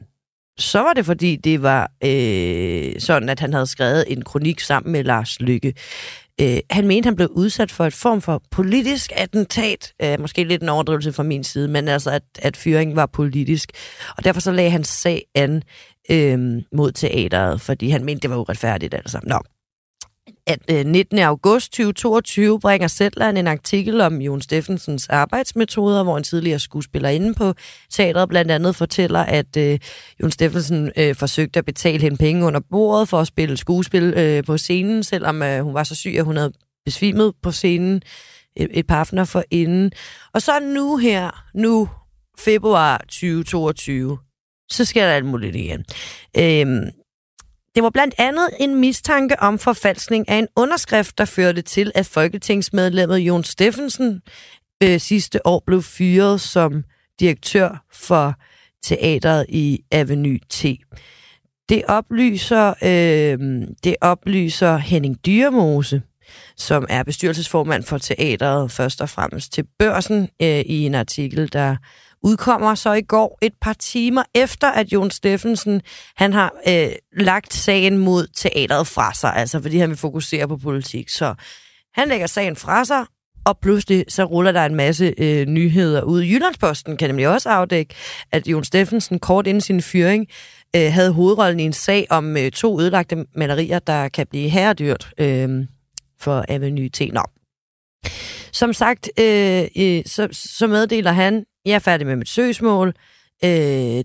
så 0.57 0.79
var 0.79 0.93
det 0.93 1.05
fordi, 1.05 1.35
det 1.35 1.61
var 1.61 1.91
øh, 2.03 2.99
sådan, 2.99 3.29
at 3.29 3.39
han 3.39 3.53
havde 3.53 3.67
skrevet 3.67 4.05
en 4.07 4.21
kronik 4.21 4.59
sammen 4.59 4.91
med 4.91 5.03
Lars 5.03 5.41
Lykke. 5.41 5.73
Øh, 6.41 6.57
han 6.69 6.87
mente, 6.87 7.07
han 7.07 7.15
blev 7.15 7.29
udsat 7.31 7.71
for 7.71 7.85
et 7.85 7.93
form 7.93 8.21
for 8.21 8.41
politisk 8.51 9.11
attentat. 9.15 9.93
Øh, 10.03 10.19
måske 10.19 10.43
lidt 10.43 10.61
en 10.61 10.69
overdrivelse 10.69 11.13
fra 11.13 11.23
min 11.23 11.43
side, 11.43 11.67
men 11.67 11.87
altså, 11.87 12.11
at, 12.11 12.23
at 12.39 12.57
fyringen 12.57 12.95
var 12.95 13.05
politisk. 13.05 13.71
Og 14.17 14.23
derfor 14.23 14.41
så 14.41 14.51
lagde 14.51 14.71
han 14.71 14.83
sag 14.83 15.25
an 15.35 15.63
øh, 16.11 16.61
mod 16.73 16.91
teateret, 16.91 17.61
fordi 17.61 17.89
han 17.89 18.05
mente, 18.05 18.21
det 18.21 18.29
var 18.29 18.37
uretfærdigt. 18.37 18.93
Altså. 18.93 19.19
Nå, 19.23 19.39
at 20.47 20.59
øh, 20.71 20.85
19. 20.85 21.19
august 21.19 21.71
2022 21.71 22.59
bringer 22.59 22.87
Zetland 22.87 23.37
en 23.37 23.47
artikel 23.47 24.01
om 24.01 24.21
Jon 24.21 24.41
Steffensens 24.41 25.09
arbejdsmetoder, 25.09 26.03
hvor 26.03 26.17
en 26.17 26.23
tidligere 26.23 26.59
skuespiller 26.59 27.09
inde 27.09 27.33
på 27.33 27.53
teatret 27.89 28.29
blandt 28.29 28.51
andet 28.51 28.75
fortæller, 28.75 29.19
at 29.19 29.57
øh, 29.57 29.79
Jon 30.21 30.31
Steffensen 30.31 30.91
øh, 30.97 31.15
forsøgte 31.15 31.59
at 31.59 31.65
betale 31.65 32.01
hende 32.01 32.17
penge 32.17 32.45
under 32.45 32.59
bordet 32.71 33.09
for 33.09 33.19
at 33.19 33.27
spille 33.27 33.57
skuespil 33.57 34.13
øh, 34.17 34.43
på 34.43 34.57
scenen, 34.57 35.03
selvom 35.03 35.43
øh, 35.43 35.63
hun 35.63 35.73
var 35.73 35.83
så 35.83 35.95
syg, 35.95 36.15
at 36.17 36.25
hun 36.25 36.37
havde 36.37 36.53
besvimet 36.85 37.33
på 37.43 37.51
scenen 37.51 38.01
et, 38.55 38.69
et 38.71 38.87
par 38.87 38.99
aftener 38.99 39.25
for 39.25 39.43
inden. 39.51 39.91
Og 40.33 40.41
så 40.41 40.59
nu 40.59 40.97
her, 40.97 41.45
nu 41.53 41.89
februar 42.39 42.97
2022, 42.97 44.17
så 44.71 44.85
sker 44.85 45.05
der 45.05 45.13
alt 45.13 45.25
muligt 45.25 45.55
igen. 45.55 45.85
Øh, 46.37 46.91
det 47.75 47.83
var 47.83 47.89
blandt 47.89 48.15
andet 48.17 48.49
en 48.59 48.75
mistanke 48.75 49.39
om 49.39 49.59
forfalskning 49.59 50.29
af 50.29 50.35
en 50.35 50.47
underskrift, 50.55 51.17
der 51.17 51.25
førte 51.25 51.61
til, 51.61 51.91
at 51.95 52.05
folketingsmedlemmet 52.05 53.17
Jon 53.17 53.43
Steffensen 53.43 54.21
øh, 54.83 54.99
sidste 54.99 55.47
år 55.47 55.63
blev 55.65 55.81
fyret 55.83 56.41
som 56.41 56.83
direktør 57.19 57.83
for 57.93 58.33
teateret 58.83 59.45
i 59.49 59.79
Avenue 59.91 60.39
T. 60.49 60.65
Det 61.69 61.83
oplyser, 61.87 62.73
øh, 62.83 63.67
det 63.83 63.95
oplyser 64.01 64.77
Henning 64.77 65.25
Dyremose, 65.25 66.01
som 66.57 66.85
er 66.89 67.03
bestyrelsesformand 67.03 67.83
for 67.83 67.97
teateret, 67.97 68.71
først 68.71 69.01
og 69.01 69.09
fremmest 69.09 69.53
til 69.53 69.65
børsen, 69.79 70.29
øh, 70.41 70.59
i 70.59 70.85
en 70.85 70.95
artikel, 70.95 71.53
der 71.53 71.75
udkommer 72.23 72.75
så 72.75 72.93
i 72.93 73.01
går 73.01 73.37
et 73.41 73.53
par 73.61 73.73
timer 73.73 74.23
efter, 74.35 74.67
at 74.67 74.93
Jon 74.93 75.11
Steffensen 75.11 75.81
han 76.15 76.33
har 76.33 76.53
øh, 76.67 76.89
lagt 77.13 77.53
sagen 77.53 77.97
mod 77.97 78.27
teateret 78.35 78.87
fra 78.87 79.13
sig, 79.13 79.35
altså 79.35 79.61
fordi 79.61 79.77
han 79.77 79.89
vil 79.89 79.97
fokusere 79.97 80.47
på 80.47 80.57
politik. 80.57 81.09
Så 81.09 81.33
han 81.93 82.07
lægger 82.07 82.27
sagen 82.27 82.55
fra 82.55 82.85
sig, 82.85 83.05
Og 83.45 83.59
pludselig 83.59 84.05
så 84.07 84.23
ruller 84.23 84.51
der 84.51 84.65
en 84.65 84.75
masse 84.75 85.13
øh, 85.17 85.45
nyheder 85.47 86.01
ud. 86.01 86.21
Jyllandsposten 86.23 86.97
kan 86.97 87.09
nemlig 87.09 87.27
også 87.27 87.49
afdække, 87.49 87.95
at 88.31 88.47
Jon 88.47 88.63
Steffensen 88.63 89.19
kort 89.19 89.47
inden 89.47 89.61
sin 89.61 89.81
fyring 89.81 90.27
øh, 90.75 90.93
havde 90.93 91.13
hovedrollen 91.13 91.59
i 91.59 91.63
en 91.63 91.73
sag 91.73 92.07
om 92.09 92.37
øh, 92.37 92.51
to 92.51 92.81
ødelagte 92.81 93.25
malerier, 93.35 93.79
der 93.79 94.09
kan 94.09 94.27
blive 94.27 94.49
herredyrt 94.49 95.09
øh, 95.17 95.65
for 96.19 96.45
Avenue 96.49 96.89
T. 96.89 97.01
Nå. 97.13 97.23
Som 98.51 98.73
sagt, 98.73 99.09
øh, 99.19 99.67
øh, 99.77 100.01
så, 100.05 100.27
så 100.31 100.67
meddeler 100.67 101.11
han, 101.11 101.45
jeg 101.65 101.75
er 101.75 101.79
færdig 101.79 102.07
med 102.07 102.15
mit 102.15 102.29
søgsmål. 102.29 102.93
Øh, 103.43 103.49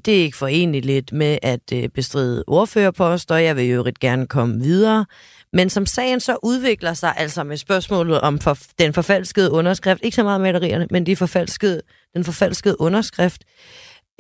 det 0.04 0.08
er 0.08 0.22
ikke 0.22 0.36
forenligt 0.36 0.84
lidt 0.84 1.12
med 1.12 1.38
at 1.42 1.72
øh, 1.72 1.88
bestride 1.88 2.44
ordførerposter. 2.46 3.36
Jeg 3.36 3.56
vil 3.56 3.64
jo 3.64 3.82
rigtig 3.82 4.00
gerne 4.00 4.26
komme 4.26 4.60
videre. 4.60 5.06
Men 5.52 5.70
som 5.70 5.86
sagen 5.86 6.20
så 6.20 6.36
udvikler 6.42 6.94
sig, 6.94 7.14
altså 7.16 7.44
med 7.44 7.56
spørgsmålet 7.56 8.20
om 8.20 8.38
for, 8.38 8.58
den 8.78 8.94
forfalskede 8.94 9.50
underskrift, 9.50 10.00
ikke 10.04 10.14
så 10.14 10.22
meget 10.22 10.40
malerierne, 10.40 10.86
men 10.90 11.06
de 11.06 11.16
forfalskede, 11.16 11.82
den 12.14 12.24
forfalskede 12.24 12.80
underskrift, 12.80 13.44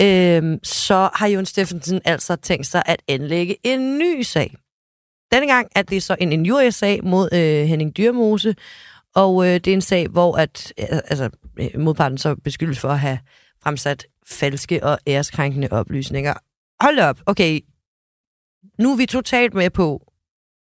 øh, 0.00 0.58
så 0.62 1.10
har 1.14 1.26
Jon 1.26 1.46
Steffensen 1.46 2.00
altså 2.04 2.36
tænkt 2.36 2.66
sig 2.66 2.82
at 2.86 3.02
anlægge 3.08 3.56
en 3.62 3.98
ny 3.98 4.22
sag. 4.22 4.54
Denne 5.32 5.46
gang 5.46 5.68
er 5.76 5.82
det 5.82 6.02
så 6.02 6.16
en 6.20 6.32
injuriesag 6.32 7.04
mod 7.04 7.28
øh, 7.32 7.64
Henning 7.64 7.96
Dyrmose, 7.96 8.54
og 9.14 9.46
øh, 9.46 9.54
det 9.54 9.66
er 9.66 9.74
en 9.74 9.80
sag, 9.80 10.08
hvor 10.08 10.36
at, 10.36 10.72
øh, 10.78 10.86
altså, 11.04 11.30
Øh, 11.60 11.80
modparten 11.80 12.18
så 12.18 12.34
beskyldes 12.34 12.78
for 12.78 12.88
at 12.88 13.00
have 13.00 13.18
fremsat 13.62 14.06
falske 14.26 14.84
og 14.84 14.98
æreskrænkende 15.06 15.68
oplysninger. 15.70 16.34
Hold 16.80 16.98
op, 16.98 17.20
okay. 17.26 17.60
Nu 18.78 18.92
er 18.92 18.96
vi 18.96 19.06
totalt 19.06 19.54
med 19.54 19.70
på, 19.70 20.12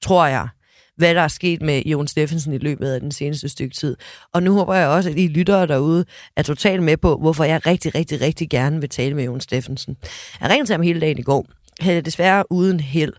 tror 0.03 0.27
jeg, 0.27 0.49
hvad 0.97 1.15
der 1.15 1.21
er 1.21 1.29
sket 1.29 1.63
med 1.63 1.83
Jon 1.83 2.09
Steffensen 2.09 2.53
i 2.53 2.59
løbet 2.59 2.89
af 2.89 3.01
den 3.01 3.13
seneste 3.13 3.49
stykke 3.49 3.75
tid. 3.75 3.97
Og 4.33 4.43
nu 4.43 4.53
håber 4.53 4.75
jeg 4.75 4.89
også, 4.89 5.11
at 5.11 5.19
I 5.19 5.29
lyttere 5.29 5.67
derude 5.67 6.05
er 6.37 6.43
totalt 6.43 6.83
med 6.83 6.97
på, 6.97 7.17
hvorfor 7.17 7.45
jeg 7.45 7.67
rigtig, 7.67 7.95
rigtig, 7.95 8.21
rigtig 8.21 8.51
gerne 8.51 8.81
vil 8.81 8.89
tale 8.89 9.15
med 9.15 9.25
Jon 9.25 9.41
Steffensen. 9.41 9.97
Jeg 10.41 10.51
ringede 10.51 10.69
til 10.69 10.75
ham 10.75 10.83
hele 10.83 11.01
dagen 11.01 11.19
i 11.19 11.23
går. 11.23 11.47
Havde 11.81 12.03
desværre 12.03 12.53
uden 12.53 12.81
held. 12.81 13.13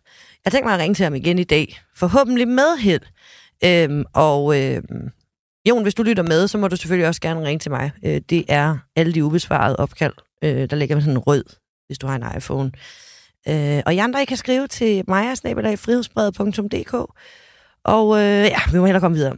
Jeg 0.46 0.52
tænkte 0.52 0.66
mig 0.68 0.74
at 0.74 0.80
ringe 0.80 0.96
til 0.96 1.04
ham 1.04 1.16
igen 1.16 1.40
i 1.40 1.44
dag. 1.44 1.80
Forhåbentlig 1.96 2.48
med 2.48 2.78
held. 2.78 3.02
Øhm, 3.66 4.04
og 4.14 4.62
øhm, 4.62 5.10
Jon, 5.70 5.84
hvis 5.84 5.96
du 5.96 6.04
lytter 6.04 6.24
med, 6.24 6.48
så 6.48 6.58
må 6.58 6.68
du 6.68 6.76
selvfølgelig 6.76 7.08
også 7.08 7.22
gerne 7.22 7.46
ringe 7.46 7.60
til 7.60 7.72
mig. 7.72 7.92
Øh, 8.06 8.22
det 8.30 8.46
er 8.48 8.78
alle 8.96 9.14
de 9.14 9.24
ubesvarede 9.24 9.76
opkald. 9.76 10.14
Øh, 10.44 10.70
der 10.70 10.76
ligger 10.76 10.96
med 10.96 11.02
sådan 11.02 11.18
en 11.18 11.20
rød, 11.20 11.44
hvis 11.88 11.98
du 11.98 12.08
har 12.08 12.16
en 12.16 12.38
iPhone. 12.38 12.72
Øh, 13.48 13.84
og 13.86 13.94
I 13.94 13.98
andre, 13.98 14.22
I 14.22 14.26
kan 14.26 14.38
skrive 14.38 14.68
til 14.68 15.04
maja.frihedsbrevet.dk. 15.08 16.94
Og 17.84 18.18
øh, 18.20 18.46
ja, 18.46 18.60
vi 18.72 18.80
må 18.80 18.86
hellere 18.86 19.02
komme 19.02 19.18
videre. 19.18 19.36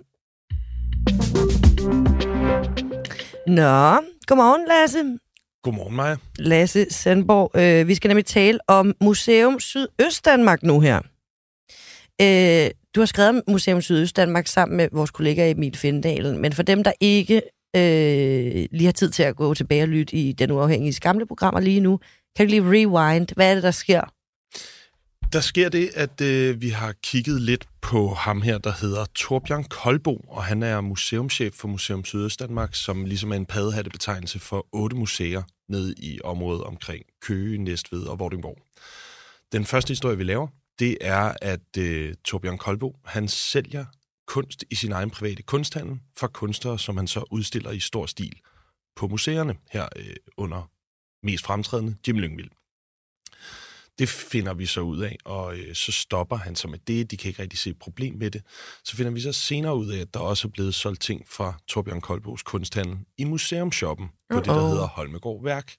Nå, 3.47 4.01
godmorgen 4.27 4.67
Lasse. 4.67 5.17
Godmorgen, 5.63 5.95
Maja. 5.95 6.15
Lasse 6.39 6.85
Sandborg. 6.89 7.51
Øh, 7.55 7.87
vi 7.87 7.95
skal 7.95 8.07
nemlig 8.07 8.25
tale 8.25 8.59
om 8.67 8.93
Museum 9.01 9.59
Sydøstdanmark 9.59 10.63
nu 10.63 10.79
her. 10.79 11.01
Øh, 12.21 12.71
du 12.95 13.01
har 13.01 13.05
skrevet 13.05 13.33
Museum 13.33 13.53
Museum 13.53 13.81
Sydøstdanmark 13.81 14.47
sammen 14.47 14.77
med 14.77 14.89
vores 14.91 15.11
kollega 15.11 15.51
Emil 15.51 15.77
Findalen, 15.77 16.37
men 16.41 16.53
for 16.53 16.63
dem, 16.63 16.83
der 16.83 16.91
ikke 16.99 17.41
øh, 17.75 18.65
lige 18.71 18.85
har 18.85 18.91
tid 18.91 19.09
til 19.09 19.23
at 19.23 19.35
gå 19.35 19.53
tilbage 19.53 19.83
og 19.83 19.87
lytte 19.87 20.15
i 20.15 20.31
den 20.31 20.51
uafhængige 20.51 20.99
gamle 20.99 21.25
programmer 21.25 21.59
lige 21.59 21.79
nu, 21.79 21.99
kan 22.35 22.45
du 22.45 22.49
lige 22.49 22.61
rewind? 22.61 23.27
Hvad 23.35 23.49
er 23.49 23.53
det, 23.53 23.63
der 23.63 23.71
sker? 23.71 24.01
Der 25.33 25.39
sker 25.39 25.69
det, 25.69 25.89
at 25.95 26.21
øh, 26.21 26.61
vi 26.61 26.69
har 26.69 26.93
kigget 27.03 27.41
lidt 27.41 27.67
på 27.81 28.07
ham 28.07 28.41
her, 28.41 28.57
der 28.57 28.71
hedder 28.81 29.05
Torbjørn 29.15 29.63
Kolbo, 29.63 30.25
og 30.27 30.43
han 30.43 30.63
er 30.63 30.81
museumschef 30.81 31.53
for 31.53 31.67
Museum 31.67 32.05
Sydøstdanmark, 32.05 32.75
som 32.75 33.05
ligesom 33.05 33.31
er 33.31 33.35
en 33.35 33.45
paddehattebetegnelse 33.45 34.39
for 34.39 34.67
otte 34.71 34.95
museer 34.95 35.41
nede 35.69 35.93
i 35.97 36.19
området 36.23 36.63
omkring 36.63 37.03
Køge, 37.21 37.57
Næstved 37.57 38.03
og 38.03 38.19
Vordingborg. 38.19 38.57
Den 39.51 39.65
første 39.65 39.91
historie, 39.91 40.17
vi 40.17 40.23
laver, 40.23 40.47
det 40.79 40.97
er, 41.01 41.33
at 41.41 41.77
øh, 41.77 42.15
Torbjørn 42.23 42.57
Kolbo, 42.57 42.99
han 43.05 43.27
sælger 43.27 43.85
kunst 44.27 44.65
i 44.69 44.75
sin 44.75 44.91
egen 44.91 45.09
private 45.09 45.43
kunsthandel 45.43 45.99
for 46.17 46.27
kunstnere, 46.27 46.79
som 46.79 46.97
han 46.97 47.07
så 47.07 47.23
udstiller 47.31 47.71
i 47.71 47.79
stor 47.79 48.05
stil 48.05 48.39
på 48.95 49.07
museerne 49.07 49.55
her 49.71 49.87
øh, 49.95 50.15
under 50.37 50.71
mest 51.23 51.45
fremtrædende 51.45 51.95
Jim 52.07 52.17
Lyngvild. 52.17 52.49
Det 53.99 54.09
finder 54.09 54.53
vi 54.53 54.65
så 54.65 54.81
ud 54.81 54.99
af, 54.99 55.17
og 55.25 55.57
øh, 55.57 55.75
så 55.75 55.91
stopper 55.91 56.35
han 56.35 56.55
så 56.55 56.67
med 56.67 56.79
det. 56.79 57.11
De 57.11 57.17
kan 57.17 57.29
ikke 57.29 57.41
rigtig 57.41 57.59
se 57.59 57.69
et 57.69 57.79
problem 57.79 58.15
med 58.15 58.31
det. 58.31 58.43
Så 58.83 58.95
finder 58.95 59.11
vi 59.11 59.21
så 59.21 59.31
senere 59.31 59.75
ud 59.75 59.89
af, 59.91 59.99
at 59.99 60.13
der 60.13 60.19
også 60.19 60.47
er 60.47 60.51
blevet 60.51 60.75
solgt 60.75 61.01
ting 61.01 61.27
fra 61.27 61.59
Torbjørn 61.67 62.01
Koldbos 62.01 62.43
kunsthandel 62.43 62.97
i 63.17 63.23
museumshoppen 63.23 64.07
på 64.29 64.35
uh-oh. 64.35 64.39
det, 64.39 64.45
der 64.45 64.67
hedder 64.67 64.87
Holmegård 64.87 65.43
Værk. 65.43 65.75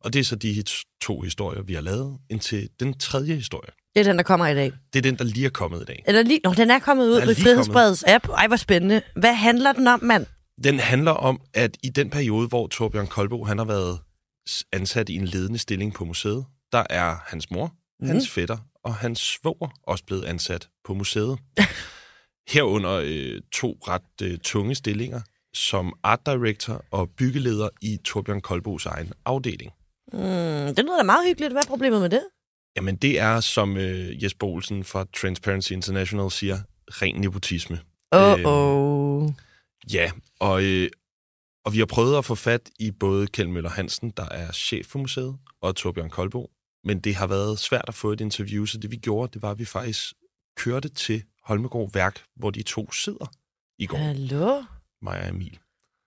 Og 0.00 0.12
det 0.12 0.20
er 0.20 0.24
så 0.24 0.36
de 0.36 0.64
to 1.00 1.20
historier, 1.20 1.62
vi 1.62 1.74
har 1.74 1.80
lavet, 1.80 2.18
indtil 2.30 2.70
den 2.80 2.98
tredje 2.98 3.34
historie. 3.34 3.70
Det 3.98 4.06
er 4.06 4.10
den, 4.12 4.18
der 4.18 4.22
kommer 4.22 4.46
i 4.46 4.54
dag. 4.54 4.72
Det 4.92 4.98
er 4.98 5.02
den, 5.02 5.18
der 5.18 5.24
lige 5.24 5.46
er 5.46 5.50
kommet 5.50 5.82
i 5.82 5.84
dag. 5.84 6.04
Eller 6.06 6.22
lige, 6.22 6.40
Nå, 6.44 6.54
den 6.54 6.70
er 6.70 6.78
kommet 6.78 7.04
ud 7.04 7.30
i 7.30 7.34
Frihedsbredets 7.34 8.04
app. 8.06 8.28
Ej, 8.28 8.46
hvor 8.46 8.56
spændende. 8.56 9.02
Hvad 9.16 9.34
handler 9.34 9.72
den 9.72 9.86
om, 9.86 10.02
mand? 10.02 10.26
Den 10.64 10.78
handler 10.78 11.10
om, 11.10 11.40
at 11.54 11.76
i 11.82 11.88
den 11.88 12.10
periode, 12.10 12.48
hvor 12.48 12.66
Torbjørn 12.66 13.06
Kolbo 13.06 13.44
han 13.44 13.58
har 13.58 13.64
været 13.64 13.98
ansat 14.72 15.08
i 15.08 15.14
en 15.14 15.24
ledende 15.24 15.58
stilling 15.58 15.94
på 15.94 16.04
museet, 16.04 16.44
der 16.72 16.84
er 16.90 17.16
hans 17.26 17.50
mor, 17.50 17.72
mm. 18.00 18.08
hans 18.08 18.30
fætter 18.30 18.56
og 18.84 18.94
hans 18.94 19.20
svoger 19.20 19.68
også 19.82 20.04
blevet 20.04 20.24
ansat 20.24 20.68
på 20.84 20.94
museet. 20.94 21.38
Herunder 22.52 23.00
øh, 23.04 23.40
to 23.52 23.78
ret 23.88 24.22
øh, 24.22 24.38
tunge 24.38 24.74
stillinger 24.74 25.20
som 25.54 25.92
art 26.02 26.26
director 26.26 26.84
og 26.90 27.08
byggeleder 27.18 27.68
i 27.82 27.98
Torbjørn 28.04 28.40
Kolbos 28.40 28.86
egen 28.86 29.12
afdeling. 29.24 29.72
Mm, 30.12 30.74
det 30.74 30.78
lyder 30.78 30.96
da 30.96 31.02
meget 31.02 31.26
hyggeligt. 31.28 31.52
Hvad 31.52 31.62
er 31.62 31.68
problemet 31.68 32.00
med 32.00 32.10
det? 32.10 32.22
Jamen, 32.76 32.96
det 32.96 33.18
er, 33.18 33.40
som 33.40 33.76
øh, 33.76 34.22
Jesper 34.22 34.46
Olsen 34.46 34.84
fra 34.84 35.06
Transparency 35.16 35.72
International 35.72 36.30
siger, 36.30 36.58
ren 36.88 37.20
nepotisme. 37.20 37.80
Oh-oh. 38.14 39.24
Øh, 39.24 39.32
ja, 39.94 40.10
og, 40.40 40.64
øh, 40.64 40.90
og 41.64 41.72
vi 41.72 41.78
har 41.78 41.86
prøvet 41.86 42.18
at 42.18 42.24
få 42.24 42.34
fat 42.34 42.70
i 42.78 42.90
både 42.90 43.26
Kjeld 43.26 43.48
Møller 43.48 43.70
Hansen, 43.70 44.10
der 44.10 44.28
er 44.28 44.52
chef 44.52 44.86
for 44.86 44.98
museet, 44.98 45.38
og 45.60 45.76
Torbjørn 45.76 46.10
Kolbo. 46.10 46.50
Men 46.84 47.00
det 47.00 47.14
har 47.14 47.26
været 47.26 47.58
svært 47.58 47.84
at 47.88 47.94
få 47.94 48.12
et 48.12 48.20
interview, 48.20 48.64
så 48.64 48.78
det 48.78 48.90
vi 48.90 48.96
gjorde, 48.96 49.32
det 49.32 49.42
var, 49.42 49.50
at 49.50 49.58
vi 49.58 49.64
faktisk 49.64 50.12
kørte 50.56 50.88
til 50.88 51.22
Holmegård 51.42 51.92
Værk, 51.92 52.24
hvor 52.36 52.50
de 52.50 52.62
to 52.62 52.92
sidder 52.92 53.32
i 53.78 53.86
går. 53.86 53.98
Hallo? 53.98 54.62
Mig 55.02 55.20
og 55.22 55.28
Emil. 55.28 55.58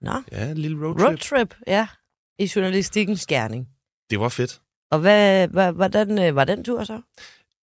Nå. 0.01 0.23
Ja, 0.31 0.51
en 0.51 0.57
lille 0.57 0.85
roadtrip. 0.85 1.07
Roadtrip, 1.07 1.55
ja. 1.67 1.87
I 2.39 2.51
journalistikkens 2.55 3.25
gerning. 3.25 3.67
Det 4.09 4.19
var 4.19 4.29
fedt. 4.29 4.61
Og 4.91 4.99
hvad, 4.99 5.47
hvad, 5.47 5.71
hvordan 5.73 6.19
øh, 6.19 6.35
var 6.35 6.45
den 6.45 6.63
tur 6.63 6.83
så? 6.83 7.01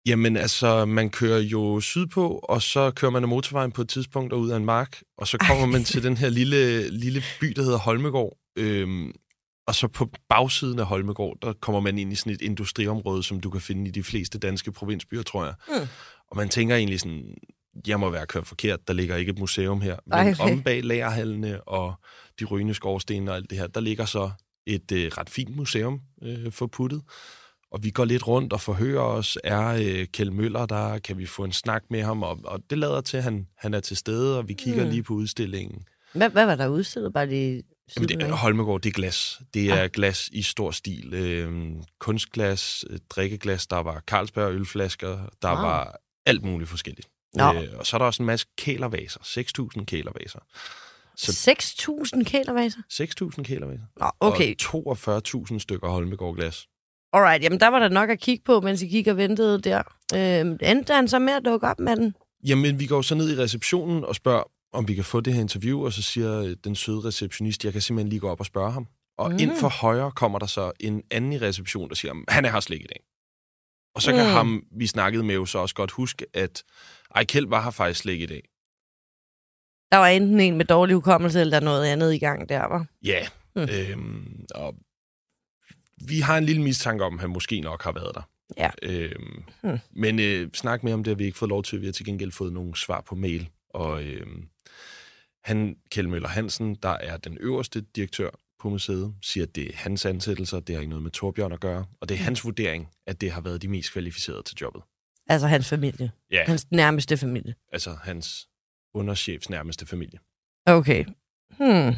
Jamen 0.06 0.36
altså, 0.36 0.84
man 0.84 1.10
kører 1.10 1.38
jo 1.38 1.80
sydpå, 1.80 2.28
og 2.28 2.62
så 2.62 2.90
kører 2.90 3.12
man 3.12 3.22
af 3.22 3.28
motorvejen 3.28 3.72
på 3.72 3.82
et 3.82 3.88
tidspunkt 3.88 4.32
ud 4.32 4.50
af 4.50 4.56
en 4.56 4.64
mark, 4.64 5.02
og 5.18 5.28
så 5.28 5.38
kommer 5.38 5.64
Ej. 5.64 5.70
man 5.70 5.84
til 5.84 6.02
den 6.02 6.16
her 6.16 6.28
lille, 6.28 6.88
lille 6.90 7.22
by, 7.40 7.46
der 7.56 7.62
hedder 7.62 7.78
Holmegård. 7.78 8.38
Øhm, 8.58 9.12
og 9.66 9.74
så 9.74 9.88
på 9.88 10.10
bagsiden 10.28 10.78
af 10.78 10.86
Holmegård, 10.86 11.38
der 11.42 11.52
kommer 11.52 11.80
man 11.80 11.98
ind 11.98 12.12
i 12.12 12.14
sådan 12.14 12.32
et 12.32 12.42
industriområde, 12.42 13.22
som 13.22 13.40
du 13.40 13.50
kan 13.50 13.60
finde 13.60 13.88
i 13.88 13.90
de 13.90 14.02
fleste 14.02 14.38
danske 14.38 14.72
provinsbyer, 14.72 15.22
tror 15.22 15.44
jeg. 15.44 15.54
Mm. 15.68 15.88
Og 16.30 16.36
man 16.36 16.48
tænker 16.48 16.76
egentlig 16.76 17.00
sådan, 17.00 17.34
jeg 17.86 18.00
må 18.00 18.10
være 18.10 18.26
kørt 18.26 18.46
forkert, 18.46 18.88
der 18.88 18.94
ligger 18.94 19.16
ikke 19.16 19.30
et 19.30 19.38
museum 19.38 19.80
her. 19.80 19.96
Men 20.06 20.12
Ej, 20.12 20.34
okay. 20.40 20.52
om 20.52 20.62
bag 20.62 20.84
lagerhallene 20.84 21.68
og 21.68 21.94
de 22.40 22.44
rygende 22.44 22.74
skorstene 22.74 23.30
og 23.30 23.36
alt 23.36 23.50
det 23.50 23.58
her, 23.58 23.66
der 23.66 23.80
ligger 23.80 24.04
så 24.04 24.30
et 24.68 24.92
øh, 24.92 25.10
ret 25.18 25.30
fint 25.30 25.56
museum 25.56 26.00
øh, 26.22 26.52
for 26.52 26.66
puttet. 26.66 27.02
Og 27.70 27.84
vi 27.84 27.90
går 27.90 28.04
lidt 28.04 28.26
rundt 28.26 28.52
og 28.52 28.60
forhører 28.60 29.02
os. 29.02 29.38
Er 29.44 29.68
øh, 29.68 30.06
Kjeld 30.06 30.30
Møller 30.30 30.66
der? 30.66 30.98
Kan 30.98 31.18
vi 31.18 31.26
få 31.26 31.44
en 31.44 31.52
snak 31.52 31.82
med 31.90 32.02
ham? 32.02 32.22
Og, 32.22 32.40
og 32.44 32.60
det 32.70 32.78
lader 32.78 33.00
til, 33.00 33.16
at 33.16 33.22
han, 33.22 33.46
han 33.56 33.74
er 33.74 33.80
til 33.80 33.96
stede, 33.96 34.38
og 34.38 34.48
vi 34.48 34.52
kigger 34.52 34.84
mm. 34.84 34.90
lige 34.90 35.02
på 35.02 35.14
udstillingen. 35.14 35.84
Hvad, 36.12 36.30
hvad 36.30 36.46
var 36.46 36.54
der 36.54 36.68
udstillet? 36.68 37.12
Bare 37.12 37.26
lige 37.26 37.62
Jamen, 37.96 38.08
det, 38.08 38.30
Holmegård, 38.30 38.80
det 38.80 38.88
er 38.88 38.92
glas. 38.92 39.40
Det 39.54 39.70
er 39.70 39.82
ah. 39.82 39.90
glas 39.90 40.28
i 40.32 40.42
stor 40.42 40.70
stil. 40.70 41.14
Øh, 41.14 41.72
kunstglas, 41.98 42.84
drikkeglas, 43.10 43.66
der 43.66 43.76
var 43.76 44.00
Carlsberg 44.00 44.52
ølflasker, 44.52 45.18
der 45.42 45.48
ah. 45.48 45.62
var 45.62 46.00
alt 46.26 46.44
muligt 46.44 46.70
forskelligt. 46.70 47.08
Øh, 47.40 47.78
og 47.78 47.86
så 47.86 47.96
er 47.96 47.98
der 47.98 48.06
også 48.06 48.22
en 48.22 48.26
masse 48.26 48.46
kælervaser. 48.58 49.20
6.000 49.78 49.84
kælervaser. 49.84 50.40
Så 51.18 51.50
6.000 52.16 52.24
kælervaser? 52.24 52.78
6.000 52.92 53.42
kælervaser. 53.42 53.84
Nå, 54.00 54.10
okay. 54.20 54.54
Og 54.74 54.98
42.000 55.50 55.58
stykker 55.58 55.88
Holmegård 55.88 56.36
glas. 56.36 56.66
Alright, 57.12 57.42
jamen 57.42 57.60
der 57.60 57.68
var 57.68 57.78
der 57.78 57.88
nok 57.88 58.10
at 58.10 58.20
kigge 58.20 58.44
på, 58.44 58.60
mens 58.60 58.82
I 58.82 58.86
gik 58.86 59.06
og 59.06 59.16
ventede 59.16 59.60
der. 59.60 59.82
Øh, 60.14 60.70
endte 60.70 60.94
han 60.94 61.08
så 61.08 61.18
med 61.18 61.32
at 61.32 61.44
dukke 61.44 61.66
op 61.66 61.80
med 61.80 61.96
den? 61.96 62.14
Jamen, 62.46 62.80
vi 62.80 62.86
går 62.86 63.02
så 63.02 63.14
ned 63.14 63.38
i 63.38 63.42
receptionen 63.42 64.04
og 64.04 64.14
spørger, 64.14 64.42
om 64.72 64.88
vi 64.88 64.94
kan 64.94 65.04
få 65.04 65.20
det 65.20 65.34
her 65.34 65.40
interview, 65.40 65.84
og 65.84 65.92
så 65.92 66.02
siger 66.02 66.54
den 66.64 66.74
søde 66.74 67.00
receptionist, 67.04 67.64
jeg 67.64 67.72
kan 67.72 67.82
simpelthen 67.82 68.08
lige 68.08 68.20
gå 68.20 68.28
op 68.28 68.40
og 68.40 68.46
spørge 68.46 68.72
ham. 68.72 68.86
Og 69.18 69.30
mm. 69.30 69.38
ind 69.40 69.56
for 69.56 69.68
højre 69.68 70.12
kommer 70.12 70.38
der 70.38 70.46
så 70.46 70.72
en 70.80 71.02
anden 71.10 71.32
i 71.32 71.38
reception, 71.38 71.88
der 71.88 71.94
siger, 71.94 72.14
han 72.28 72.44
er 72.44 72.50
her 72.50 72.60
slet 72.60 72.74
ikke 72.74 72.84
i 72.84 72.88
dag. 72.88 73.02
Og 73.94 74.02
så 74.02 74.12
kan 74.12 74.24
mm. 74.24 74.30
ham, 74.30 74.62
vi 74.78 74.86
snakkede 74.86 75.24
med, 75.24 75.34
jo 75.34 75.46
så 75.46 75.58
også 75.58 75.74
godt 75.74 75.90
huske, 75.90 76.26
at 76.34 76.62
Ejkeld 77.14 77.46
var 77.46 77.62
her 77.62 77.70
faktisk 77.70 78.00
slet 78.00 78.12
ikke 78.12 78.24
i 78.24 78.26
dag. 78.26 78.42
Der 79.92 79.96
var 79.98 80.06
enten 80.06 80.40
en 80.40 80.56
med 80.56 80.64
dårlig 80.64 80.94
hukommelse, 80.94 81.40
eller 81.40 81.60
der 81.60 81.64
noget 81.66 81.86
andet 81.86 82.14
i 82.14 82.18
gang 82.18 82.48
der, 82.48 82.66
var. 82.66 82.86
Ja, 83.04 83.26
Hmm. 83.54 83.68
øhm, 83.72 84.44
og 84.54 84.74
vi 86.08 86.20
har 86.20 86.38
en 86.38 86.44
lille 86.44 86.62
mistanke 86.62 87.04
om, 87.04 87.14
at 87.14 87.20
han 87.20 87.30
måske 87.30 87.60
nok 87.60 87.82
har 87.84 87.92
været 87.92 88.14
der. 88.14 88.22
Ja. 88.58 88.70
Øhm, 88.82 89.42
Hmm. 89.62 89.78
Men 89.90 90.18
øh, 90.20 90.48
snak 90.54 90.84
med 90.84 90.92
om 90.92 91.04
det 91.04 91.10
har 91.10 91.16
vi 91.16 91.24
ikke 91.24 91.38
fået 91.38 91.48
lov 91.48 91.62
til. 91.62 91.80
Vi 91.80 91.86
har 91.86 91.92
til 91.92 92.04
gengæld 92.06 92.32
fået 92.32 92.52
nogle 92.52 92.76
svar 92.76 93.00
på 93.00 93.14
mail. 93.14 93.48
Og 93.70 94.02
øhm, 94.04 94.48
han, 95.44 95.76
Kjeld 95.90 96.06
Møller 96.06 96.28
Hansen, 96.28 96.74
der 96.74 96.88
er 96.88 97.16
den 97.16 97.38
øverste 97.40 97.80
direktør 97.80 98.30
på 98.60 98.68
museet, 98.70 99.14
siger, 99.22 99.44
at 99.46 99.54
det 99.56 99.66
er 99.68 99.72
hans 99.76 100.06
ansættelser, 100.06 100.60
det 100.60 100.74
har 100.74 100.80
ikke 100.80 100.90
noget 100.90 101.02
med 101.02 101.10
Torbjørn 101.10 101.52
at 101.52 101.60
gøre. 101.60 101.84
Og 102.00 102.08
det 102.08 102.14
er 102.14 102.18
hans 102.18 102.44
vurdering, 102.44 102.88
at 103.06 103.20
det 103.20 103.30
har 103.32 103.40
været 103.40 103.62
de 103.62 103.68
mest 103.68 103.92
kvalificerede 103.92 104.42
til 104.42 104.56
jobbet. 104.60 104.82
Altså 105.28 105.46
hans 105.46 105.68
familie. 105.68 106.10
Ja, 106.30 106.44
Hans 106.46 106.66
nærmeste 106.70 107.16
familie. 107.16 107.54
altså 107.72 107.96
hans 108.02 108.48
underchefs 108.98 109.50
nærmeste 109.50 109.86
familie. 109.86 110.18
Okay. 110.66 111.04
Hmm. 111.58 111.94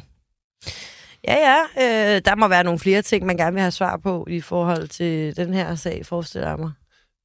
Ja, 1.28 1.34
ja. 1.34 1.62
Øh, 1.76 2.22
der 2.24 2.34
må 2.36 2.48
være 2.48 2.64
nogle 2.64 2.78
flere 2.78 3.02
ting, 3.02 3.26
man 3.26 3.36
gerne 3.36 3.52
vil 3.52 3.60
have 3.60 3.70
svar 3.70 3.96
på 3.96 4.26
i 4.30 4.40
forhold 4.40 4.88
til 4.88 5.36
den 5.36 5.54
her 5.54 5.74
sag, 5.74 6.06
forestiller 6.06 6.48
jeg 6.48 6.58
mig. 6.58 6.72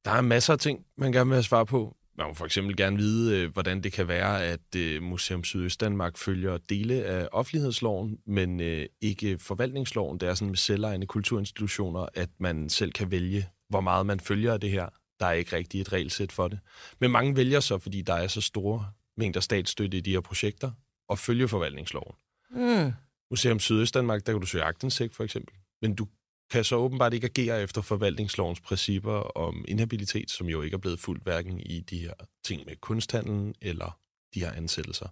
Der 0.04 0.10
er 0.10 0.20
masser 0.20 0.52
af 0.52 0.58
ting, 0.58 0.80
man 0.98 1.12
gerne 1.12 1.30
vil 1.30 1.36
have 1.36 1.42
svar 1.42 1.64
på. 1.64 1.96
Man 2.18 2.26
må 2.26 2.34
for 2.34 2.44
eksempel 2.44 2.76
gerne 2.76 2.96
vide, 2.96 3.40
øh, 3.40 3.52
hvordan 3.52 3.80
det 3.80 3.92
kan 3.92 4.08
være, 4.08 4.44
at 4.44 4.76
øh, 4.76 5.02
Museum 5.02 5.44
Sydøstdanmark 5.44 6.18
følger 6.18 6.58
dele 6.68 7.04
af 7.04 7.28
offentlighedsloven, 7.32 8.18
men 8.26 8.60
øh, 8.60 8.86
ikke 9.00 9.38
forvaltningsloven. 9.38 10.18
Det 10.18 10.28
er 10.28 10.34
sådan 10.34 10.48
med 10.48 10.56
selvejende 10.56 11.06
kulturinstitutioner, 11.06 12.06
at 12.14 12.28
man 12.38 12.68
selv 12.68 12.92
kan 12.92 13.10
vælge, 13.10 13.48
hvor 13.68 13.80
meget 13.80 14.06
man 14.06 14.20
følger 14.20 14.52
af 14.52 14.60
det 14.60 14.70
her. 14.70 14.88
Der 15.20 15.26
er 15.26 15.32
ikke 15.32 15.56
rigtig 15.56 15.80
et 15.80 15.92
regelsæt 15.92 16.32
for 16.32 16.48
det. 16.48 16.58
Men 17.00 17.10
mange 17.10 17.36
vælger 17.36 17.60
så, 17.60 17.78
fordi 17.78 18.02
der 18.02 18.14
er 18.14 18.26
så 18.26 18.40
store 18.40 18.86
mængder 19.16 19.40
statsstøtte 19.40 19.96
i 19.96 20.00
de 20.00 20.10
her 20.10 20.20
projekter, 20.20 20.70
og 21.08 21.18
følge 21.18 21.48
forvaltningsloven. 21.48 22.14
Hmm. 22.50 22.92
Museum 23.30 23.60
Sydøstdanmark, 23.60 24.26
der 24.26 24.32
kan 24.32 24.40
du 24.40 24.46
søge 24.46 24.64
agtindsigt 24.64 25.14
for 25.14 25.24
eksempel. 25.24 25.54
Men 25.82 25.94
du 25.94 26.08
kan 26.50 26.64
så 26.64 26.76
åbenbart 26.76 27.14
ikke 27.14 27.24
agere 27.24 27.62
efter 27.62 27.82
forvaltningslovens 27.82 28.60
principper 28.60 29.12
om 29.12 29.64
inhabilitet, 29.68 30.30
som 30.30 30.46
jo 30.46 30.62
ikke 30.62 30.74
er 30.74 30.78
blevet 30.78 31.00
fuldt 31.00 31.22
hverken 31.22 31.60
i 31.60 31.80
de 31.80 31.98
her 31.98 32.14
ting 32.44 32.62
med 32.66 32.76
kunsthandlen 32.76 33.54
eller 33.60 33.98
de 34.34 34.40
her 34.40 34.52
ansættelser. 34.52 35.08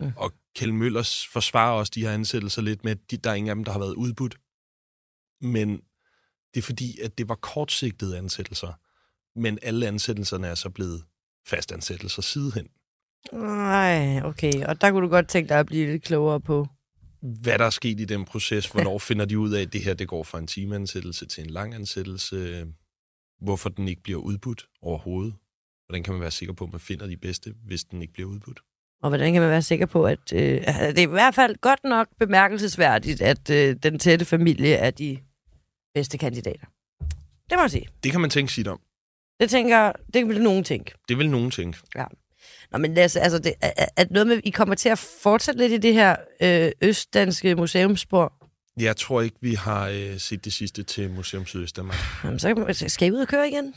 Mm. 0.00 0.12
Og 0.16 0.32
Kjell 0.54 0.74
Møllers 0.74 1.26
forsvarer 1.26 1.78
også 1.78 1.92
de 1.94 2.02
her 2.02 2.12
ansættelser 2.12 2.62
lidt 2.62 2.84
med, 2.84 2.92
at 2.92 3.10
de, 3.10 3.16
der 3.16 3.30
er 3.30 3.34
ingen 3.34 3.50
af 3.50 3.54
dem, 3.54 3.64
der 3.64 3.72
har 3.72 3.78
været 3.78 3.94
udbudt. 3.94 4.36
Men 5.40 5.82
det 6.54 6.60
er 6.60 6.62
fordi, 6.62 7.00
at 7.00 7.18
det 7.18 7.28
var 7.28 7.34
kortsigtede 7.34 8.18
ansættelser. 8.18 8.72
Men 9.38 9.58
alle 9.62 9.86
ansættelserne 9.86 10.46
er 10.46 10.54
så 10.54 10.70
blevet 10.70 11.04
fastansættelser 11.46 12.22
sidenhen. 12.22 12.68
Nej, 13.32 14.20
okay. 14.24 14.64
Og 14.66 14.80
der 14.80 14.90
kunne 14.90 15.02
du 15.02 15.08
godt 15.08 15.28
tænke 15.28 15.48
dig 15.48 15.58
at 15.58 15.66
blive 15.66 15.86
lidt 15.86 16.02
klogere 16.02 16.40
på. 16.40 16.66
hvad 17.20 17.58
der 17.58 17.64
er 17.64 17.70
sket 17.70 18.00
i 18.00 18.04
den 18.04 18.24
proces, 18.24 18.66
hvornår 18.66 18.98
finder 18.98 19.24
de 19.24 19.38
ud 19.38 19.52
af, 19.52 19.62
at 19.62 19.72
det 19.72 19.80
her 19.80 19.94
det 19.94 20.08
går 20.08 20.22
fra 20.22 20.38
en 20.38 20.46
timeansættelse 20.46 21.26
til 21.26 21.44
en 21.44 21.50
lang 21.50 21.74
ansættelse, 21.74 22.66
hvorfor 23.40 23.68
den 23.68 23.88
ikke 23.88 24.02
bliver 24.02 24.18
udbudt 24.20 24.66
overhovedet. 24.82 25.34
Hvordan 25.86 26.02
kan 26.02 26.12
man 26.12 26.20
være 26.20 26.30
sikker 26.30 26.52
på, 26.54 26.64
at 26.64 26.72
man 26.72 26.80
finder 26.80 27.06
de 27.06 27.16
bedste, 27.16 27.54
hvis 27.66 27.84
den 27.84 28.02
ikke 28.02 28.14
bliver 28.14 28.28
udbudt? 28.28 28.60
Og 29.02 29.10
hvordan 29.10 29.32
kan 29.32 29.42
man 29.42 29.50
være 29.50 29.62
sikker 29.62 29.86
på, 29.86 30.04
at 30.06 30.32
øh, 30.32 30.40
det 30.40 30.98
er 30.98 31.02
i 31.02 31.04
hvert 31.04 31.34
fald 31.34 31.56
godt 31.60 31.84
nok 31.84 32.08
bemærkelsesværdigt, 32.18 33.22
at 33.22 33.50
øh, 33.50 33.76
den 33.82 33.98
tætte 33.98 34.24
familie 34.24 34.74
er 34.74 34.90
de 34.90 35.18
bedste 35.94 36.18
kandidater. 36.18 36.66
Det 37.50 37.56
må 37.56 37.60
jeg 37.60 37.70
sige. 37.70 37.88
Det 38.04 38.12
kan 38.12 38.20
man 38.20 38.30
tænke 38.30 38.52
sit 38.52 38.68
om. 38.68 38.80
Det 39.40 39.50
tænker, 39.50 39.92
det 40.14 40.28
vil 40.28 40.42
nogen 40.42 40.64
tænke. 40.64 40.92
Det 41.08 41.18
vil 41.18 41.30
nogen 41.30 41.50
tænke. 41.50 41.78
Nå, 42.76 42.80
men 42.80 42.98
altså, 42.98 43.20
altså 43.20 43.38
det, 43.38 43.54
er, 43.60 43.72
er- 43.96 44.04
noget 44.10 44.26
med, 44.26 44.40
I 44.44 44.50
kommer 44.50 44.74
til 44.74 44.88
at 44.88 44.98
fortsætte 44.98 45.60
lidt 45.60 45.72
i 45.72 45.76
det 45.76 45.94
her 45.94 46.16
øh, 46.42 46.72
østdanske 46.80 47.54
museumsspor? 47.54 48.32
Jeg 48.80 48.96
tror 48.96 49.20
ikke, 49.20 49.36
vi 49.40 49.54
har 49.54 49.88
øh, 49.88 50.18
set 50.18 50.44
det 50.44 50.52
sidste 50.52 50.82
til 50.82 51.10
Museum 51.10 51.46
Sydøstdanmark. 51.46 51.96
Jamen, 52.24 52.38
så 52.38 52.54
kan 52.54 52.64
man- 52.64 52.74
skal 52.74 53.08
I 53.08 53.10
ud 53.10 53.18
og 53.18 53.28
køre 53.28 53.48
igen? 53.48 53.74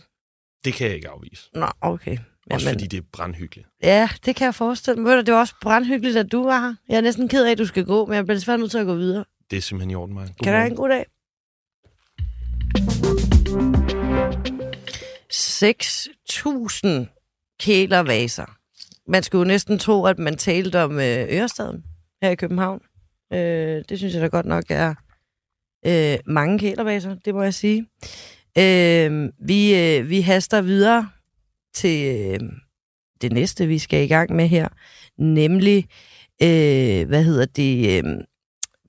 Det 0.66 0.74
kan 0.74 0.88
jeg 0.88 0.96
ikke 0.96 1.10
afvise. 1.10 1.50
Nå, 1.54 1.68
okay. 1.82 2.18
Også 2.52 2.68
Jamen, 2.68 2.76
fordi 2.80 2.88
det 2.88 2.98
er 2.98 3.02
brandhyggeligt. 3.14 3.68
Ja, 3.84 4.10
det 4.26 4.36
kan 4.36 4.46
jeg 4.46 4.56
forestille 4.56 5.02
mig. 5.02 5.26
Det 5.26 5.34
var 5.34 5.40
også 5.40 5.54
brandhyggeligt, 5.62 6.18
at 6.18 6.32
du 6.32 6.44
var 6.44 6.60
her. 6.60 6.76
Jeg 6.90 6.98
er 6.98 7.02
næsten 7.02 7.28
ked 7.28 7.46
af, 7.46 7.52
at 7.52 7.58
du 7.58 7.66
skal 7.66 7.86
gå, 7.86 8.06
men 8.06 8.16
jeg 8.16 8.26
bliver 8.26 8.38
desværre 8.38 8.58
nødt 8.58 8.72
til 8.72 8.78
at 8.78 8.86
gå 8.86 8.96
videre. 8.96 9.26
Det 9.52 9.58
er 9.58 9.62
simpelthen 9.62 9.92
i 9.92 9.96
orden, 9.96 10.14
mig. 10.16 10.28
Kan 10.44 10.54
du 10.54 10.58
have 10.58 10.70
en 10.70 10.76
god 10.76 10.90
dag? 10.90 11.06
6.000 15.34 16.88
kælervaser. 17.60 18.59
Man 19.10 19.24
skulle 19.24 19.40
jo 19.40 19.48
næsten 19.48 19.80
tro, 19.80 20.06
at 20.06 20.20
man 20.20 20.38
talte 20.38 20.84
om 20.84 21.00
øh, 21.00 21.28
Ørestaden 21.30 21.84
her 22.24 22.30
i 22.30 22.36
København. 22.36 22.82
Øh, 23.34 23.84
det 23.90 23.98
synes 23.98 24.14
jeg 24.14 24.22
da 24.22 24.28
godt 24.28 24.46
nok 24.46 24.64
er 24.70 24.94
øh, 25.86 26.18
mange 26.26 26.60
kælerbaser, 26.60 27.16
det 27.26 27.36
må 27.36 27.44
jeg 27.44 27.54
sige. 27.54 27.86
Øh, 28.58 29.30
vi, 29.40 29.76
øh, 29.76 30.10
vi 30.10 30.22
haster 30.22 30.62
videre 30.62 31.10
til 31.74 32.16
øh, 32.16 32.40
det 33.22 33.32
næste, 33.32 33.68
vi 33.68 33.80
skal 33.80 34.04
i 34.04 34.08
gang 34.08 34.36
med 34.36 34.48
her, 34.48 34.68
nemlig, 35.18 35.86
øh, 36.44 37.08
hvad 37.08 37.24
hedder 37.24 37.46
det, 37.46 38.04
øh, 38.06 38.14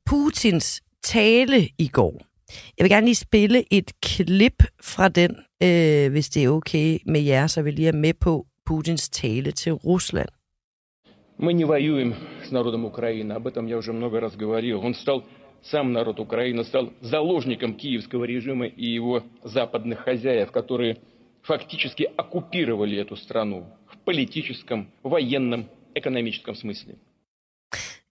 Putins 0.07 0.83
tale 1.05 1.69
i 1.79 1.89
går. 1.89 2.23
Jeg 2.79 2.85
vil 2.85 2.91
gerne 2.91 3.07
lige 3.07 3.15
spille 3.15 3.65
et 3.71 3.93
klip 4.03 4.65
fra 4.83 5.09
den, 5.09 5.37
øh, 5.63 6.11
hvis 6.11 6.29
det 6.29 6.45
er 6.45 6.49
okay 6.49 6.99
med 7.07 7.21
jer, 7.21 7.47
så 7.47 7.63
vi 7.63 7.71
lige 7.71 7.89
er 7.89 7.93
med 7.93 8.15
på 8.15 8.47
Putins 8.70 9.10
tale 9.10 9.52
til 9.52 9.74
Rusland. 9.74 10.30
Мы 11.38 11.54
не 11.54 11.66
воюем 11.66 12.16
с 12.48 12.52
народом 12.52 12.86
Украины, 12.86 13.34
об 13.34 13.46
этом 13.48 13.66
я 13.68 13.78
уже 13.78 13.92
много 13.92 14.22
раз 14.22 14.36
говорил. 14.36 14.80
Он 14.80 14.94
стал, 14.96 15.26
сам 15.62 15.92
народ 15.92 16.20
Украины 16.20 16.64
стал 16.64 16.94
заложником 17.02 17.74
киевского 17.74 18.24
режима 18.24 18.68
и 18.68 18.86
его 18.86 19.24
западных 19.44 20.00
хозяев, 20.00 20.52
которые 20.52 20.98
фактически 21.42 22.10
оккупировали 22.16 22.98
эту 22.98 23.18
страну 23.18 23.66
в 23.92 23.98
политическом, 23.98 24.90
военном, 25.04 25.70
экономическом 25.94 26.56
смысле. 26.56 26.96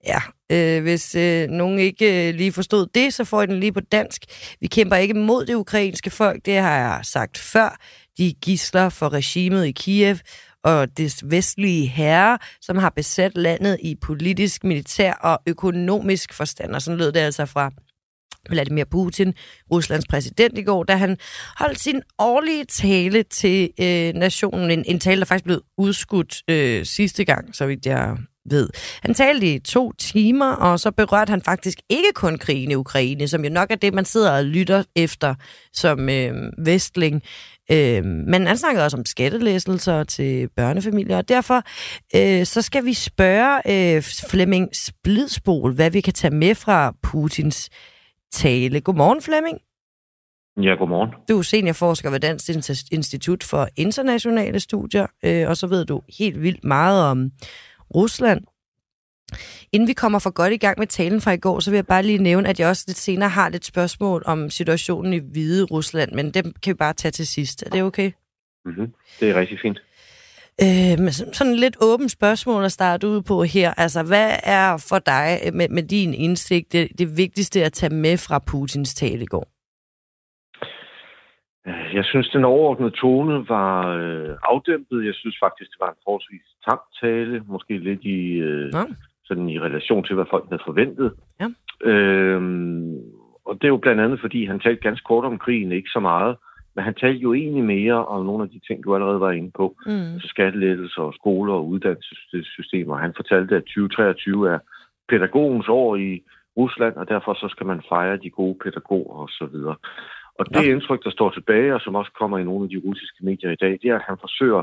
Ja, 0.05 0.21
øh, 0.51 0.83
hvis 0.83 1.15
øh, 1.15 1.49
nogen 1.49 1.79
ikke 1.79 2.27
øh, 2.27 2.35
lige 2.35 2.51
forstod 2.51 2.87
det, 2.93 3.13
så 3.13 3.23
får 3.23 3.41
I 3.41 3.45
den 3.45 3.59
lige 3.59 3.73
på 3.73 3.79
dansk. 3.79 4.21
Vi 4.61 4.67
kæmper 4.67 4.95
ikke 4.95 5.13
mod 5.13 5.45
det 5.45 5.55
ukrainske 5.55 6.09
folk, 6.09 6.45
det 6.45 6.57
har 6.57 6.77
jeg 6.77 6.99
sagt 7.03 7.37
før. 7.37 7.77
De 8.17 8.27
er 8.27 8.33
gisler 8.41 8.89
for 8.89 9.13
regimet 9.13 9.65
i 9.65 9.71
Kiev 9.71 10.17
og 10.64 10.96
det 10.96 11.20
vestlige 11.24 11.86
herre, 11.86 12.38
som 12.60 12.78
har 12.78 12.90
besat 12.90 13.36
landet 13.36 13.78
i 13.82 13.94
politisk, 13.94 14.64
militær 14.64 15.12
og 15.12 15.38
økonomisk 15.46 16.32
forstand. 16.32 16.74
Og 16.74 16.82
sådan 16.82 16.98
lød 16.98 17.12
det 17.12 17.20
altså 17.20 17.46
fra 17.46 17.70
Vladimir 18.48 18.84
Putin, 18.84 19.34
Ruslands 19.72 20.06
præsident 20.06 20.58
i 20.58 20.62
går, 20.62 20.84
da 20.84 20.96
han 20.96 21.16
holdt 21.58 21.80
sin 21.80 22.02
årlige 22.18 22.64
tale 22.64 23.22
til 23.22 23.70
øh, 23.80 24.14
nationen. 24.14 24.70
En, 24.70 24.84
en 24.86 25.00
tale, 25.00 25.20
der 25.20 25.24
faktisk 25.24 25.44
blev 25.44 25.62
udskudt 25.78 26.42
øh, 26.48 26.84
sidste 26.84 27.24
gang, 27.24 27.56
så 27.56 27.66
vidt 27.66 27.86
jeg 27.86 28.16
ved. 28.50 28.68
Han 29.02 29.14
talte 29.14 29.54
i 29.54 29.58
to 29.58 29.92
timer, 29.92 30.52
og 30.52 30.80
så 30.80 30.90
berørte 30.90 31.30
han 31.30 31.42
faktisk 31.42 31.78
ikke 31.88 32.12
kun 32.14 32.38
krigen 32.38 32.70
i 32.70 32.74
Ukraine, 32.74 33.28
som 33.28 33.44
jo 33.44 33.50
nok 33.50 33.70
er 33.70 33.74
det, 33.74 33.94
man 33.94 34.04
sidder 34.04 34.32
og 34.32 34.44
lytter 34.44 34.82
efter 34.96 35.34
som 35.72 36.08
øh, 36.08 36.34
vestling. 36.58 37.22
Øh, 37.72 38.04
men 38.04 38.46
han 38.46 38.56
snakkede 38.56 38.84
også 38.84 38.96
om 38.96 39.04
skattelæsselser 39.04 40.04
til 40.04 40.48
børnefamilier, 40.56 41.16
og 41.16 41.28
derfor 41.28 41.62
øh, 42.16 42.46
så 42.46 42.62
skal 42.62 42.84
vi 42.84 42.94
spørge 42.94 43.96
øh, 43.96 44.02
Flemming 44.30 44.68
Splidsbol, 44.76 45.74
hvad 45.74 45.90
vi 45.90 46.00
kan 46.00 46.12
tage 46.12 46.34
med 46.34 46.54
fra 46.54 46.94
Putins 47.02 47.70
tale. 48.32 48.80
Godmorgen, 48.80 49.22
Flemming. 49.22 49.58
Ja, 50.62 50.74
godmorgen. 50.74 51.10
Du 51.28 51.38
er 51.38 51.42
seniorforsker 51.42 52.10
ved 52.10 52.20
Dansk 52.20 52.50
Institut 52.92 53.44
for 53.44 53.68
Internationale 53.76 54.60
Studier, 54.60 55.06
øh, 55.24 55.48
og 55.48 55.56
så 55.56 55.66
ved 55.66 55.84
du 55.84 56.02
helt 56.18 56.42
vildt 56.42 56.64
meget 56.64 57.04
om 57.04 57.30
Rusland. 57.94 58.40
Inden 59.72 59.88
vi 59.88 59.92
kommer 59.92 60.18
for 60.18 60.30
godt 60.30 60.52
i 60.52 60.56
gang 60.56 60.78
med 60.78 60.86
talen 60.86 61.20
fra 61.20 61.32
i 61.32 61.36
går, 61.36 61.60
så 61.60 61.70
vil 61.70 61.76
jeg 61.76 61.86
bare 61.86 62.02
lige 62.02 62.18
nævne, 62.18 62.48
at 62.48 62.60
jeg 62.60 62.68
også 62.68 62.84
lidt 62.86 62.98
senere 62.98 63.28
har 63.28 63.48
lidt 63.48 63.64
spørgsmål 63.64 64.22
om 64.26 64.50
situationen 64.50 65.12
i 65.12 65.18
Hvide 65.32 65.64
Rusland, 65.64 66.12
men 66.12 66.30
dem 66.30 66.44
kan 66.62 66.70
vi 66.72 66.76
bare 66.76 66.92
tage 66.92 67.12
til 67.12 67.26
sidst. 67.26 67.62
Er 67.66 67.70
det 67.70 67.82
okay? 67.82 68.10
Mm-hmm. 68.64 68.92
Det 69.20 69.30
er 69.30 69.40
rigtig 69.40 69.58
fint. 69.62 69.80
Øh, 70.62 71.12
sådan 71.32 71.54
lidt 71.54 71.76
åbent 71.80 72.10
spørgsmål 72.10 72.64
at 72.64 72.72
starte 72.72 73.08
ud 73.08 73.22
på 73.22 73.42
her. 73.42 73.74
Altså, 73.76 74.02
hvad 74.02 74.30
er 74.44 74.86
for 74.88 74.98
dig 74.98 75.54
med, 75.54 75.68
med 75.68 75.82
din 75.82 76.14
indsigt 76.14 76.72
det, 76.72 76.88
det 76.98 77.16
vigtigste 77.16 77.64
at 77.64 77.72
tage 77.72 77.94
med 77.94 78.16
fra 78.16 78.38
Putins 78.38 78.94
tale 78.94 79.22
i 79.22 79.26
går? 79.26 79.46
Øh, 81.66 81.94
Jeg 81.96 82.04
synes, 82.04 82.28
den 82.28 82.44
overordnede 82.44 82.90
tone 82.90 83.48
var 83.48 83.88
øh, 83.98 84.36
afdæmpet. 84.42 85.06
Jeg 85.06 85.14
synes 85.14 85.36
faktisk, 85.44 85.70
det 85.70 85.80
var 85.80 85.90
en 85.90 86.02
forholdsvis 86.04 86.46
tam 86.68 86.80
tale. 87.02 87.42
Måske 87.46 87.78
lidt 87.78 88.02
i, 88.04 88.20
øh. 88.48 88.72
Sådan 89.30 89.48
i 89.48 89.60
relation 89.60 90.04
til, 90.04 90.14
hvad 90.14 90.24
folk 90.30 90.44
havde 90.48 90.62
forventet. 90.66 91.12
Ja. 91.40 91.48
Øhm, 91.90 92.98
og 93.44 93.54
det 93.54 93.64
er 93.64 93.68
jo 93.76 93.76
blandt 93.76 94.00
andet, 94.00 94.20
fordi 94.20 94.44
han 94.44 94.60
talte 94.60 94.82
ganske 94.82 95.04
kort 95.04 95.24
om 95.24 95.38
krigen, 95.38 95.72
ikke 95.72 95.90
så 95.90 96.00
meget. 96.00 96.36
Men 96.74 96.84
han 96.84 96.94
talte 96.94 97.18
jo 97.20 97.34
egentlig 97.34 97.64
mere 97.64 98.06
om 98.06 98.26
nogle 98.26 98.42
af 98.44 98.50
de 98.50 98.60
ting, 98.66 98.84
du 98.84 98.94
allerede 98.94 99.20
var 99.20 99.30
inde 99.30 99.50
på. 99.50 99.76
Mm. 99.86 100.12
Altså 100.14 100.28
skattelettelser 100.28 101.02
og 101.02 101.14
skoler 101.14 101.54
og 101.54 101.66
uddannelsessystemer. 101.68 102.96
Han 102.96 103.12
fortalte, 103.16 103.56
at 103.56 103.62
2023 103.62 104.50
er 104.54 104.58
pædagogens 105.08 105.68
år 105.68 105.96
i 105.96 106.22
Rusland, 106.56 106.94
og 106.96 107.08
derfor 107.08 107.34
så 107.34 107.48
skal 107.48 107.66
man 107.66 107.82
fejre 107.88 108.16
de 108.16 108.30
gode 108.30 108.58
pædagoger 108.64 109.16
osv. 109.24 109.56
Og 110.38 110.44
det 110.54 110.66
Ja. 110.66 110.70
indtryk, 110.72 111.04
der 111.04 111.10
står 111.10 111.30
tilbage, 111.30 111.74
og 111.74 111.80
som 111.80 111.94
også 111.94 112.12
kommer 112.18 112.38
i 112.38 112.44
nogle 112.44 112.64
af 112.64 112.70
de 112.70 112.82
russiske 112.88 113.24
medier 113.24 113.50
i 113.50 113.60
dag, 113.60 113.78
det 113.82 113.90
er, 113.90 113.94
at 113.96 114.08
han 114.08 114.16
forsøger 114.20 114.62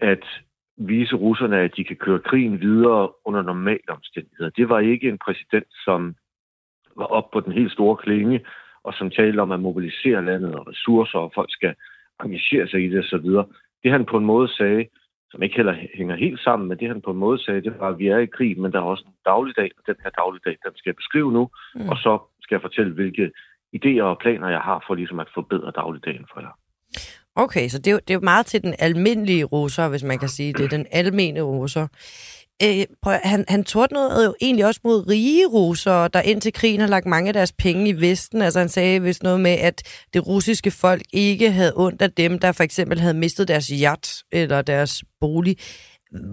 at 0.00 0.24
vise 0.76 1.16
russerne, 1.16 1.58
at 1.58 1.76
de 1.76 1.84
kan 1.84 1.96
køre 1.96 2.18
krigen 2.18 2.60
videre 2.60 3.08
under 3.24 3.42
normale 3.42 3.88
omstændigheder. 3.88 4.50
Det 4.50 4.68
var 4.68 4.78
ikke 4.78 5.08
en 5.08 5.18
præsident, 5.18 5.66
som 5.84 6.14
var 6.96 7.04
op 7.04 7.30
på 7.30 7.40
den 7.40 7.52
helt 7.52 7.72
store 7.72 7.96
klinge, 7.96 8.40
og 8.84 8.94
som 8.94 9.10
talte 9.10 9.40
om 9.40 9.52
at 9.52 9.60
mobilisere 9.60 10.24
landet 10.24 10.54
og 10.54 10.68
ressourcer, 10.68 11.18
og 11.18 11.32
folk 11.34 11.52
skal 11.52 11.74
engagere 12.24 12.68
sig 12.68 12.84
i 12.84 12.88
det 12.88 12.98
osv. 12.98 13.30
Det 13.82 13.90
han 13.92 14.04
på 14.04 14.16
en 14.16 14.24
måde 14.24 14.48
sagde, 14.48 14.86
som 15.30 15.42
ikke 15.42 15.56
heller 15.56 15.76
hænger 15.94 16.16
helt 16.16 16.40
sammen, 16.40 16.68
men 16.68 16.78
det 16.78 16.88
han 16.88 17.02
på 17.02 17.10
en 17.10 17.16
måde 17.18 17.38
sagde, 17.44 17.60
det 17.60 17.80
var, 17.80 17.88
at 17.88 17.98
vi 17.98 18.06
er 18.08 18.18
i 18.18 18.26
krig, 18.26 18.60
men 18.60 18.72
der 18.72 18.78
er 18.78 18.82
også 18.82 19.04
en 19.06 19.14
dagligdag, 19.24 19.70
og 19.78 19.82
den 19.86 19.96
her 20.02 20.10
dagligdag, 20.10 20.56
den 20.64 20.72
skal 20.76 20.90
jeg 20.90 20.96
beskrive 20.96 21.32
nu, 21.32 21.50
mm. 21.74 21.88
og 21.88 21.96
så 21.96 22.18
skal 22.42 22.54
jeg 22.54 22.62
fortælle, 22.62 22.92
hvilke 22.92 23.32
idéer 23.76 24.02
og 24.02 24.18
planer, 24.18 24.48
jeg 24.48 24.60
har 24.60 24.84
for 24.86 24.94
ligesom 24.94 25.20
at 25.20 25.28
forbedre 25.34 25.70
dagligdagen 25.70 26.26
for 26.32 26.40
jer. 26.40 26.54
Okay, 27.36 27.68
så 27.68 27.78
det 27.78 27.86
er, 27.86 27.92
jo, 27.92 27.98
det 28.08 28.10
er 28.10 28.14
jo 28.14 28.20
meget 28.24 28.46
til 28.46 28.62
den 28.62 28.74
almindelige 28.78 29.44
russer, 29.44 29.88
hvis 29.88 30.02
man 30.02 30.18
kan 30.18 30.28
sige 30.28 30.52
det. 30.52 30.70
Den 30.70 30.86
almene 30.90 31.40
russer. 31.40 31.86
Øh, 32.62 32.84
prøv, 33.02 33.18
han, 33.22 33.44
han 33.48 33.64
tordnede 33.64 34.24
jo 34.24 34.34
egentlig 34.40 34.66
også 34.66 34.80
mod 34.84 35.08
rige 35.08 35.46
russere, 35.46 36.08
der 36.08 36.20
indtil 36.20 36.52
krigen 36.52 36.80
har 36.80 36.88
lagt 36.88 37.06
mange 37.06 37.28
af 37.28 37.34
deres 37.34 37.52
penge 37.52 37.88
i 37.88 38.00
Vesten. 38.00 38.42
Altså 38.42 38.58
han 38.58 38.68
sagde 38.68 39.02
vist 39.02 39.22
noget 39.22 39.40
med, 39.40 39.50
at 39.50 39.82
det 40.14 40.26
russiske 40.26 40.70
folk 40.70 41.02
ikke 41.12 41.50
havde 41.50 41.72
ondt 41.76 42.02
af 42.02 42.12
dem, 42.12 42.38
der 42.38 42.52
for 42.52 42.62
eksempel 42.62 43.00
havde 43.00 43.14
mistet 43.14 43.48
deres 43.48 43.66
yacht 43.82 44.08
eller 44.32 44.62
deres 44.62 45.04
bolig. 45.20 45.56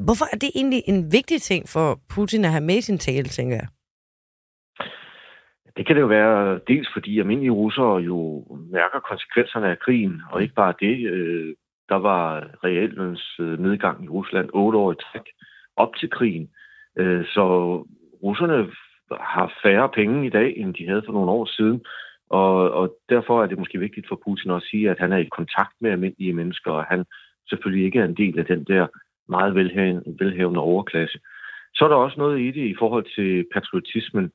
Hvorfor 0.04 0.28
er 0.34 0.38
det 0.38 0.51
egentlig 0.56 0.84
en 0.86 1.12
vigtig 1.12 1.41
ting 1.41 1.70
for 1.70 1.99
Putin 2.10 2.45
at 2.45 2.51
have 2.51 2.64
med 2.64 2.78
i 2.78 2.82
sin 2.82 2.97
tale, 2.97 3.30
tænker 3.30 3.56
jeg? 3.56 3.68
Det 5.78 5.86
kan 5.86 5.95
det 5.95 6.01
jo 6.01 6.07
være 6.07 6.59
dels 6.67 6.89
fordi 6.93 7.19
almindelige 7.19 7.51
russere 7.51 7.97
jo 7.97 8.45
mærker 8.71 8.99
konsekvenserne 8.99 9.69
af 9.69 9.80
krigen, 9.80 10.21
og 10.32 10.41
ikke 10.41 10.53
bare 10.53 10.74
det. 10.80 11.11
Øh, 11.11 11.55
der 11.89 11.95
var 11.95 12.49
realløns 12.63 13.39
øh, 13.39 13.59
nedgang 13.59 14.05
i 14.05 14.07
Rusland 14.07 14.49
otte 14.53 14.78
år 14.78 14.91
i 14.91 14.95
træk 14.95 15.28
op 15.76 15.95
til 15.95 16.09
krigen. 16.09 16.49
Øh, 16.97 17.26
så 17.26 17.45
russerne 18.24 18.71
har 19.11 19.53
færre 19.63 19.89
penge 19.89 20.26
i 20.26 20.30
dag, 20.30 20.57
end 20.57 20.74
de 20.74 20.88
havde 20.88 21.03
for 21.05 21.13
nogle 21.13 21.32
år 21.32 21.45
siden. 21.45 21.82
Og, 22.30 22.71
og 22.71 22.95
derfor 23.09 23.43
er 23.43 23.47
det 23.47 23.57
måske 23.57 23.80
vigtigt 23.80 24.07
for 24.07 24.21
Putin 24.26 24.51
at 24.51 24.63
sige, 24.63 24.89
at 24.89 24.99
han 24.99 25.11
er 25.13 25.17
i 25.17 25.36
kontakt 25.38 25.74
med 25.82 25.91
almindelige 25.91 26.34
mennesker, 26.34 26.71
og 26.71 26.84
han 26.84 27.05
selvfølgelig 27.49 27.86
ikke 27.86 27.99
er 27.99 28.05
en 28.05 28.17
del 28.17 28.39
af 28.39 28.45
den 28.45 28.63
der 28.63 28.88
meget 29.30 29.55
velhavende, 29.55 30.15
velhavende 30.19 30.59
overklasse. 30.59 31.19
Så 31.76 31.86
er 31.86 31.89
der 31.89 31.95
også 31.95 32.17
noget 32.19 32.39
i 32.39 32.51
det 32.51 32.65
i 32.67 32.76
forhold 32.80 33.05
til 33.15 33.45
patriotismen 33.53 34.32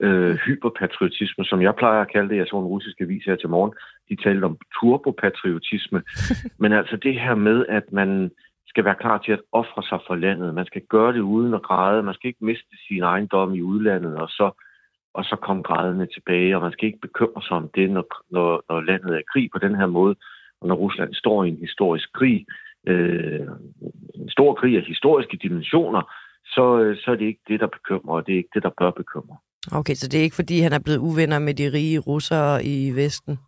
øh, 0.00 0.34
hyperpatriotisme, 0.46 1.44
som 1.44 1.62
jeg 1.62 1.74
plejer 1.74 2.00
at 2.00 2.12
kalde 2.12 2.28
det. 2.28 2.36
Jeg 2.36 2.46
så 2.46 2.56
en 2.58 2.72
russisk 2.74 3.00
avis 3.00 3.24
her 3.24 3.36
til 3.36 3.48
morgen. 3.48 3.72
De 4.08 4.16
talte 4.16 4.44
om 4.44 4.58
turbopatriotisme. 4.80 6.02
Men 6.62 6.72
altså 6.72 6.96
det 6.96 7.20
her 7.20 7.34
med, 7.34 7.66
at 7.68 7.92
man 7.92 8.30
skal 8.66 8.84
være 8.84 9.00
klar 9.00 9.18
til 9.18 9.32
at 9.32 9.40
ofre 9.52 9.82
sig 9.82 10.00
for 10.06 10.14
landet. 10.14 10.54
Man 10.54 10.66
skal 10.66 10.82
gøre 10.88 11.12
det 11.12 11.20
uden 11.20 11.54
at 11.54 11.62
græde. 11.62 12.02
Man 12.02 12.14
skal 12.14 12.28
ikke 12.28 12.44
miste 12.44 12.76
sin 12.88 13.02
ejendom 13.02 13.54
i 13.54 13.62
udlandet, 13.62 14.16
og 14.16 14.28
så, 14.28 14.50
og 15.14 15.24
så 15.24 15.36
komme 15.36 15.62
grædende 15.62 16.06
tilbage. 16.06 16.56
Og 16.56 16.62
man 16.62 16.72
skal 16.72 16.86
ikke 16.86 17.06
bekymre 17.06 17.42
sig 17.42 17.56
om 17.56 17.70
det, 17.74 17.90
når, 17.90 18.04
når, 18.30 18.62
når 18.68 18.80
landet 18.80 19.14
er 19.14 19.18
i 19.18 19.30
krig 19.32 19.50
på 19.52 19.58
den 19.58 19.74
her 19.74 19.86
måde. 19.86 20.16
Og 20.60 20.68
når 20.68 20.74
Rusland 20.74 21.14
står 21.14 21.44
i 21.44 21.48
en 21.48 21.56
historisk 21.56 22.12
krig, 22.12 22.46
øh, 22.86 23.46
en 24.14 24.30
stor 24.30 24.54
krig 24.54 24.76
af 24.76 24.82
historiske 24.82 25.36
dimensioner, 25.36 26.02
så, 26.44 26.78
øh, 26.78 26.96
så 26.96 27.10
er 27.10 27.16
det 27.16 27.24
ikke 27.24 27.40
det, 27.48 27.60
der 27.60 27.66
bekymrer, 27.66 28.14
og 28.14 28.26
det 28.26 28.32
er 28.32 28.36
ikke 28.36 28.54
det, 28.54 28.62
der 28.62 28.70
bør 28.78 28.90
bekymre. 28.90 29.36
Okay, 29.72 29.94
så 29.94 30.08
det 30.08 30.18
er 30.18 30.22
ikke 30.22 30.36
fordi, 30.36 30.60
han 30.60 30.72
er 30.72 30.78
blevet 30.78 30.98
uvenner 30.98 31.38
med 31.38 31.54
de 31.54 31.72
rige 31.72 31.98
russere 31.98 32.64
i 32.64 32.92
Vesten? 32.94 33.38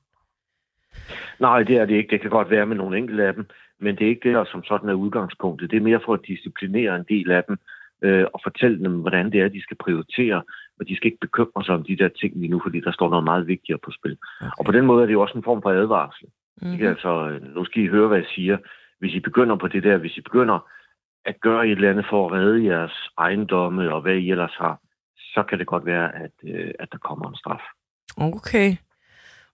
Nej, 1.38 1.62
det 1.62 1.76
er 1.76 1.86
det 1.86 1.94
ikke. 1.94 2.10
Det 2.10 2.20
kan 2.20 2.30
godt 2.30 2.50
være 2.50 2.66
med 2.66 2.76
nogle 2.76 2.98
enkelte 2.98 3.26
af 3.26 3.34
dem, 3.34 3.46
men 3.80 3.96
det 3.96 4.04
er 4.04 4.08
ikke 4.08 4.28
det, 4.28 4.34
der 4.34 4.44
som 4.44 4.64
sådan 4.64 4.88
er 4.88 4.94
udgangspunktet. 4.94 5.70
Det 5.70 5.76
er 5.76 5.80
mere 5.80 6.00
for 6.04 6.14
at 6.14 6.26
disciplinere 6.26 6.96
en 6.96 7.04
del 7.08 7.30
af 7.30 7.44
dem 7.48 7.58
øh, 8.02 8.24
og 8.34 8.40
fortælle 8.42 8.78
dem, 8.84 8.92
hvordan 8.92 9.32
det 9.32 9.40
er, 9.40 9.48
de 9.48 9.62
skal 9.62 9.76
prioritere, 9.76 10.42
og 10.80 10.88
de 10.88 10.96
skal 10.96 11.06
ikke 11.06 11.20
bekymre 11.20 11.64
sig 11.64 11.74
om 11.74 11.84
de 11.84 11.96
der 11.96 12.08
ting 12.08 12.36
lige 12.36 12.50
nu, 12.50 12.60
fordi 12.64 12.80
der 12.80 12.92
står 12.92 13.10
noget 13.10 13.24
meget 13.24 13.46
vigtigere 13.46 13.78
på 13.84 13.90
spil. 13.90 14.18
Okay. 14.40 14.50
Og 14.58 14.64
på 14.64 14.72
den 14.72 14.86
måde 14.86 15.02
er 15.02 15.06
det 15.06 15.12
jo 15.12 15.20
også 15.20 15.38
en 15.38 15.44
form 15.44 15.62
for 15.62 15.70
advarsel. 15.70 16.26
Mm-hmm. 16.26 16.72
Ikke? 16.72 16.88
Altså, 16.88 17.28
øh, 17.28 17.54
nu 17.54 17.64
skal 17.64 17.82
I 17.82 17.86
høre, 17.86 18.08
hvad 18.08 18.18
jeg 18.18 18.26
siger. 18.34 18.56
Hvis 18.98 19.14
I 19.14 19.20
begynder 19.20 19.56
på 19.56 19.68
det 19.68 19.82
der, 19.82 19.96
hvis 19.96 20.16
I 20.16 20.20
begynder 20.20 20.58
at 21.24 21.40
gøre 21.40 21.66
et 21.66 21.72
eller 21.72 21.90
andet 21.90 22.06
for 22.10 22.26
at 22.26 22.32
redde 22.32 22.64
jeres 22.64 22.92
ejendomme 23.18 23.94
og 23.94 24.00
hvad 24.02 24.14
I 24.14 24.30
ellers 24.30 24.54
har, 24.58 24.80
så 25.34 25.44
kan 25.48 25.58
det 25.58 25.66
godt 25.66 25.86
være, 25.86 26.14
at, 26.24 26.30
øh, 26.44 26.70
at 26.78 26.88
der 26.92 26.98
kommer 26.98 27.28
en 27.28 27.36
straf. 27.36 27.62
Okay. 28.16 28.76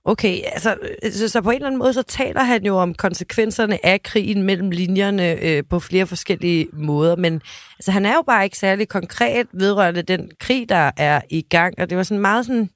Okay, 0.08 0.40
altså, 0.44 0.76
øh, 1.02 1.12
så, 1.12 1.28
så 1.28 1.42
på 1.42 1.50
en 1.50 1.54
eller 1.54 1.66
anden 1.66 1.78
måde, 1.78 1.92
så 1.92 2.02
taler 2.02 2.42
han 2.42 2.64
jo 2.64 2.76
om 2.76 2.94
konsekvenserne 2.94 3.86
af 3.86 4.02
krigen 4.02 4.42
mellem 4.42 4.70
linjerne 4.70 5.42
øh, 5.42 5.64
på 5.70 5.80
flere 5.80 6.06
forskellige 6.06 6.68
måder, 6.72 7.16
men 7.16 7.34
altså, 7.78 7.90
han 7.90 8.06
er 8.06 8.14
jo 8.14 8.22
bare 8.26 8.44
ikke 8.44 8.58
særlig 8.58 8.88
konkret 8.88 9.46
vedrørende 9.52 10.02
den 10.02 10.30
krig, 10.40 10.68
der 10.68 10.90
er 10.96 11.20
i 11.30 11.42
gang, 11.42 11.74
og 11.78 11.90
det 11.90 11.96
var 11.96 12.02
sådan 12.02 12.20
meget 12.20 12.46
sådan 12.46 12.70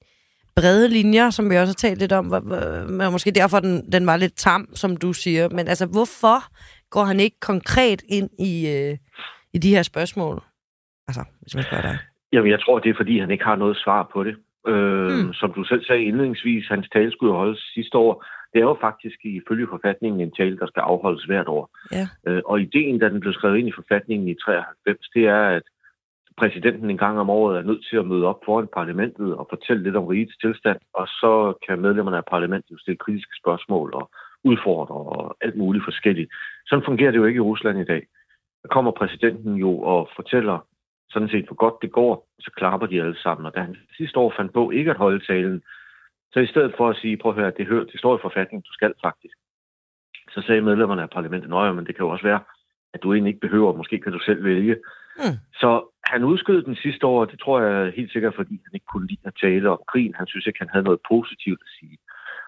brede 0.56 0.88
linjer, 0.88 1.30
som 1.30 1.50
vi 1.50 1.56
også 1.56 1.70
har 1.70 1.88
talt 1.88 1.98
lidt 1.98 2.12
om, 2.12 2.26
hvor, 2.26 2.40
hvor, 2.40 3.10
måske 3.10 3.30
derfor 3.30 3.60
den, 3.60 3.92
den 3.92 4.06
var 4.06 4.16
lidt 4.16 4.36
tam, 4.36 4.68
som 4.74 4.96
du 4.96 5.12
siger, 5.12 5.48
men 5.48 5.68
altså, 5.68 5.86
hvorfor 5.86 6.44
går 6.90 7.04
han 7.04 7.20
ikke 7.20 7.40
konkret 7.40 8.02
ind 8.08 8.30
i, 8.38 8.68
øh, 8.68 8.98
i 9.52 9.58
de 9.58 9.70
her 9.70 9.82
spørgsmål? 9.82 10.42
Altså, 11.08 11.24
hvis 11.40 11.54
man 11.54 11.64
spørger 11.64 11.82
dig. 11.82 11.98
Jamen, 12.32 12.50
jeg 12.50 12.60
tror, 12.60 12.78
det 12.78 12.90
er, 12.90 12.94
fordi 12.96 13.18
han 13.18 13.30
ikke 13.30 13.44
har 13.44 13.56
noget 13.56 13.76
svar 13.76 14.10
på 14.12 14.24
det. 14.24 14.36
Øh, 14.66 15.06
hmm. 15.06 15.32
Som 15.32 15.52
du 15.52 15.64
selv 15.64 15.84
sagde 15.84 16.02
indledningsvis, 16.04 16.68
hans 16.68 16.88
tale 16.92 17.12
skulle 17.12 17.32
holdes 17.32 17.60
sidste 17.74 17.98
år. 17.98 18.24
Det 18.52 18.58
er 18.58 18.64
jo 18.64 18.76
faktisk 18.80 19.18
ifølge 19.24 19.66
forfatningen 19.70 20.20
en 20.20 20.32
tale, 20.32 20.58
der 20.58 20.66
skal 20.66 20.80
afholdes 20.80 21.24
hvert 21.24 21.48
år. 21.48 21.70
Ja. 21.92 22.06
Øh, 22.26 22.42
og 22.44 22.60
ideen, 22.60 22.98
da 22.98 23.08
den 23.08 23.20
blev 23.20 23.32
skrevet 23.32 23.58
ind 23.58 23.68
i 23.68 23.78
forfatningen 23.80 24.28
i 24.28 24.34
93, 24.34 25.08
det 25.14 25.26
er, 25.26 25.42
at 25.56 25.62
præsidenten 26.36 26.90
en 26.90 26.98
gang 26.98 27.18
om 27.20 27.30
året 27.30 27.58
er 27.58 27.62
nødt 27.62 27.86
til 27.90 27.96
at 27.96 28.06
møde 28.06 28.26
op 28.26 28.40
foran 28.44 28.68
parlamentet 28.78 29.34
og 29.34 29.46
fortælle 29.50 29.82
lidt 29.82 29.96
om 29.96 30.06
rigets 30.06 30.36
tilstand, 30.36 30.78
og 30.94 31.06
så 31.06 31.32
kan 31.66 31.80
medlemmerne 31.80 32.16
af 32.16 32.24
parlamentet 32.24 32.70
jo 32.70 32.78
stille 32.78 32.98
kritiske 33.04 33.34
spørgsmål 33.42 33.94
og 33.94 34.10
udfordre 34.44 34.94
og 34.94 35.36
alt 35.40 35.56
muligt 35.56 35.84
forskelligt. 35.84 36.30
Sådan 36.66 36.84
fungerer 36.84 37.10
det 37.10 37.18
jo 37.18 37.24
ikke 37.24 37.42
i 37.42 37.48
Rusland 37.50 37.78
i 37.78 37.84
dag. 37.84 38.02
Der 38.62 38.68
kommer 38.68 38.90
præsidenten 38.90 39.54
jo 39.54 39.78
og 39.78 40.08
fortæller 40.16 40.66
sådan 41.10 41.28
set, 41.28 41.46
hvor 41.46 41.54
godt 41.54 41.74
det 41.82 41.92
går, 41.92 42.28
så 42.40 42.50
klapper 42.56 42.86
de 42.86 43.00
alle 43.02 43.18
sammen. 43.18 43.46
Og 43.46 43.54
da 43.54 43.60
han 43.60 43.76
sidste 43.96 44.18
år 44.18 44.32
fandt 44.36 44.52
på 44.52 44.70
ikke 44.70 44.90
at 44.90 44.96
holde 44.96 45.26
talen, 45.26 45.62
så 46.32 46.40
i 46.40 46.46
stedet 46.46 46.74
for 46.76 46.88
at 46.88 46.96
sige, 46.96 47.16
prøv 47.16 47.32
at 47.32 47.38
høre, 47.38 47.52
det, 47.56 47.66
hør, 47.66 47.84
det 47.84 47.98
står 47.98 48.16
i 48.16 48.22
forfatningen, 48.22 48.62
du 48.68 48.72
skal 48.72 48.92
faktisk, 49.02 49.36
så 50.34 50.42
sagde 50.46 50.60
medlemmerne 50.60 51.02
af 51.02 51.10
parlamentet, 51.10 51.50
nøje, 51.50 51.74
men 51.74 51.86
det 51.86 51.96
kan 51.96 52.04
jo 52.04 52.10
også 52.10 52.24
være, 52.24 52.40
at 52.94 53.02
du 53.02 53.12
egentlig 53.12 53.30
ikke 53.30 53.46
behøver, 53.46 53.76
måske 53.76 53.98
kan 53.98 54.12
du 54.12 54.18
selv 54.18 54.44
vælge. 54.44 54.76
Mm. 55.16 55.38
Så 55.52 55.70
han 56.04 56.24
udskød 56.24 56.62
den 56.62 56.76
sidste 56.76 57.06
år, 57.06 57.20
og 57.20 57.30
det 57.30 57.40
tror 57.40 57.60
jeg 57.60 57.92
helt 57.92 58.12
sikkert, 58.12 58.34
fordi 58.34 58.50
han 58.50 58.74
ikke 58.74 58.86
kunne 58.92 59.06
lide 59.06 59.20
at 59.24 59.34
tale 59.40 59.70
om 59.70 59.80
krigen. 59.88 60.14
Han 60.14 60.26
synes 60.26 60.46
ikke, 60.46 60.58
han 60.58 60.68
havde 60.72 60.84
noget 60.84 61.00
positivt 61.08 61.60
at 61.66 61.72
sige. 61.78 61.98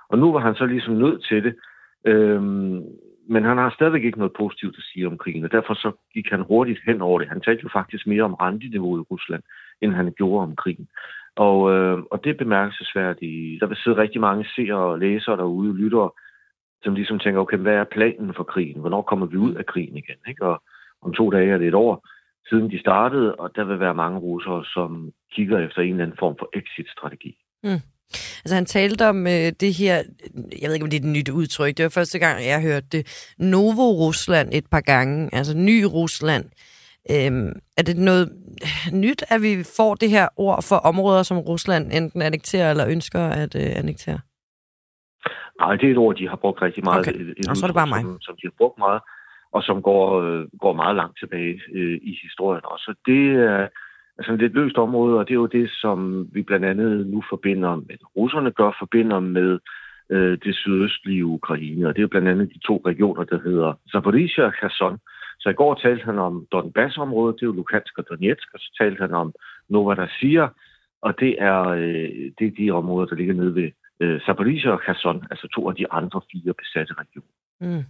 Og 0.08 0.18
nu 0.18 0.32
var 0.32 0.40
han 0.40 0.54
så 0.54 0.66
ligesom 0.66 0.94
nødt 0.94 1.24
til 1.24 1.44
det. 1.44 1.54
Øhm, 2.04 2.82
men 3.28 3.44
han 3.44 3.58
har 3.58 3.70
stadigvæk 3.70 4.04
ikke 4.04 4.18
noget 4.18 4.32
positivt 4.32 4.76
at 4.78 4.84
sige 4.92 5.06
om 5.06 5.18
krigen, 5.18 5.44
og 5.44 5.52
derfor 5.52 5.74
så 5.74 5.92
gik 6.14 6.30
han 6.30 6.40
hurtigt 6.40 6.80
hen 6.86 7.02
over 7.02 7.18
det. 7.18 7.28
Han 7.28 7.40
talte 7.40 7.62
jo 7.62 7.68
faktisk 7.72 8.06
mere 8.06 8.22
om 8.22 8.34
renteniveauet 8.34 9.00
i 9.00 9.08
Rusland, 9.10 9.42
end 9.80 9.92
han 9.92 10.12
gjorde 10.16 10.42
om 10.42 10.56
krigen. 10.56 10.88
Og, 11.36 11.72
øh, 11.72 11.98
og 12.10 12.24
det 12.24 12.30
er 12.30 12.44
bemærkelsesværdigt. 12.44 13.60
Der 13.60 13.66
vil 13.66 13.76
sidde 13.76 13.96
rigtig 13.96 14.20
mange 14.20 14.46
seere 14.56 14.76
og 14.76 14.98
læsere 14.98 15.36
derude, 15.36 15.76
lyttere, 15.76 16.10
som 16.82 16.94
ligesom 16.94 17.18
tænker, 17.18 17.40
okay, 17.40 17.56
hvad 17.56 17.74
er 17.74 17.84
planen 17.84 18.34
for 18.34 18.44
krigen? 18.44 18.80
Hvornår 18.80 19.02
kommer 19.02 19.26
vi 19.26 19.36
ud 19.36 19.54
af 19.54 19.66
krigen 19.66 19.96
igen? 19.96 20.16
Ikke? 20.28 20.46
Og 20.46 20.62
om 21.02 21.12
to 21.12 21.30
dage 21.30 21.50
er 21.50 21.58
det 21.58 21.68
et 21.68 21.74
år 21.74 22.08
siden 22.48 22.70
de 22.70 22.80
startede, 22.80 23.34
og 23.34 23.56
der 23.56 23.64
vil 23.64 23.80
være 23.80 23.94
mange 23.94 24.18
russere, 24.18 24.64
som 24.64 25.12
kigger 25.32 25.58
efter 25.58 25.82
en 25.82 25.90
eller 25.90 26.04
anden 26.04 26.16
form 26.18 26.36
for 26.38 26.48
exit-strategi. 26.52 27.36
Mm. 27.62 27.82
Altså 28.44 28.54
han 28.54 28.66
talte 28.66 29.06
om 29.06 29.26
øh, 29.26 29.52
det 29.60 29.74
her, 29.74 29.94
jeg 30.60 30.66
ved 30.68 30.74
ikke 30.74 30.84
om 30.84 30.90
det 30.90 31.00
er 31.00 31.04
et 31.06 31.16
nyt 31.16 31.28
udtryk, 31.28 31.76
det 31.76 31.82
var 31.82 31.88
første 31.88 32.18
gang 32.18 32.44
jeg 32.44 32.62
hørte 32.62 32.86
det, 32.92 33.32
Novo-Rusland 33.38 34.48
et 34.52 34.66
par 34.70 34.80
gange, 34.80 35.28
altså 35.32 35.56
ny 35.56 35.82
Rusland. 35.82 36.44
Øhm, 37.10 37.52
er 37.76 37.82
det 37.82 37.96
noget 37.96 38.32
nyt, 38.92 39.24
at 39.28 39.42
vi 39.42 39.52
får 39.76 39.94
det 39.94 40.10
her 40.10 40.28
ord 40.36 40.62
for 40.68 40.76
områder, 40.76 41.22
som 41.22 41.38
Rusland 41.38 41.92
enten 41.92 42.22
annekterer 42.22 42.70
eller 42.70 42.86
ønsker 42.88 43.20
at 43.20 43.54
øh, 43.54 43.78
annektere? 43.80 44.20
Nej, 45.60 45.76
det 45.76 45.86
er 45.86 45.92
et 45.92 45.98
ord, 45.98 46.16
de 46.16 46.28
har 46.28 46.36
brugt 46.36 46.62
rigtig 46.62 46.84
meget. 46.84 47.08
Okay. 47.08 47.20
Et, 47.20 47.34
et 47.38 47.48
Og 47.48 47.56
så 47.56 47.64
er 47.66 47.68
det 47.68 47.74
bare 47.74 47.86
mig. 47.86 48.00
Som, 48.00 48.20
som 48.20 48.34
de 48.36 48.46
har 48.46 48.54
brugt 48.58 48.78
meget, 48.78 49.00
og 49.52 49.62
som 49.62 49.82
går, 49.82 50.04
øh, 50.22 50.46
går 50.60 50.72
meget 50.72 50.96
langt 50.96 51.18
tilbage 51.18 51.60
øh, 51.74 51.98
i 52.02 52.18
historien 52.22 52.64
også. 52.64 52.84
Så 52.84 52.92
det 53.06 53.24
er 53.50 53.68
Altså, 54.22 54.30
sådan 54.30 54.44
lidt 54.44 54.54
løst 54.54 54.78
område, 54.78 55.18
og 55.18 55.28
det 55.28 55.34
er 55.34 55.44
jo 55.44 55.46
det, 55.46 55.70
som 55.70 56.28
vi 56.32 56.42
blandt 56.42 56.66
andet 56.66 57.06
nu 57.06 57.22
forbinder 57.30 57.76
med, 57.76 57.96
russerne 58.16 58.50
gør, 58.50 58.76
forbinder 58.78 59.20
med 59.20 59.58
øh, 60.10 60.38
det 60.44 60.54
sydøstlige 60.54 61.26
Ukraine. 61.26 61.88
Og 61.88 61.96
det 61.96 62.02
er 62.02 62.06
blandt 62.06 62.28
andet 62.28 62.54
de 62.54 62.58
to 62.58 62.82
regioner, 62.86 63.24
der 63.24 63.38
hedder 63.42 63.72
Zaporizhia 63.92 64.44
og 64.44 64.52
Kherson. 64.52 64.98
Så 65.40 65.48
i 65.48 65.52
går 65.52 65.74
talte 65.74 66.04
han 66.04 66.18
om 66.18 66.46
Donbass-området, 66.52 67.34
det 67.34 67.42
er 67.42 67.46
jo 67.46 67.52
Lukansk 67.52 67.98
og 67.98 68.04
Donetsk, 68.10 68.48
og 68.54 68.60
så 68.60 68.76
talte 68.80 69.00
han 69.00 69.12
om 69.12 69.32
Novorossiya, 69.68 70.46
og 71.02 71.20
det 71.20 71.42
er, 71.42 71.60
øh, 71.68 72.30
det 72.38 72.46
er 72.46 72.56
de 72.58 72.70
områder, 72.70 73.06
der 73.06 73.16
ligger 73.16 73.34
nede 73.34 73.54
ved 73.54 73.70
øh, 74.00 74.20
Zaporizhia 74.20 74.70
og 74.70 74.80
Kherson, 74.80 75.26
altså 75.30 75.48
to 75.54 75.68
af 75.68 75.74
de 75.74 75.92
andre 75.92 76.20
fire 76.32 76.54
besatte 76.54 76.94
regioner. 77.02 77.34
Mm. 77.60 77.84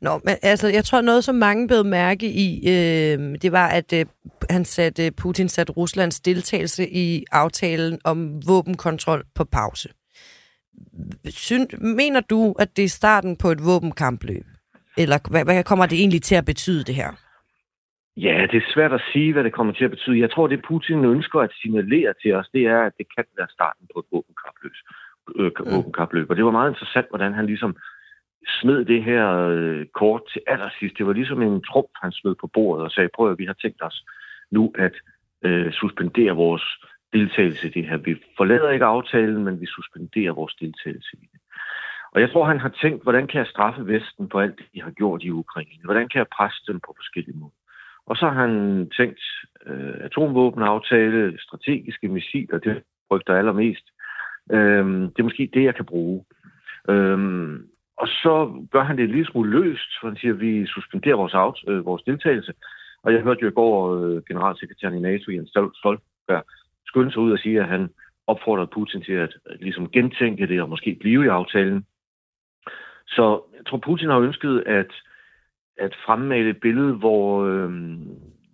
Nå, 0.00 0.20
men 0.24 0.34
altså, 0.42 0.68
jeg 0.68 0.84
tror 0.84 1.00
noget, 1.00 1.24
som 1.24 1.34
mange 1.34 1.68
blev 1.68 1.84
mærke 1.84 2.26
i, 2.26 2.58
øh, 2.68 3.18
det 3.42 3.52
var, 3.52 3.68
at 3.68 3.92
øh, 3.92 4.06
han 4.50 4.64
satte, 4.64 5.12
Putin 5.22 5.48
satte 5.48 5.72
Ruslands 5.72 6.20
deltagelse 6.20 6.88
i 6.88 7.24
aftalen 7.32 7.98
om 8.04 8.40
våbenkontrol 8.48 9.24
på 9.34 9.44
pause. 9.44 9.88
Syn, 11.28 11.66
mener 11.80 12.20
du, 12.20 12.54
at 12.58 12.76
det 12.76 12.84
er 12.84 12.88
starten 12.88 13.36
på 13.36 13.48
et 13.48 13.64
våbenkampløb? 13.64 14.44
Eller 14.98 15.18
hvad, 15.30 15.44
hvad 15.44 15.64
kommer 15.64 15.86
det 15.86 15.98
egentlig 15.98 16.22
til 16.22 16.34
at 16.34 16.44
betyde, 16.44 16.84
det 16.84 16.94
her? 16.94 17.10
Ja, 18.16 18.46
det 18.50 18.56
er 18.62 18.72
svært 18.74 18.92
at 18.92 19.02
sige, 19.12 19.32
hvad 19.32 19.44
det 19.44 19.52
kommer 19.52 19.72
til 19.72 19.84
at 19.84 19.90
betyde. 19.90 20.20
Jeg 20.20 20.30
tror, 20.30 20.46
det 20.46 20.64
Putin 20.68 21.04
ønsker 21.04 21.40
at 21.40 21.50
signalere 21.60 22.14
til 22.22 22.34
os, 22.34 22.48
det 22.52 22.62
er, 22.66 22.80
at 22.88 22.92
det 22.98 23.06
kan 23.16 23.24
være 23.38 23.48
starten 23.50 23.88
på 23.92 23.98
et 24.00 24.06
våbenkapløb. 24.12 24.72
Øh, 25.38 25.74
våbenkapløb. 25.74 26.30
Og 26.30 26.36
det 26.36 26.44
var 26.44 26.50
meget 26.50 26.70
interessant, 26.70 27.08
hvordan 27.08 27.32
han 27.32 27.46
ligesom 27.46 27.76
smed 28.60 28.84
det 28.84 29.04
her 29.04 29.48
øh, 29.48 29.86
kort 29.86 30.22
til 30.32 30.42
allersidst. 30.46 30.98
Det 30.98 31.06
var 31.06 31.12
ligesom 31.12 31.42
en 31.42 31.62
trump, 31.62 31.88
han 32.02 32.12
smed 32.12 32.34
på 32.40 32.46
bordet 32.46 32.84
og 32.84 32.90
sagde, 32.90 33.08
prøv 33.14 33.30
at 33.30 33.38
vi 33.38 33.44
har 33.44 33.56
tænkt 33.62 33.82
os 33.82 34.04
nu 34.50 34.72
at 34.78 34.94
øh, 35.42 35.72
suspendere 35.72 36.32
vores 36.32 36.64
deltagelse 37.12 37.66
i 37.68 37.70
det 37.70 37.88
her. 37.88 37.96
Vi 37.96 38.16
forlader 38.36 38.70
ikke 38.70 38.84
aftalen, 38.84 39.44
men 39.44 39.60
vi 39.60 39.66
suspenderer 39.66 40.32
vores 40.32 40.54
deltagelse 40.54 41.16
i 41.22 41.28
det. 41.32 41.40
Og 42.12 42.20
jeg 42.20 42.30
tror, 42.30 42.44
han 42.44 42.60
har 42.60 42.68
tænkt, 42.82 43.02
hvordan 43.02 43.26
kan 43.26 43.38
jeg 43.38 43.46
straffe 43.46 43.86
Vesten 43.86 44.28
for 44.30 44.40
alt 44.40 44.58
det, 44.58 44.66
de 44.74 44.82
har 44.82 44.90
gjort 44.90 45.22
i 45.22 45.30
Ukraine? 45.30 45.84
Hvordan 45.84 46.08
kan 46.08 46.18
jeg 46.18 46.26
presse 46.36 46.62
dem 46.68 46.80
på 46.80 46.94
forskellige 46.96 47.38
måder? 47.38 47.58
Og 48.06 48.16
så 48.16 48.28
har 48.28 48.40
han 48.46 48.90
tænkt 48.96 49.20
øh, 49.66 49.94
atomvåbenaftale, 50.00 51.38
strategiske 51.40 52.08
missiler, 52.08 52.58
det 52.58 52.82
frygter 53.08 53.34
allermest. 53.34 53.86
Øh, 54.52 54.86
det 54.86 55.18
er 55.18 55.22
måske 55.22 55.50
det, 55.54 55.64
jeg 55.64 55.74
kan 55.74 55.84
bruge. 55.84 56.24
Øh, 56.88 57.18
og 57.96 58.08
så 58.08 58.64
gør 58.72 58.82
han 58.84 58.96
det 58.96 59.04
en 59.04 59.10
lille 59.10 59.26
smule 59.26 59.50
løst, 59.50 59.90
for 60.00 60.08
han 60.08 60.16
siger, 60.16 60.34
at 60.34 60.40
vi 60.40 60.66
suspenderer 60.66 61.16
vores, 61.16 61.34
out, 61.34 61.58
øh, 61.68 61.86
vores 61.86 62.02
deltagelse. 62.02 62.52
Og 63.02 63.12
jeg 63.12 63.22
hørte 63.22 63.42
jo 63.42 63.48
i 63.48 63.58
går 63.60 63.94
øh, 63.94 64.22
generalsekretæren 64.28 64.94
i 64.94 65.00
NATO, 65.00 65.32
Jens 65.32 65.50
Stoltenberg, 65.50 66.44
skynde 66.86 67.12
sig 67.12 67.22
ud 67.22 67.32
og 67.32 67.38
sige, 67.38 67.60
at 67.60 67.68
han 67.68 67.88
opfordrede 68.26 68.70
Putin 68.74 69.02
til 69.02 69.12
at, 69.12 69.32
at 69.46 69.60
ligesom 69.60 69.90
gentænke 69.90 70.46
det 70.46 70.62
og 70.62 70.68
måske 70.68 70.96
blive 71.00 71.24
i 71.24 71.28
aftalen. 71.28 71.86
Så 73.06 73.42
jeg 73.56 73.66
tror, 73.66 73.78
Putin 73.78 74.08
har 74.08 74.18
ønsket 74.18 74.62
at, 74.66 74.92
at 75.78 75.96
fremmale 76.06 76.50
et 76.50 76.60
billede, 76.60 76.92
hvor, 76.92 77.44
øh, 77.44 77.70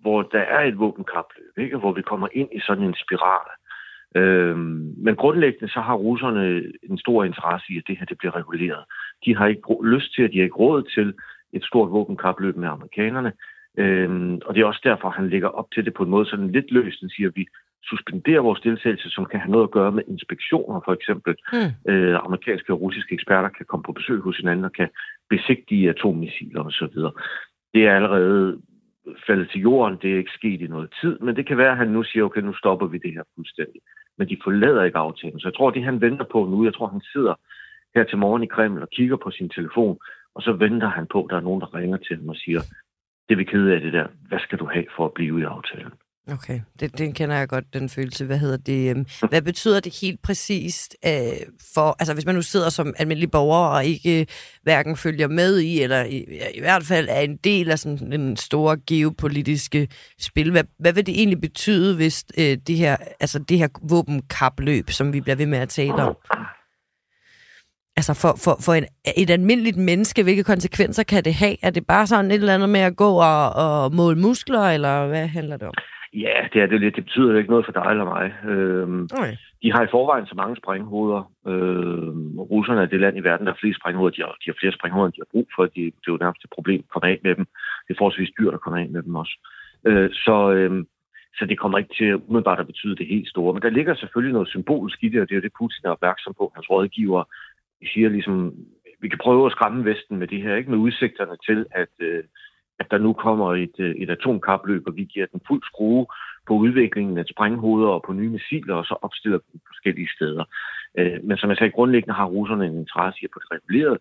hvor 0.01 0.23
der 0.23 0.41
er 0.41 0.61
et 0.61 0.79
våbenkapløb, 0.79 1.59
ikke? 1.59 1.77
hvor 1.77 1.93
vi 1.93 2.03
kommer 2.03 2.29
ind 2.33 2.49
i 2.53 2.61
sådan 2.61 2.85
en 2.85 2.95
spiral. 3.05 3.49
Øh, 4.17 4.57
men 5.07 5.17
grundlæggende 5.17 5.73
så 5.73 5.81
har 5.81 5.95
russerne 5.95 6.63
en 6.83 6.99
stor 6.99 7.25
interesse 7.25 7.67
i, 7.73 7.79
at 7.79 7.85
det 7.87 7.99
her 7.99 8.07
det 8.07 8.19
bliver 8.19 8.37
reguleret. 8.37 8.85
De 9.25 9.37
har 9.37 9.47
ikke 9.47 9.63
lyst 9.83 10.15
til, 10.15 10.23
at 10.23 10.33
de 10.33 10.39
har 10.39 10.45
ikke 10.45 10.57
råd 10.57 10.83
til 10.83 11.15
et 11.53 11.65
stort 11.65 11.91
våbenkapløb 11.91 12.57
med 12.57 12.69
amerikanerne. 12.69 13.33
Øhm, 13.79 14.41
og 14.47 14.55
det 14.55 14.61
er 14.61 14.67
også 14.67 14.81
derfor, 14.85 15.11
han 15.11 15.29
lægger 15.29 15.49
op 15.49 15.71
til 15.75 15.85
det 15.85 15.95
på 15.95 16.03
en 16.03 16.11
måde 16.11 16.27
sådan 16.27 16.51
lidt 16.51 16.71
løst. 16.71 17.01
Han 17.01 17.11
siger, 17.11 17.29
at 17.29 17.37
vi 17.37 17.47
suspenderer 17.85 18.41
vores 18.41 18.61
deltagelse, 18.61 19.11
som 19.11 19.25
kan 19.25 19.41
have 19.41 19.53
noget 19.53 19.65
at 19.65 19.71
gøre 19.71 19.93
med 19.93 20.03
inspektioner, 20.09 20.81
for 20.85 20.93
eksempel. 20.93 21.35
Mm. 21.53 21.93
Øh, 21.93 22.19
amerikanske 22.25 22.73
og 22.73 22.81
russiske 22.81 23.15
eksperter 23.15 23.49
kan 23.49 23.67
komme 23.67 23.83
på 23.83 23.93
besøg 23.93 24.21
hos 24.21 24.37
hinanden 24.37 24.65
og 24.65 24.73
kan 24.73 24.89
besigtige 25.31 25.91
atommissiler 25.91 26.65
osv. 26.65 26.97
Det 27.75 27.87
er 27.87 27.97
allerede 27.97 28.61
faldet 29.27 29.51
til 29.51 29.61
jorden, 29.61 29.99
det 30.03 30.13
er 30.13 30.19
ikke 30.19 30.39
sket 30.41 30.61
i 30.61 30.67
noget 30.67 30.95
tid, 31.01 31.19
men 31.19 31.37
det 31.37 31.47
kan 31.47 31.59
være, 31.59 31.71
at 31.71 31.77
han 31.77 31.89
nu 31.89 32.03
siger, 32.03 32.25
okay, 32.25 32.41
nu 32.41 32.55
stopper 32.55 32.87
vi 32.87 32.99
det 32.99 33.13
her 33.13 33.23
fuldstændig. 33.35 33.81
Men 34.19 34.29
de 34.29 34.37
forlader 34.45 34.85
ikke 34.85 34.99
aftalen. 34.99 35.41
Så 35.41 35.49
jeg 35.49 35.55
tror, 35.55 35.71
det 35.71 35.85
han 35.85 36.01
venter 36.01 36.25
på 36.25 36.45
nu, 36.45 36.65
jeg 36.65 36.75
tror, 36.75 36.87
han 36.87 37.01
sidder 37.01 37.35
her 37.95 38.05
til 38.05 38.19
morgen 38.19 38.43
i 38.43 38.47
Kreml 38.47 38.83
og 38.83 38.89
kigger 38.91 39.17
på 39.17 39.31
sin 39.31 39.49
telefon, 39.49 39.99
og 40.35 40.43
så 40.43 40.53
venter 40.53 40.89
han 40.89 41.07
på, 41.13 41.25
at 41.25 41.31
der 41.31 41.37
er 41.37 41.47
nogen, 41.49 41.61
der 41.61 41.75
ringer 41.75 41.97
til 41.97 42.17
ham 42.17 42.29
og 42.29 42.37
siger, 42.37 42.61
det 43.29 43.35
er 43.35 43.37
vi 43.37 43.45
kede 43.45 43.75
af 43.75 43.81
det 43.81 43.93
der. 43.93 44.07
Hvad 44.29 44.39
skal 44.39 44.59
du 44.59 44.67
have 44.73 44.87
for 44.97 45.05
at 45.05 45.15
blive 45.15 45.41
i 45.41 45.45
aftalen? 45.45 45.93
Okay, 46.29 46.61
det, 46.81 46.99
den 46.99 47.13
kender 47.13 47.37
jeg 47.37 47.49
godt, 47.49 47.75
den 47.75 47.89
følelse. 47.89 48.25
Hvad 48.25 48.39
hedder 48.39 48.57
det? 48.57 48.91
Øhm, 48.91 49.07
hvad 49.29 49.43
betyder 49.43 49.81
det 49.81 49.99
helt 50.01 50.23
præcist 50.23 50.97
øh, 51.07 51.13
for, 51.75 51.97
altså 51.99 52.15
hvis 52.15 52.27
man 52.27 52.35
nu 52.35 52.43
sidder 52.43 52.71
som 52.71 52.95
almindelig 52.99 53.31
borger 53.31 53.69
og 53.69 53.85
ikke 53.85 54.21
øh, 54.21 54.27
hverken 54.63 54.97
følger 54.97 55.29
med 55.29 55.59
i, 55.59 55.83
eller 55.83 56.05
i, 56.05 56.25
i 56.55 56.61
hvert 56.61 56.83
fald 56.83 57.09
er 57.11 57.21
en 57.21 57.37
del 57.37 57.71
af 57.71 57.79
sådan 57.79 58.13
en 58.13 58.37
store 58.37 58.77
geopolitiske 58.89 59.89
spil, 60.21 60.51
hvad, 60.51 60.65
hvad 60.79 60.93
vil 60.93 61.07
det 61.07 61.19
egentlig 61.19 61.41
betyde, 61.41 61.97
hvis 61.97 62.25
øh, 62.39 62.59
det 62.67 62.77
her, 62.77 62.97
altså 63.21 63.39
det 63.39 63.59
her 63.59 63.69
våbenkapløb, 63.91 64.91
som 64.91 65.13
vi 65.13 65.21
bliver 65.21 65.37
ved 65.37 65.47
med 65.47 65.59
at 65.59 65.69
tale 65.69 65.95
om? 65.95 66.17
Altså 67.97 68.13
for, 68.23 68.33
for, 68.45 68.55
for 68.67 68.73
en, 68.73 68.87
et 69.23 69.31
almindeligt 69.31 69.77
menneske, 69.77 70.23
hvilke 70.23 70.45
konsekvenser 70.45 71.03
kan 71.03 71.25
det 71.25 71.35
have? 71.35 71.57
Er 71.63 71.71
det 71.71 71.87
bare 71.87 72.07
sådan 72.07 72.31
et 72.31 72.35
eller 72.35 72.55
andet 72.55 72.69
med 72.69 72.81
at 72.81 72.97
gå 72.97 73.11
og, 73.31 73.43
og 73.65 73.95
måle 73.95 74.19
muskler, 74.19 74.65
eller 74.77 75.07
hvad 75.09 75.27
handler 75.27 75.57
det 75.57 75.69
om? 75.69 75.75
Ja, 76.15 76.37
det 76.53 76.63
er 76.63 76.67
det 76.67 76.81
lidt. 76.81 76.97
Det 76.97 77.05
betyder 77.05 77.39
ikke 77.39 77.51
noget 77.51 77.65
for 77.67 77.73
dig 77.73 77.91
eller 77.91 78.05
mig. 78.05 78.27
Øhm, 78.53 79.09
okay. 79.19 79.37
De 79.63 79.73
har 79.73 79.83
i 79.85 79.93
forvejen 79.95 80.27
så 80.27 80.35
mange 80.37 80.57
sprænghoveder. 80.57 81.23
Øhm, 81.47 82.39
russerne 82.39 82.81
er 82.83 82.87
det 82.87 83.01
land 83.01 83.17
i 83.17 83.27
verden, 83.31 83.47
der 83.47 83.53
har 83.53 83.59
flere 83.61 83.81
sprænghoveder. 83.81 84.15
De 84.17 84.23
har, 84.23 84.33
de 84.43 84.51
har 84.51 84.61
flere 84.61 84.73
sprænghoveder, 84.73 85.07
end 85.07 85.17
de 85.17 85.25
har 85.25 85.35
brug 85.35 85.49
for. 85.57 85.63
De, 85.67 85.83
det 86.01 86.07
er 86.09 86.15
jo 86.15 86.25
nærmest 86.25 86.45
et 86.45 86.57
problem 86.57 86.81
at 86.85 86.93
komme 86.93 87.09
af 87.13 87.19
med 87.25 87.35
dem. 87.39 87.47
Det 87.85 87.91
er 87.93 87.99
forholdsvis 87.99 88.37
dyrt 88.39 88.55
at 88.55 88.61
komme 88.61 88.81
af 88.81 88.89
med 88.89 89.03
dem 89.03 89.15
også. 89.23 89.35
Øh, 89.89 90.11
så, 90.25 90.37
øhm, 90.57 90.83
så 91.39 91.43
det 91.51 91.59
kommer 91.59 91.79
ikke 91.79 91.95
til 91.99 92.11
umiddelbart 92.15 92.61
at 92.61 92.71
betyde 92.73 92.97
det 92.97 93.07
helt 93.15 93.29
store. 93.29 93.53
Men 93.55 93.63
der 93.63 93.77
ligger 93.77 93.95
selvfølgelig 93.95 94.33
noget 94.33 94.49
symbolisk 94.55 94.99
i 95.05 95.09
det, 95.09 95.21
og 95.21 95.27
det 95.27 95.35
er 95.35 95.41
jo 95.41 95.47
det, 95.47 95.59
Putin 95.59 95.87
er 95.87 95.97
opmærksom 95.97 96.35
på. 96.39 96.53
Hans 96.55 96.71
rådgiver 96.71 97.23
vi 97.83 97.87
siger 97.87 98.09
ligesom, 98.09 98.55
vi 99.01 99.09
kan 99.09 99.19
prøve 99.19 99.47
at 99.47 99.53
skræmme 99.53 99.85
Vesten 99.85 100.17
med 100.19 100.27
det 100.27 100.43
her, 100.43 100.57
ikke 100.57 100.71
med 100.71 100.79
udsigterne 100.79 101.37
til, 101.47 101.67
at, 101.71 101.95
øh, 101.99 102.25
at 102.79 102.87
der 102.91 102.99
nu 102.99 103.13
kommer 103.13 103.55
et, 103.55 103.77
øh, 103.79 103.95
et 103.95 104.11
atomkapløb, 104.11 104.83
og 104.87 104.97
vi 104.97 105.05
giver 105.05 105.27
den 105.27 105.41
fuld 105.49 105.63
skrue 105.63 106.07
på 106.47 106.55
udviklingen 106.55 107.19
af 107.19 107.25
sprænghoveder 107.27 107.89
og 107.89 108.03
på 108.07 108.13
nye 108.13 108.31
missiler, 108.31 108.75
og 108.75 108.85
så 108.85 108.95
opstiller 109.03 109.39
dem 109.39 109.61
forskellige 109.67 110.09
steder. 110.17 110.45
Øh, 110.99 111.19
men 111.25 111.37
som 111.37 111.51
jeg 111.51 111.57
sagde, 111.57 111.77
grundlæggende 111.77 112.15
har 112.15 112.27
russerne 112.37 112.67
en 112.67 112.79
interesse 112.79 113.19
i 113.23 113.25
at 113.25 113.31
få 113.35 113.41
det 113.41 113.53
reguleret, 113.57 113.99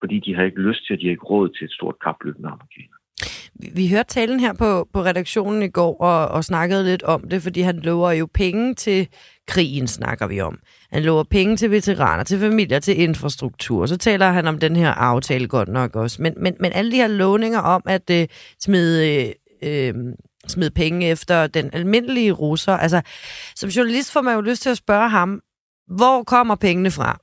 fordi 0.00 0.16
de 0.20 0.34
har 0.34 0.42
ikke 0.42 0.60
lyst 0.68 0.86
til, 0.86 0.94
at 0.94 1.00
de 1.00 1.06
har 1.06 1.10
ikke 1.10 1.30
råd 1.32 1.48
til 1.48 1.64
et 1.64 1.72
stort 1.78 1.96
kapløb 2.04 2.38
med 2.38 2.50
amerikanerne. 2.50 2.99
Vi 3.74 3.88
hørte 3.88 4.14
talen 4.14 4.40
her 4.40 4.52
på, 4.52 4.88
på 4.92 5.04
redaktionen 5.04 5.62
i 5.62 5.68
går 5.68 6.00
og, 6.00 6.28
og 6.28 6.44
snakkede 6.44 6.84
lidt 6.84 7.02
om 7.02 7.28
det, 7.28 7.42
fordi 7.42 7.60
han 7.60 7.76
lover 7.76 8.12
jo 8.12 8.28
penge 8.34 8.74
til 8.74 9.08
krigen, 9.48 9.88
snakker 9.88 10.26
vi 10.26 10.40
om. 10.40 10.58
Han 10.92 11.02
lover 11.02 11.24
penge 11.24 11.56
til 11.56 11.70
veteraner, 11.70 12.24
til 12.24 12.40
familier, 12.40 12.78
til 12.78 13.00
infrastruktur. 13.00 13.86
Så 13.86 13.96
taler 13.96 14.30
han 14.30 14.46
om 14.46 14.58
den 14.58 14.76
her 14.76 14.90
aftale 14.90 15.48
godt 15.48 15.68
nok 15.68 15.96
også. 15.96 16.22
Men, 16.22 16.34
men, 16.36 16.54
men 16.60 16.72
alle 16.72 16.92
de 16.92 16.96
her 16.96 17.08
lovninger 17.08 17.58
om 17.58 17.82
at 17.86 18.10
øh, 18.10 18.28
smide, 18.60 19.32
øh, 19.62 19.94
smide 20.48 20.70
penge 20.70 21.08
efter 21.08 21.46
den 21.46 21.70
almindelige 21.72 22.32
russer, 22.32 22.72
altså 22.72 23.00
som 23.56 23.70
journalist 23.70 24.12
får 24.12 24.20
man 24.20 24.34
jo 24.34 24.40
lyst 24.40 24.62
til 24.62 24.70
at 24.70 24.76
spørge 24.76 25.08
ham, 25.08 25.40
hvor 25.96 26.22
kommer 26.22 26.54
pengene 26.54 26.90
fra? 26.90 27.18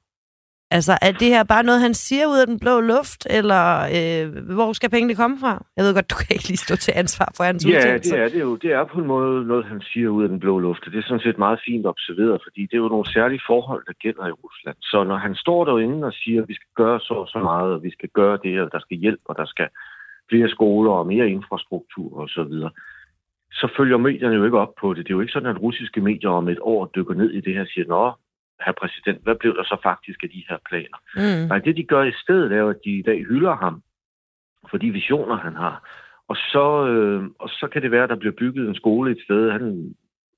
Altså, 0.71 0.93
er 1.01 1.11
det 1.11 1.27
her 1.27 1.43
bare 1.43 1.63
noget, 1.63 1.81
han 1.81 1.93
siger 1.93 2.25
ud 2.27 2.39
af 2.39 2.47
den 2.47 2.59
blå 2.59 2.79
luft, 2.79 3.27
eller 3.29 3.63
øh, 3.97 4.53
hvor 4.55 4.73
skal 4.73 4.89
pengene 4.89 5.15
komme 5.15 5.37
fra? 5.39 5.65
Jeg 5.77 5.83
ved 5.85 5.93
godt, 5.93 6.11
du 6.11 6.15
kan 6.15 6.33
ikke 6.35 6.47
lige 6.47 6.65
stå 6.67 6.75
til 6.75 6.93
ansvar 6.95 7.29
for 7.37 7.43
hans 7.43 7.65
Ja, 7.65 7.97
det 7.97 8.19
er 8.19 8.29
det 8.29 8.39
jo. 8.39 8.55
Det 8.55 8.71
er 8.71 8.83
på 8.83 8.99
en 8.99 9.07
måde 9.07 9.47
noget, 9.47 9.65
han 9.65 9.81
siger 9.81 10.09
ud 10.09 10.23
af 10.23 10.29
den 10.29 10.39
blå 10.39 10.59
luft. 10.59 10.85
Det 10.85 10.97
er 10.97 11.07
sådan 11.07 11.25
set 11.25 11.37
meget 11.37 11.59
fint 11.65 11.85
observeret, 11.85 12.41
fordi 12.45 12.61
det 12.61 12.73
er 12.73 12.83
jo 12.85 12.87
nogle 12.87 13.11
særlige 13.13 13.41
forhold, 13.47 13.83
der 13.87 13.93
gælder 14.03 14.25
i 14.27 14.31
Rusland. 14.43 14.77
Så 14.81 15.03
når 15.03 15.17
han 15.17 15.35
står 15.35 15.65
derinde 15.65 16.07
og 16.07 16.13
siger, 16.13 16.41
at 16.41 16.49
vi 16.49 16.53
skal 16.53 16.71
gøre 16.75 16.99
så 16.99 17.13
og 17.13 17.27
så 17.27 17.39
meget, 17.39 17.73
og 17.73 17.83
vi 17.83 17.91
skal 17.91 18.09
gøre 18.09 18.37
det, 18.43 18.61
og 18.61 18.69
der 18.71 18.79
skal 18.79 18.97
hjælp, 18.97 19.21
og 19.25 19.35
der 19.37 19.45
skal 19.45 19.67
flere 20.29 20.49
skoler 20.49 20.91
og 20.91 21.07
mere 21.07 21.29
infrastruktur 21.29 22.19
osv., 22.21 22.27
så, 22.27 22.43
videre, 22.43 22.71
så 23.51 23.67
følger 23.77 23.97
medierne 23.97 24.35
jo 24.35 24.45
ikke 24.45 24.59
op 24.59 24.73
på 24.81 24.93
det. 24.93 25.05
Det 25.05 25.11
er 25.11 25.15
jo 25.15 25.21
ikke 25.21 25.33
sådan, 25.33 25.55
at 25.55 25.61
russiske 25.61 26.01
medier 26.01 26.29
om 26.29 26.47
et 26.47 26.59
år 26.61 26.91
dykker 26.95 27.13
ned 27.13 27.29
i 27.31 27.41
det 27.41 27.53
her 27.53 27.61
og 27.61 27.67
siger, 27.67 27.87
nå, 27.87 28.11
herr 28.65 28.73
præsident, 28.81 29.23
hvad 29.23 29.35
blev 29.35 29.55
der 29.55 29.63
så 29.63 29.77
faktisk 29.83 30.23
af 30.23 30.29
de 30.29 30.43
her 30.49 30.57
planer? 30.69 30.97
Mm. 31.15 31.47
Nej, 31.47 31.59
det 31.59 31.77
de 31.77 31.83
gør 31.83 32.03
i 32.03 32.15
stedet 32.23 32.51
er 32.51 32.65
at 32.67 32.79
de 32.85 32.91
i 32.91 33.01
dag 33.01 33.19
hylder 33.25 33.55
ham 33.55 33.83
for 34.69 34.77
de 34.77 34.91
visioner, 34.91 35.35
han 35.35 35.55
har. 35.55 35.75
Og 36.27 36.35
så, 36.35 36.87
øh, 36.87 37.23
og 37.39 37.49
så 37.49 37.67
kan 37.73 37.81
det 37.81 37.91
være, 37.91 38.03
at 38.03 38.09
der 38.09 38.15
bliver 38.15 38.33
bygget 38.37 38.67
en 38.67 38.75
skole 38.75 39.11
et 39.11 39.21
sted. 39.25 39.51
Han, 39.51 39.95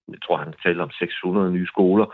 jeg 0.07 0.21
tror, 0.23 0.37
han 0.37 0.53
taler 0.63 0.83
om 0.83 0.91
600 0.91 1.51
nye 1.51 1.67
skoler. 1.67 2.05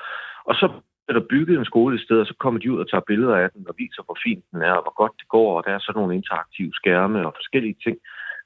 Og 0.45 0.55
så 0.55 0.71
er 1.07 1.13
der 1.13 1.29
bygget 1.29 1.57
en 1.57 1.65
skole 1.65 1.95
et 1.95 2.01
sted, 2.01 2.19
og 2.19 2.27
så 2.27 2.33
kommer 2.39 2.59
de 2.59 2.71
ud 2.71 2.79
og 2.79 2.89
tager 2.89 3.01
billeder 3.07 3.35
af 3.35 3.49
den 3.51 3.67
og 3.69 3.75
viser, 3.77 4.03
hvor 4.05 4.17
fint 4.23 4.45
den 4.51 4.61
er, 4.61 4.71
og 4.71 4.83
hvor 4.83 4.95
godt 5.01 5.11
det 5.19 5.27
går. 5.27 5.57
Og 5.57 5.63
der 5.65 5.71
er 5.71 5.79
så 5.79 5.91
nogle 5.95 6.15
interaktive 6.15 6.73
skærme 6.73 7.27
og 7.27 7.33
forskellige 7.35 7.77
ting, 7.83 7.97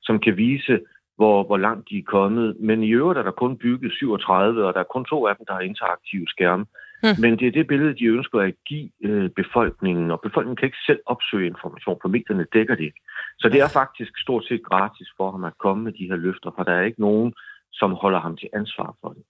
som 0.02 0.20
kan 0.20 0.38
vise, 0.38 0.80
hvor, 1.16 1.44
hvor 1.44 1.58
langt 1.58 1.90
de 1.90 1.98
er 1.98 2.12
kommet. 2.18 2.56
Men 2.60 2.84
i 2.84 2.90
øvrigt 2.90 3.20
er 3.20 3.24
der 3.24 3.32
kun 3.32 3.58
bygget 3.58 3.94
37, 3.94 4.66
og 4.68 4.74
der 4.74 4.80
er 4.80 4.94
kun 4.94 5.06
to 5.06 5.28
af 5.28 5.36
dem, 5.36 5.46
der 5.46 5.54
har 5.54 5.62
interaktive 5.62 6.28
skærme. 6.28 6.66
Mm. 7.04 7.16
Men 7.22 7.40
det 7.40 7.48
er 7.48 7.52
det 7.52 7.68
billede, 7.68 8.00
de 8.00 8.06
ønsker 8.06 8.40
at 8.40 8.54
give 8.66 8.90
øh, 9.04 9.30
befolkningen, 9.30 10.12
og 10.12 10.22
befolkningen 10.22 10.56
kan 10.56 10.66
ikke 10.66 10.86
selv 10.86 11.00
opsøge 11.06 11.48
information, 11.48 12.00
for 12.02 12.10
medierne 12.10 12.46
dækker 12.54 12.76
det 12.76 12.84
ikke. 12.84 13.02
Så 13.40 13.50
det 13.50 13.60
er 13.62 13.70
faktisk 13.74 14.12
stort 14.18 14.46
set 14.46 14.64
gratis 14.64 15.10
for 15.18 15.32
ham 15.32 15.44
at 15.44 15.58
komme 15.58 15.84
med 15.84 15.92
de 15.92 16.08
her 16.10 16.16
løfter, 16.16 16.52
for 16.56 16.64
der 16.64 16.74
er 16.74 16.86
ikke 16.86 17.02
nogen, 17.02 17.34
som 17.74 17.92
holder 17.92 18.20
ham 18.20 18.38
til 18.38 18.50
ansvar 18.54 18.96
for 19.02 19.10
det. 19.10 19.24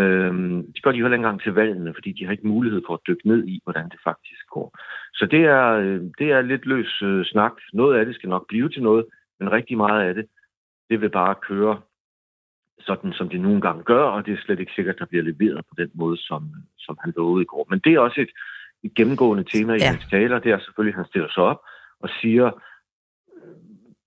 Øhm, 0.00 0.72
de 0.72 0.80
gør 0.80 0.92
de 0.92 0.96
heller 0.96 1.16
ikke 1.16 1.24
engang 1.24 1.42
til 1.42 1.52
valgene, 1.52 1.94
fordi 1.94 2.12
de 2.12 2.24
har 2.24 2.32
ikke 2.32 2.46
mulighed 2.46 2.82
for 2.86 2.94
at 2.94 3.06
dykke 3.08 3.28
ned 3.28 3.44
i, 3.44 3.60
hvordan 3.64 3.88
det 3.88 4.00
faktisk 4.04 4.44
går. 4.50 4.78
Så 5.14 5.26
det 5.30 5.42
er, 5.44 5.66
øh, 5.72 6.00
det 6.18 6.28
er 6.32 6.40
lidt 6.40 6.66
løs 6.66 7.02
øh, 7.02 7.24
snak. 7.24 7.52
Noget 7.72 7.98
af 7.98 8.06
det 8.06 8.14
skal 8.14 8.28
nok 8.28 8.48
blive 8.48 8.68
til 8.68 8.82
noget, 8.82 9.04
men 9.40 9.52
rigtig 9.52 9.76
meget 9.76 10.08
af 10.08 10.14
det, 10.14 10.26
det 10.90 11.00
vil 11.00 11.10
bare 11.10 11.34
køre 11.48 11.80
sådan, 12.80 13.12
som 13.12 13.28
det 13.28 13.40
nogle 13.40 13.60
gange 13.60 13.82
gør, 13.82 14.02
og 14.02 14.26
det 14.26 14.32
er 14.32 14.42
slet 14.44 14.60
ikke 14.60 14.72
sikkert, 14.76 14.94
at 14.94 15.00
der 15.00 15.06
bliver 15.06 15.24
leveret 15.24 15.64
på 15.68 15.74
den 15.78 15.90
måde, 15.94 16.16
som, 16.18 16.50
som 16.78 16.98
han 17.00 17.12
lovede 17.16 17.42
i 17.42 17.46
går. 17.46 17.66
Men 17.70 17.78
det 17.84 17.94
er 17.94 18.00
også 18.00 18.20
et, 18.20 18.30
et 18.84 18.94
gennemgående 18.94 19.44
tema 19.44 19.74
i 19.74 19.78
ja. 19.78 19.90
hans 19.90 20.06
taler, 20.10 20.38
det 20.38 20.52
er 20.52 20.58
selvfølgelig, 20.58 20.94
at 20.94 21.00
han 21.02 21.08
stiller 21.08 21.28
sig 21.28 21.42
op 21.42 21.60
og 22.00 22.08
siger, 22.20 22.50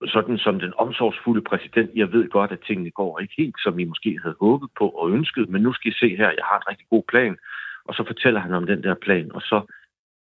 sådan 0.06 0.38
som 0.38 0.60
den 0.60 0.74
omsorgsfulde 0.78 1.42
præsident, 1.42 1.92
jeg 1.96 2.12
ved 2.12 2.30
godt, 2.30 2.52
at 2.52 2.60
tingene 2.68 2.92
går 2.92 3.20
ikke 3.20 3.34
helt, 3.38 3.56
som 3.64 3.80
I 3.80 3.84
måske 3.84 4.20
havde 4.24 4.36
håbet 4.40 4.70
på 4.78 4.90
og 4.90 5.12
ønsket, 5.12 5.50
men 5.50 5.62
nu 5.62 5.74
skal 5.74 5.92
I 5.92 5.96
se 6.00 6.16
her, 6.16 6.30
jeg 6.40 6.46
har 6.50 6.58
en 6.58 6.68
rigtig 6.72 6.88
god 6.90 7.04
plan. 7.08 7.38
Og 7.86 7.94
så 7.96 8.04
fortæller 8.08 8.40
han 8.40 8.54
om 8.54 8.66
den 8.66 8.84
der 8.84 8.96
plan, 9.02 9.32
og 9.32 9.42
så 9.42 9.62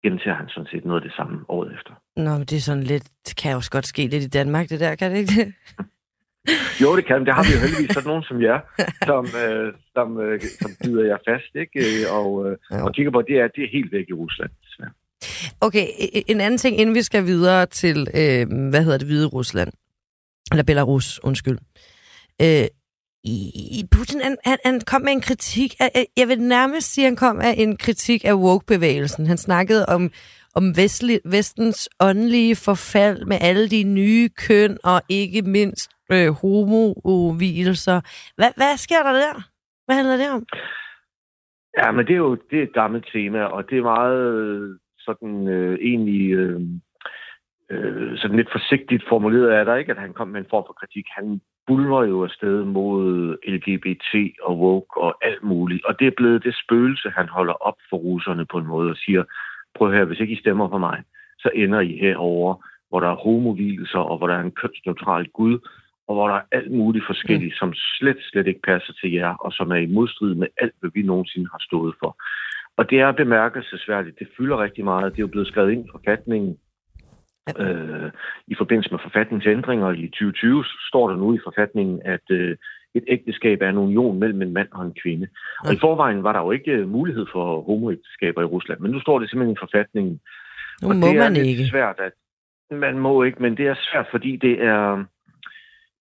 gentager 0.04 0.36
han 0.36 0.48
sådan 0.48 0.70
set 0.70 0.84
noget 0.84 1.00
af 1.00 1.08
det 1.08 1.16
samme 1.16 1.44
året 1.48 1.74
efter. 1.74 1.92
Nå, 2.16 2.30
men 2.30 2.46
det 2.50 2.56
er 2.56 2.60
sådan 2.60 2.82
lidt, 2.82 3.10
det 3.26 3.36
kan 3.36 3.56
også 3.56 3.70
godt 3.70 3.86
ske 3.86 4.02
lidt 4.06 4.24
i 4.24 4.28
Danmark, 4.28 4.68
det 4.68 4.80
der, 4.80 4.94
kan 4.94 5.10
det 5.10 5.18
ikke? 5.18 5.54
Jo, 6.82 6.96
det 6.96 7.04
kan. 7.06 7.26
Det 7.26 7.34
har 7.34 7.44
vi 7.48 7.52
jo 7.54 7.60
heldigvis 7.64 7.90
sådan 7.94 8.08
nogen 8.12 8.24
som 8.28 8.42
jer, 8.42 8.58
som, 9.10 9.24
øh, 9.42 9.72
som, 9.96 10.08
øh, 10.20 10.40
som 10.62 10.70
bider 10.82 11.04
jer 11.10 11.18
fast, 11.28 11.52
ikke? 11.62 12.10
Og, 12.10 12.28
øh, 12.46 12.84
og 12.84 12.94
kigger 12.94 13.12
på, 13.12 13.22
det 13.22 13.36
er, 13.42 13.48
det 13.56 13.62
er 13.64 13.70
helt 13.72 13.92
væk 13.92 14.06
i 14.08 14.12
Rusland, 14.12 14.50
desværre. 14.64 14.92
Okay, 15.60 15.86
en 16.26 16.40
anden 16.40 16.58
ting, 16.58 16.80
inden 16.80 16.94
vi 16.94 17.02
skal 17.02 17.24
videre 17.24 17.66
til, 17.66 17.98
øh, 18.14 18.46
hvad 18.70 18.82
hedder 18.84 18.98
det, 18.98 19.06
Hvide 19.06 19.26
Rusland, 19.26 19.72
eller 20.52 20.64
Belarus, 20.64 21.20
undskyld. 21.22 21.58
Øh, 22.42 22.66
i, 23.24 23.84
Putin, 23.90 24.20
han, 24.20 24.36
han, 24.44 24.58
han 24.64 24.80
kom 24.80 25.02
med 25.02 25.12
en 25.12 25.20
kritik, 25.20 25.74
af, 25.80 26.06
jeg 26.16 26.28
vil 26.28 26.40
nærmest 26.40 26.94
sige, 26.94 27.04
han 27.04 27.16
kom 27.16 27.36
med 27.36 27.54
en 27.56 27.76
kritik 27.76 28.24
af 28.24 28.34
woke-bevægelsen. 28.34 29.26
Han 29.26 29.38
snakkede 29.38 29.86
om, 29.86 30.10
om 30.54 30.76
vestlig, 30.76 31.20
vestens 31.24 31.88
åndelige 32.00 32.56
forfald 32.56 33.24
med 33.24 33.38
alle 33.40 33.68
de 33.68 33.82
nye 33.82 34.28
køn, 34.28 34.78
og 34.84 35.02
ikke 35.08 35.42
mindst 35.42 35.90
øh, 36.12 36.28
homovielser. 36.42 38.00
Hvad, 38.36 38.50
hvad 38.56 38.76
sker 38.76 39.02
der 39.02 39.12
der? 39.12 39.34
Hvad 39.86 39.96
handler 39.96 40.16
det 40.16 40.30
om? 40.30 40.46
Ja, 41.78 41.92
men 41.92 42.06
det 42.06 42.12
er 42.12 42.22
jo 42.28 42.34
det 42.50 42.58
er 42.58 42.62
et 42.62 42.72
gammelt 42.72 43.08
tema, 43.12 43.44
og 43.44 43.70
det 43.70 43.78
er 43.78 43.82
meget 43.82 44.34
øh, 44.34 44.78
sådan 44.98 45.48
øh, 45.48 45.78
egentlig 45.80 46.30
øh, 46.30 46.60
øh, 47.70 48.18
sådan 48.18 48.36
lidt 48.36 48.52
forsigtigt 48.52 49.04
formuleret 49.08 49.54
er 49.54 49.64
der 49.64 49.74
ikke, 49.74 49.92
at 49.92 50.00
han 50.00 50.12
kom 50.12 50.28
med 50.28 50.40
en 50.40 50.50
form 50.50 50.64
for 50.66 50.72
kritik. 50.80 51.06
Han 51.18 51.40
bulver 51.66 52.04
jo 52.04 52.24
afsted 52.24 52.64
mod 52.64 53.36
LGBT 53.54 54.14
og 54.42 54.58
woke 54.58 55.00
og 55.00 55.14
alt 55.22 55.42
muligt. 55.42 55.84
Og 55.84 55.98
det 55.98 56.06
er 56.06 56.16
blevet 56.16 56.44
det 56.44 56.54
spøgelse, 56.64 57.08
han 57.10 57.28
holder 57.28 57.52
op 57.52 57.78
for 57.90 57.96
russerne 57.96 58.46
på 58.46 58.58
en 58.58 58.66
måde 58.66 58.90
og 58.90 58.96
siger, 58.96 59.24
prøv 59.74 59.92
her, 59.92 60.04
hvis 60.04 60.20
ikke 60.20 60.32
I 60.32 60.40
stemmer 60.40 60.68
for 60.68 60.78
mig, 60.78 61.02
så 61.38 61.50
ender 61.54 61.80
I 61.80 61.98
herover, 62.00 62.54
hvor 62.88 63.00
der 63.00 63.08
er 63.10 63.22
homovilser 63.24 63.98
og 63.98 64.18
hvor 64.18 64.26
der 64.26 64.34
er 64.34 64.40
en 64.40 64.58
kønsneutral 64.60 65.28
Gud, 65.28 65.58
og 66.08 66.14
hvor 66.14 66.28
der 66.28 66.34
er 66.34 66.46
alt 66.52 66.72
muligt 66.72 67.06
forskelligt, 67.06 67.54
mm. 67.54 67.58
som 67.60 67.72
slet, 67.74 68.16
slet 68.20 68.46
ikke 68.46 68.60
passer 68.60 68.92
til 68.92 69.12
jer, 69.12 69.34
og 69.34 69.52
som 69.52 69.70
er 69.70 69.76
i 69.76 69.86
modstrid 69.86 70.34
med 70.34 70.48
alt, 70.62 70.74
hvad 70.80 70.90
vi 70.94 71.02
nogensinde 71.02 71.48
har 71.52 71.62
stået 71.68 71.94
for. 72.00 72.16
Og 72.76 72.90
det 72.90 73.00
er 73.00 73.12
bemærkelsesværdigt. 73.12 74.18
Det 74.18 74.28
fylder 74.36 74.62
rigtig 74.62 74.84
meget. 74.84 75.12
Det 75.12 75.18
er 75.18 75.26
jo 75.28 75.34
blevet 75.34 75.48
skrevet 75.48 75.72
ind 75.72 75.84
i 75.86 75.90
forfatningen. 75.92 76.58
Øh, 77.58 78.10
I 78.46 78.54
forbindelse 78.54 78.90
med 78.90 78.98
forfatningsændringer 79.02 79.90
i 79.90 80.06
2020 80.08 80.64
står 80.88 81.08
der 81.10 81.16
nu 81.16 81.34
i 81.34 81.40
forfatningen, 81.44 82.02
at 82.04 82.26
øh, 82.30 82.56
et 82.94 83.04
ægteskab 83.08 83.62
er 83.62 83.68
en 83.68 83.78
union 83.78 84.18
mellem 84.18 84.42
en 84.42 84.52
mand 84.52 84.68
og 84.72 84.84
en 84.86 84.94
kvinde. 85.02 85.28
Og 85.64 85.72
i 85.74 85.78
forvejen 85.80 86.22
var 86.22 86.32
der 86.32 86.40
jo 86.40 86.50
ikke 86.50 86.72
øh, 86.72 86.88
mulighed 86.88 87.26
for 87.32 87.62
homoægteskaber 87.62 88.42
i 88.42 88.44
Rusland, 88.44 88.80
men 88.80 88.90
nu 88.90 89.00
står 89.00 89.18
det 89.18 89.30
simpelthen 89.30 89.56
i 89.56 89.62
forfatningen. 89.64 90.20
Nu 90.82 90.88
og 90.88 90.96
må 90.96 91.06
det 91.06 91.16
er 91.16 91.22
man 91.22 91.36
ikke. 91.36 91.66
svært 91.66 91.98
at 91.98 92.12
man 92.70 92.98
må 92.98 93.22
ikke, 93.22 93.42
men 93.42 93.56
det 93.56 93.66
er 93.66 93.74
svært, 93.74 94.06
fordi 94.10 94.36
det 94.36 94.62
er 94.62 95.04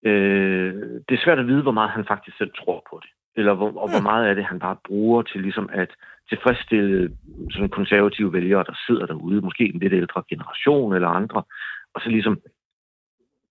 øh, 0.06 0.74
det 1.10 1.14
er 1.16 1.24
svært 1.24 1.40
at 1.40 1.48
vide, 1.48 1.62
hvor 1.62 1.72
meget 1.72 1.92
han 1.92 2.06
faktisk 2.06 2.38
selv 2.38 2.52
tror 2.60 2.84
på 2.90 3.00
det. 3.04 3.10
Eller 3.36 3.54
hvor, 3.54 3.68
og 3.84 3.90
hvor 3.90 4.02
meget 4.02 4.26
af 4.26 4.36
det 4.36 4.46
han 4.46 4.60
bare 4.60 4.78
bruger 4.88 5.22
til 5.22 5.42
ligesom 5.42 5.70
at 5.74 5.90
tilfredsstille 6.30 7.18
sådan 7.52 7.70
konservative 7.70 8.34
vælgere, 8.34 8.64
der 8.64 8.78
sidder 8.88 9.06
derude, 9.06 9.42
måske 9.42 9.64
en 9.64 9.80
lidt 9.80 9.94
ældre 9.94 10.24
generation 10.30 10.94
eller 10.94 11.08
andre, 11.08 11.44
og 11.94 12.02
så 12.02 12.10
ligesom 12.10 12.40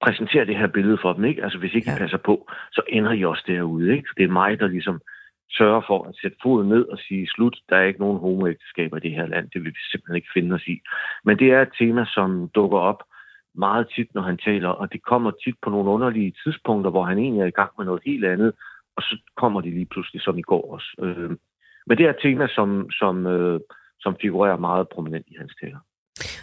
præsentere 0.05 0.47
det 0.47 0.57
her 0.57 0.67
billede 0.67 0.99
for 1.03 1.13
dem, 1.13 1.25
ikke? 1.25 1.45
Altså, 1.45 1.59
hvis 1.59 1.75
ikke 1.75 1.91
ja. 1.91 1.97
I 1.97 1.99
passer 1.99 2.19
på, 2.19 2.51
så 2.73 2.83
ender 2.89 3.13
I 3.13 3.25
også 3.25 3.45
derude, 3.47 3.97
ikke? 3.97 4.09
Det 4.17 4.25
er 4.25 4.29
mig, 4.29 4.61
der 4.61 4.67
ligesom 4.67 5.01
sørger 5.51 5.83
for 5.87 6.09
at 6.09 6.17
sætte 6.23 6.37
foden 6.43 6.69
ned 6.69 6.85
og 6.85 6.99
sige, 6.99 7.29
slut, 7.29 7.57
der 7.69 7.77
er 7.77 7.85
ikke 7.85 8.01
nogen 8.01 8.21
homoægteskaber 8.21 8.97
i 8.97 9.01
det 9.01 9.11
her 9.11 9.27
land, 9.27 9.51
det 9.51 9.65
vil 9.65 9.73
vi 9.73 9.81
simpelthen 9.91 10.17
ikke 10.17 10.35
finde 10.35 10.55
os 10.55 10.67
i. 10.67 10.81
Men 11.25 11.39
det 11.39 11.49
er 11.53 11.63
et 11.63 11.75
tema, 11.79 12.05
som 12.15 12.49
dukker 12.55 12.79
op 12.79 13.03
meget 13.59 13.89
tit, 13.95 14.15
når 14.15 14.23
han 14.23 14.39
taler, 14.39 14.69
og 14.69 14.93
det 14.93 15.03
kommer 15.03 15.31
tit 15.31 15.55
på 15.63 15.71
nogle 15.71 15.91
underlige 15.91 16.35
tidspunkter, 16.45 16.91
hvor 16.91 17.05
han 17.05 17.19
egentlig 17.19 17.43
er 17.43 17.47
i 17.47 17.59
gang 17.61 17.71
med 17.79 17.87
noget 17.87 18.03
helt 18.07 18.25
andet, 18.25 18.53
og 18.97 19.03
så 19.03 19.17
kommer 19.37 19.61
de 19.61 19.71
lige 19.71 19.87
pludselig, 19.87 20.23
som 20.23 20.39
i 20.39 20.43
går 20.43 20.73
også. 20.75 20.89
Øh, 21.03 21.31
men 21.87 21.99
det 21.99 22.07
er 22.07 22.11
et 22.11 22.23
tema, 22.23 22.47
som, 22.49 22.91
som, 22.91 23.27
øh, 23.27 23.61
som 24.01 24.17
figurerer 24.21 24.57
meget 24.57 24.89
prominent 24.89 25.27
i 25.29 25.37
hans 25.39 25.55
taler. 25.61 25.79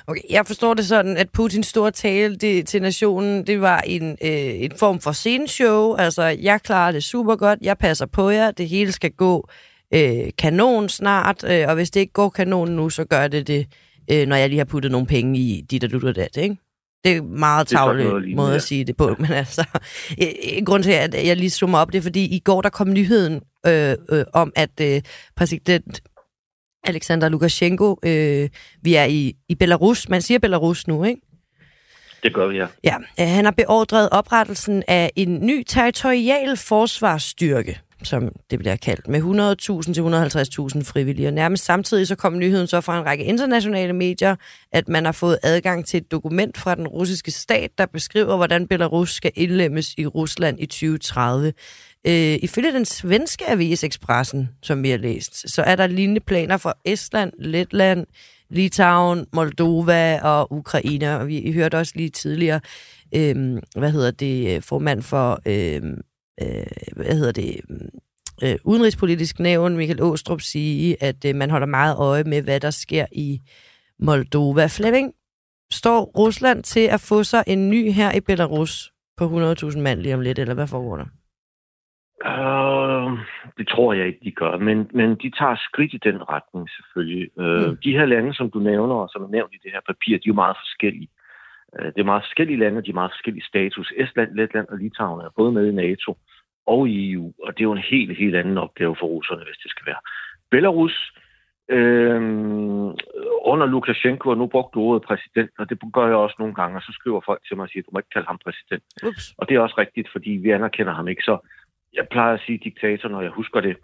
Okay, 0.08 0.22
jeg 0.30 0.44
forstår 0.48 0.74
det 0.74 0.86
sådan, 0.86 1.18
at 1.18 1.30
Putins 1.34 1.68
store 1.68 1.92
tale 1.92 2.36
det, 2.36 2.68
til 2.68 2.82
nationen, 2.82 3.48
det 3.48 3.62
var 3.62 3.80
en, 3.80 4.12
øh, 4.12 4.62
en 4.66 4.72
form 4.80 5.00
for 5.00 5.12
sceneshow. 5.12 5.96
Altså, 5.96 6.24
jeg 6.24 6.62
klarer 6.62 6.92
det 6.92 7.04
super 7.04 7.36
godt, 7.36 7.60
jeg 7.62 7.78
passer 7.78 8.06
på 8.06 8.30
jer, 8.30 8.52
det 8.52 8.70
hele 8.70 8.92
skal 8.92 9.12
gå 9.12 9.50
øh, 9.94 10.30
kanon 10.38 10.90
snart, 10.90 11.44
øh, 11.52 11.66
og 11.68 11.76
hvis 11.76 11.92
det 11.92 12.00
ikke 12.00 12.14
går 12.14 12.30
kanon 12.30 12.70
nu, 12.70 12.90
så 12.90 13.06
gør 13.06 13.28
det 13.28 13.48
det, 13.48 13.68
øh, 14.12 14.28
når 14.28 14.36
jeg 14.36 14.50
lige 14.50 14.58
har 14.58 14.66
puttet 14.66 14.92
nogle 14.92 15.08
penge 15.08 15.40
i 15.40 15.66
dit 15.72 15.84
og 15.84 15.92
du 15.92 16.08
og 16.08 16.16
dat, 16.16 16.38
ikke? 16.38 16.58
Det 17.04 17.18
er 17.18 17.22
meget 17.22 17.68
tavlig 17.68 18.36
måde 18.36 18.56
at 18.56 18.62
sige 18.62 18.86
det 18.86 18.98
på, 18.98 19.10
ja. 19.10 19.16
men 19.24 19.32
altså, 19.32 19.66
grund 20.66 20.84
til, 20.84 20.92
at 20.92 21.28
jeg 21.28 21.38
lige 21.38 21.50
zoomer 21.50 21.78
op, 21.78 21.92
det 21.92 21.98
er, 21.98 22.02
fordi 22.02 22.36
i 22.36 22.40
går 22.40 22.62
der 22.62 22.70
kom 22.70 22.94
nyheden 22.94 23.42
øh, 23.68 23.96
øh, 24.10 24.26
om, 24.34 24.52
at 24.56 24.82
øh, 24.82 25.02
præsident 25.36 26.02
Alexander 26.84 27.30
Lukashenko, 27.30 28.00
øh, 28.06 28.50
vi 28.82 28.96
er 28.96 29.06
i, 29.06 29.34
i 29.50 29.56
Belarus, 29.56 30.10
man 30.10 30.22
siger 30.22 30.40
Belarus 30.40 30.88
nu, 30.88 31.04
ikke? 31.04 31.22
Det 32.24 32.34
gør 32.34 32.48
vi, 32.48 32.58
ja. 32.58 32.68
Ja, 32.84 32.96
øh, 33.20 33.28
han 33.28 33.46
har 33.46 33.52
beordret 33.52 34.10
oprettelsen 34.12 34.84
af 34.88 35.12
en 35.16 35.46
ny 35.46 35.64
territorial 35.68 36.58
forsvarsstyrke 36.58 37.80
som 38.06 38.30
det 38.52 38.60
bliver 38.60 38.76
kaldt, 38.76 39.08
med 39.08 39.22
100.000 39.22 39.94
til 39.94 40.02
150.000 40.02 40.84
frivillige. 40.84 41.28
Og 41.28 41.34
nærmest 41.34 41.66
samtidig 41.66 42.08
så 42.08 42.16
kom 42.16 42.38
nyheden 42.38 42.68
så 42.68 42.82
fra 42.82 43.00
en 43.00 43.06
række 43.06 43.24
internationale 43.24 43.94
medier, 43.94 44.36
at 44.72 44.88
man 44.88 45.06
har 45.06 45.12
fået 45.12 45.40
adgang 45.44 45.86
til 45.86 45.98
et 45.98 46.12
dokument 46.12 46.58
fra 46.58 46.76
den 46.76 46.88
russiske 46.88 47.32
stat, 47.32 47.72
der 47.78 47.86
beskriver, 47.86 48.36
hvordan 48.36 48.68
Belarus 48.68 49.14
skal 49.14 49.32
indlemmes 49.36 49.94
i 49.98 50.06
Rusland 50.06 50.60
i 50.60 50.66
2030. 50.66 51.54
Øh, 52.08 52.40
ifølge 52.42 52.72
den 52.72 52.86
svenske 52.86 53.50
avis 53.50 53.84
Expressen, 53.84 54.50
som 54.62 54.84
vi 54.84 54.90
har 54.90 54.98
læst, 54.98 55.54
så 55.54 55.62
er 55.62 55.76
der 55.76 55.88
lignende 55.88 56.22
planer 56.22 56.58
for 56.58 56.78
Estland, 56.86 57.32
Letland, 57.40 58.06
Litauen, 58.50 59.26
Moldova 59.34 60.20
og 60.22 60.54
Ukraine. 60.54 61.20
Og 61.20 61.28
vi 61.28 61.52
hørte 61.52 61.78
også 61.78 61.94
lige 61.96 62.10
tidligere, 62.10 62.60
øh, 63.16 63.62
hvad 63.76 63.92
hedder 63.92 64.12
det, 64.12 64.64
formand 64.64 65.02
for 65.02 65.40
øh, 65.46 65.82
øh, 66.42 66.96
hvad 66.96 67.16
hedder 67.16 67.32
det, 67.32 67.62
øh, 68.44 68.56
udenrigspolitisk 68.66 69.40
nævn, 69.40 69.78
Michael 69.78 70.02
Åstrup, 70.02 70.42
sige, 70.42 71.04
at 71.04 71.26
øh, 71.26 71.36
man 71.36 71.50
holder 71.50 71.68
meget 71.68 71.96
øje 71.98 72.24
med, 72.24 72.42
hvad 72.44 72.60
der 72.60 72.70
sker 72.70 73.06
i 73.12 73.40
Moldova. 74.00 74.66
Flemming, 74.78 75.14
står 75.72 76.02
Rusland 76.20 76.64
til 76.64 76.86
at 76.96 77.06
få 77.10 77.24
sig 77.24 77.44
en 77.48 77.70
ny 77.70 77.92
her 77.92 78.12
i 78.18 78.22
Belarus 78.22 78.92
på 79.18 79.24
100.000 79.24 79.80
mand 79.80 80.00
lige 80.00 80.16
om 80.16 80.22
lidt, 80.22 80.40
eller 80.40 80.54
hvad 80.54 80.68
foregår 80.68 80.98
der? 80.98 81.10
Uh, 82.32 83.20
det 83.58 83.68
tror 83.68 83.94
jeg 83.94 84.08
ikke, 84.08 84.20
de 84.24 84.32
gør, 84.32 84.58
men, 84.58 84.78
men 84.94 85.10
de 85.10 85.30
tager 85.40 85.56
skridt 85.68 85.94
i 85.94 86.00
den 86.04 86.30
retning 86.30 86.70
selvfølgelig. 86.76 87.30
Uh, 87.38 87.70
mm. 87.70 87.78
De 87.84 87.92
her 87.98 88.06
lande, 88.06 88.34
som 88.34 88.52
du 88.52 88.60
nævner, 88.60 88.96
og 88.96 89.10
som 89.10 89.24
er 89.24 89.28
nævnt 89.28 89.54
i 89.54 89.60
det 89.64 89.72
her 89.72 89.84
papir, 89.88 90.14
de 90.18 90.28
er 90.28 90.34
jo 90.34 90.42
meget 90.44 90.58
forskellige. 90.64 91.10
Uh, 91.80 91.86
det 91.86 92.00
er 92.00 92.12
meget 92.12 92.24
forskellige 92.24 92.60
lande, 92.60 92.82
de 92.82 92.90
er 92.90 93.02
meget 93.02 93.12
forskellige 93.12 93.46
status. 93.46 93.94
Estland, 93.98 94.36
Letland 94.36 94.68
og 94.68 94.78
Litauen 94.78 95.26
er 95.26 95.30
både 95.36 95.52
med 95.52 95.68
i 95.68 95.72
NATO 95.72 96.18
og 96.66 96.90
i 96.90 97.12
EU, 97.14 97.34
og 97.44 97.54
det 97.54 97.60
er 97.60 97.70
jo 97.72 97.72
en 97.72 97.90
helt, 97.92 98.18
helt 98.18 98.36
anden 98.36 98.58
opgave 98.58 98.96
for 99.00 99.08
russerne, 99.08 99.44
hvis 99.44 99.58
det 99.64 99.72
skal 99.72 99.86
være. 99.86 100.02
Belarus, 100.52 101.14
øh, 101.70 102.22
under 103.52 103.66
Lukashenko, 103.66 104.30
og 104.30 104.38
nu 104.38 104.48
brugte 104.48 104.74
du 104.76 104.80
ordet 104.80 105.04
præsident, 105.04 105.52
og 105.60 105.70
det 105.70 105.80
gør 105.94 106.08
jeg 106.08 106.16
også 106.16 106.36
nogle 106.40 106.54
gange, 106.54 106.78
og 106.78 106.82
så 106.82 106.92
skriver 106.92 107.22
folk 107.26 107.42
til 107.48 107.58
mig 107.58 107.64
og 107.64 107.70
siger, 107.70 107.84
du 107.84 107.90
må 107.94 108.00
ikke 108.00 108.14
kalde 108.14 108.28
ham 108.28 108.40
præsident. 108.46 108.84
Ups. 109.08 109.34
Og 109.38 109.50
det 109.50 109.56
er 109.56 109.60
også 109.60 109.76
rigtigt, 109.78 110.08
fordi 110.12 110.32
vi 110.32 110.50
anerkender 110.50 110.94
ham 110.94 111.08
ikke. 111.08 111.24
Så 111.24 111.38
jeg 111.94 112.08
plejer 112.12 112.34
at 112.34 112.42
sige 112.46 112.60
diktator, 112.64 113.10
når 113.10 113.22
jeg 113.22 113.32
husker 113.32 113.62
det. 113.62 113.78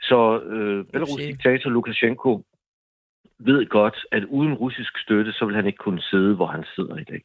Så 0.00 0.40
øh, 0.40 0.84
Belarus 0.84 1.20
diktator 1.20 1.70
Lukashenko 1.70 2.42
ved 3.38 3.66
godt, 3.66 4.06
at 4.12 4.24
uden 4.24 4.54
russisk 4.54 4.98
støtte, 4.98 5.32
så 5.32 5.44
vil 5.46 5.54
han 5.54 5.66
ikke 5.66 5.76
kunne 5.76 6.02
sidde, 6.02 6.34
hvor 6.34 6.46
han 6.46 6.64
sidder 6.74 6.96
i 6.96 7.04
dag. 7.04 7.22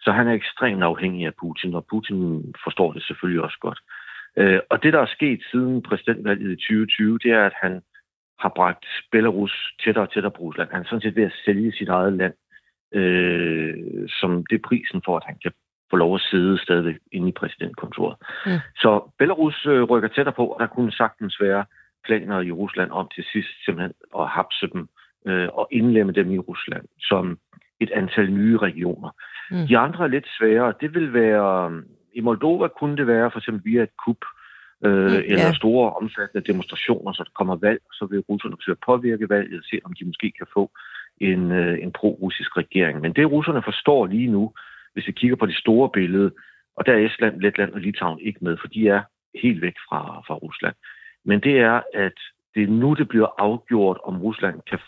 Så 0.00 0.12
han 0.12 0.28
er 0.28 0.32
ekstremt 0.32 0.82
afhængig 0.82 1.26
af 1.26 1.34
Putin, 1.34 1.74
og 1.74 1.86
Putin 1.90 2.54
forstår 2.64 2.92
det 2.92 3.02
selvfølgelig 3.02 3.42
også 3.42 3.58
godt. 3.60 3.80
Øh, 4.36 4.60
og 4.70 4.82
det, 4.82 4.92
der 4.92 5.00
er 5.00 5.14
sket 5.16 5.40
siden 5.50 5.82
præsidentvalget 5.82 6.50
i 6.52 6.56
2020, 6.56 7.18
det 7.18 7.30
er, 7.32 7.46
at 7.46 7.52
han 7.62 7.82
har 8.38 8.52
bragt 8.56 8.86
Belarus 9.12 9.74
tættere 9.84 10.04
og 10.04 10.12
tættere 10.12 10.32
på 10.32 10.42
Rusland. 10.42 10.70
Han 10.70 10.80
er 10.80 10.84
sådan 10.84 11.00
set 11.00 11.16
ved 11.16 11.24
at 11.24 11.38
sælge 11.44 11.72
sit 11.72 11.88
eget 11.88 12.12
land, 12.12 12.34
øh, 12.94 13.74
som 14.08 14.46
det 14.50 14.56
er 14.56 14.68
prisen 14.68 15.02
for, 15.04 15.16
at 15.16 15.26
han 15.26 15.38
kan 15.42 15.52
få 15.90 15.96
lov 15.96 16.14
at 16.14 16.20
sidde 16.20 16.58
stadigvæk 16.58 16.96
inde 17.12 17.28
i 17.28 17.32
præsidentkontoret. 17.32 18.16
Mm. 18.46 18.52
Så 18.76 19.10
Belarus 19.18 19.66
øh, 19.66 19.82
rykker 19.82 20.08
tættere 20.08 20.34
på, 20.34 20.46
og 20.46 20.60
der 20.60 20.66
kunne 20.66 20.92
sagtens 20.92 21.40
være 21.40 21.64
planer 22.04 22.40
i 22.40 22.52
Rusland 22.52 22.90
om 22.90 23.08
til 23.14 23.24
sidst 23.32 23.64
simpelthen 23.64 23.94
at 24.18 24.28
hapse 24.28 24.66
dem 24.72 24.88
øh, 25.26 25.48
og 25.52 25.68
indlemme 25.70 26.12
dem 26.12 26.32
i 26.32 26.38
Rusland 26.38 26.84
som 27.00 27.38
et 27.80 27.90
antal 27.90 28.30
nye 28.32 28.56
regioner. 28.56 29.10
Mm. 29.50 29.66
De 29.66 29.78
andre 29.78 30.04
er 30.04 30.08
lidt 30.08 30.28
sværere. 30.38 30.74
Det 30.80 30.94
vil 30.94 31.12
være, 31.12 31.82
i 32.12 32.20
Moldova 32.20 32.68
kunne 32.68 32.96
det 32.96 33.06
være 33.06 33.30
for 33.30 33.38
eksempel 33.38 33.72
via 33.72 33.82
et 33.82 33.96
kup, 34.04 34.24
øh, 34.84 35.10
mm, 35.10 35.22
eller 35.30 35.46
yeah. 35.46 35.54
store 35.54 35.92
omfattende 35.92 36.52
demonstrationer, 36.52 37.12
så 37.12 37.22
der 37.24 37.30
kommer 37.34 37.56
valg, 37.56 37.82
så 37.92 38.06
vil 38.10 38.20
russerne 38.20 38.56
forsøge 38.56 38.76
at 38.80 38.86
påvirke 38.86 39.28
valget, 39.28 39.64
se 39.70 39.80
om 39.84 39.92
de 39.92 40.04
måske 40.04 40.32
kan 40.38 40.46
få 40.54 40.70
en, 41.20 41.52
øh, 41.52 41.82
en 41.82 41.92
pro-russisk 41.92 42.56
regering. 42.56 43.00
Men 43.00 43.12
det 43.12 43.30
russerne 43.30 43.62
forstår 43.62 44.06
lige 44.06 44.30
nu, 44.30 44.52
hvis 44.92 45.06
vi 45.06 45.12
kigger 45.12 45.36
på 45.36 45.46
det 45.46 45.56
store 45.56 45.90
billede, 45.90 46.30
og 46.76 46.86
der 46.86 46.92
er 46.92 47.06
Estland, 47.06 47.40
Letland 47.40 47.72
og 47.72 47.80
Litauen 47.80 48.18
ikke 48.20 48.38
med, 48.42 48.56
for 48.60 48.68
de 48.68 48.88
er 48.88 49.02
helt 49.42 49.62
væk 49.62 49.74
fra, 49.88 50.22
fra 50.26 50.34
Rusland. 50.34 50.74
Men 51.24 51.40
det 51.40 51.58
er, 51.58 51.80
at 51.94 52.18
det 52.54 52.62
er 52.62 52.66
nu, 52.66 52.94
det 52.94 53.08
bliver 53.08 53.28
afgjort, 53.38 53.98
om 54.04 54.22
Rusland 54.22 54.60
kan, 54.70 54.78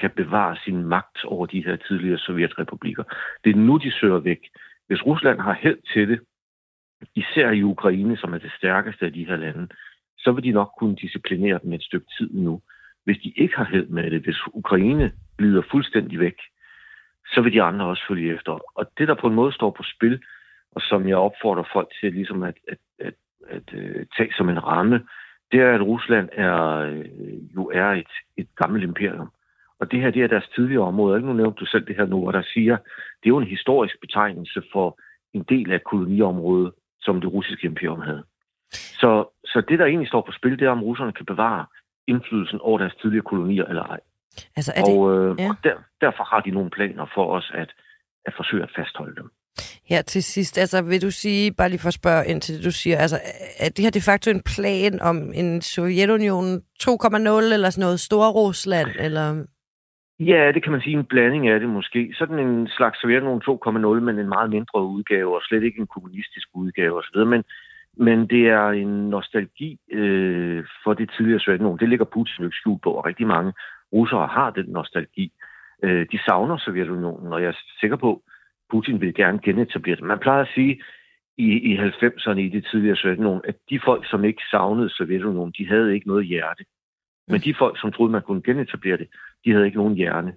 kan 0.00 0.10
bevare 0.10 0.56
sin 0.64 0.84
magt 0.84 1.24
over 1.24 1.46
de 1.46 1.64
her 1.64 1.76
tidligere 1.76 2.18
sovjetrepublikker. 2.18 3.04
Det 3.44 3.50
er 3.50 3.56
nu, 3.56 3.76
de 3.76 3.92
søger 3.92 4.18
væk. 4.18 4.38
Hvis 4.86 5.06
Rusland 5.06 5.40
har 5.40 5.52
held 5.52 5.78
til 5.92 6.08
det, 6.08 6.20
især 7.14 7.50
i 7.50 7.62
Ukraine, 7.62 8.16
som 8.16 8.34
er 8.34 8.38
det 8.38 8.52
stærkeste 8.58 9.06
af 9.06 9.12
de 9.12 9.26
her 9.26 9.36
lande, 9.36 9.68
så 10.18 10.32
vil 10.32 10.44
de 10.44 10.50
nok 10.50 10.70
kunne 10.78 10.96
disciplinere 10.96 11.60
dem 11.62 11.72
et 11.72 11.82
stykke 11.82 12.06
tid 12.18 12.30
nu. 12.32 12.60
Hvis 13.04 13.18
de 13.18 13.32
ikke 13.36 13.56
har 13.56 13.64
held 13.64 13.86
med 13.86 14.10
det, 14.10 14.22
hvis 14.22 14.38
Ukraine 14.46 15.12
glider 15.38 15.62
fuldstændig 15.70 16.20
væk, 16.20 16.38
så 17.34 17.40
vil 17.40 17.52
de 17.52 17.62
andre 17.62 17.86
også 17.86 18.02
følge 18.08 18.34
efter. 18.34 18.52
Og 18.74 18.90
det, 18.98 19.08
der 19.08 19.14
på 19.14 19.26
en 19.26 19.34
måde 19.34 19.52
står 19.52 19.70
på 19.70 19.82
spil, 19.82 20.22
og 20.72 20.80
som 20.80 21.08
jeg 21.08 21.16
opfordrer 21.16 21.64
folk 21.72 21.88
til 22.00 22.12
ligesom 22.12 22.42
at, 22.42 22.54
at, 22.68 22.78
at, 22.98 23.14
at, 23.48 23.74
at 23.74 24.06
tage 24.16 24.32
som 24.36 24.48
en 24.48 24.64
ramme, 24.64 25.06
det 25.52 25.60
er, 25.60 25.74
at 25.74 25.80
Rusland 25.82 26.28
er, 26.32 26.78
øh, 26.78 27.54
jo 27.54 27.70
er 27.74 27.86
et, 27.86 28.12
et 28.36 28.48
gammelt 28.56 28.84
imperium. 28.84 29.30
Og 29.80 29.90
det 29.90 30.00
her, 30.00 30.10
det 30.10 30.22
er 30.22 30.26
deres 30.26 30.48
tidligere 30.54 30.84
område. 30.84 31.16
Ikke 31.16 31.28
nu 31.28 31.34
nævnte 31.34 31.60
du 31.60 31.66
selv 31.66 31.86
det 31.86 31.96
her 31.96 32.06
nu, 32.06 32.26
og 32.26 32.32
der 32.32 32.42
siger, 32.42 32.76
det 33.20 33.26
er 33.26 33.34
jo 33.34 33.38
en 33.38 33.54
historisk 33.56 34.00
betegnelse 34.00 34.62
for 34.72 35.00
en 35.34 35.44
del 35.48 35.72
af 35.72 35.84
koloniområdet, 35.84 36.72
som 37.00 37.20
det 37.20 37.32
russiske 37.32 37.66
imperium 37.66 38.00
havde. 38.00 38.22
Så, 38.72 39.12
så 39.44 39.62
det, 39.68 39.78
der 39.78 39.84
egentlig 39.84 40.08
står 40.08 40.20
på 40.20 40.32
spil, 40.32 40.58
det 40.58 40.66
er, 40.66 40.70
om 40.70 40.82
russerne 40.82 41.12
kan 41.12 41.26
bevare 41.26 41.66
indflydelsen 42.06 42.58
over 42.60 42.78
deres 42.78 42.94
tidligere 43.00 43.24
kolonier 43.24 43.64
eller 43.64 43.82
ej. 43.82 44.00
Altså, 44.56 44.72
er 44.76 44.82
det... 44.82 44.98
Og, 44.98 45.12
øh, 45.14 45.36
ja. 45.38 45.48
og 45.48 45.56
der, 45.64 45.74
derfor 46.00 46.24
har 46.24 46.40
de 46.40 46.50
nogle 46.50 46.70
planer 46.70 47.06
for 47.14 47.26
os 47.36 47.50
at, 47.54 47.70
at 48.26 48.32
forsøge 48.36 48.62
at 48.62 48.70
fastholde 48.76 49.16
dem. 49.16 49.30
Her 49.84 50.02
til 50.02 50.22
sidst, 50.22 50.58
altså 50.58 50.82
vil 50.82 51.02
du 51.02 51.10
sige, 51.10 51.52
bare 51.52 51.68
lige 51.68 51.80
for 51.80 51.88
at 51.88 51.94
spørge 51.94 52.26
ind 52.26 52.40
til 52.40 52.56
det, 52.56 52.64
du 52.64 52.70
siger, 52.70 52.98
altså 52.98 53.18
er 53.58 53.68
det 53.68 53.84
her 53.84 53.90
de 53.90 54.00
facto 54.00 54.30
en 54.30 54.42
plan 54.56 55.00
om 55.00 55.32
en 55.34 55.62
Sovjetunion 55.62 56.56
2,0 56.56 56.84
eller 57.54 57.70
sådan 57.70 57.82
noget, 57.82 58.00
Storrusland, 58.00 58.88
eller... 58.98 59.44
Ja, 60.20 60.52
det 60.54 60.62
kan 60.62 60.72
man 60.72 60.80
sige 60.80 60.96
en 60.96 61.04
blanding 61.04 61.48
af 61.48 61.60
det 61.60 61.68
måske. 61.68 62.14
Sådan 62.18 62.38
en 62.38 62.68
slags 62.68 63.00
Sovjetunion 63.00 63.42
2,0, 63.48 64.00
men 64.00 64.18
en 64.18 64.28
meget 64.28 64.50
mindre 64.50 64.82
udgave, 64.84 65.34
og 65.36 65.42
slet 65.42 65.62
ikke 65.62 65.80
en 65.80 65.86
kommunistisk 65.86 66.48
udgave 66.54 66.98
osv. 66.98 67.18
Men, 67.26 67.44
men 67.96 68.26
det 68.26 68.48
er 68.48 68.68
en 68.68 69.10
nostalgi 69.10 69.78
øh, 69.92 70.64
for 70.84 70.94
det 70.94 71.10
tidligere 71.16 71.40
Sovjetunion. 71.40 71.78
Det 71.78 71.88
ligger 71.88 72.04
Putin 72.04 72.40
jo 72.40 72.44
ikke 72.44 72.56
skjult 72.56 72.82
på, 72.82 72.90
og 72.90 73.06
rigtig 73.06 73.26
mange 73.26 73.52
russere 73.92 74.26
har 74.26 74.50
den 74.50 74.66
nostalgi. 74.68 75.32
Øh, 75.82 76.06
de 76.12 76.18
savner 76.26 76.56
Sovjetunionen, 76.58 77.32
og 77.32 77.42
jeg 77.42 77.48
er 77.48 77.58
sikker 77.80 77.96
på, 77.96 78.22
Putin 78.70 79.00
vil 79.00 79.14
gerne 79.14 79.38
genetablere 79.38 79.96
det. 79.96 80.04
Man 80.04 80.18
plejer 80.18 80.42
at 80.42 80.52
sige 80.54 80.82
i, 81.38 81.48
i 81.70 81.76
90'erne 81.78 82.38
i 82.38 82.48
det 82.48 82.66
tidligere 82.70 82.96
Sovjetunionen, 82.96 83.42
at 83.44 83.56
de 83.70 83.80
folk, 83.84 84.10
som 84.10 84.24
ikke 84.24 84.42
savnede 84.50 84.90
Sovjetunionen, 84.90 85.54
de 85.58 85.68
havde 85.68 85.94
ikke 85.94 86.08
noget 86.08 86.26
hjerte. 86.26 86.64
Men 87.30 87.40
de 87.40 87.54
folk, 87.58 87.80
som 87.80 87.92
troede, 87.92 88.12
man 88.12 88.22
kunne 88.22 88.42
genetablere 88.42 88.96
det, 88.96 89.08
de 89.44 89.52
havde 89.52 89.66
ikke 89.66 89.78
nogen 89.78 89.94
hjerne. 89.94 90.34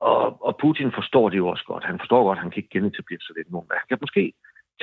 Og, 0.00 0.46
og 0.46 0.56
Putin 0.60 0.92
forstår 0.92 1.28
det 1.28 1.36
jo 1.36 1.48
også 1.48 1.64
godt. 1.64 1.84
Han 1.84 1.98
forstår 1.98 2.24
godt, 2.24 2.38
at 2.38 2.42
han 2.42 2.50
kan 2.50 2.58
ikke 2.62 2.78
genetablere 2.78 3.20
Sovjetunionen. 3.20 3.70
Han 3.70 3.88
kan 3.88 3.98
måske 4.00 4.32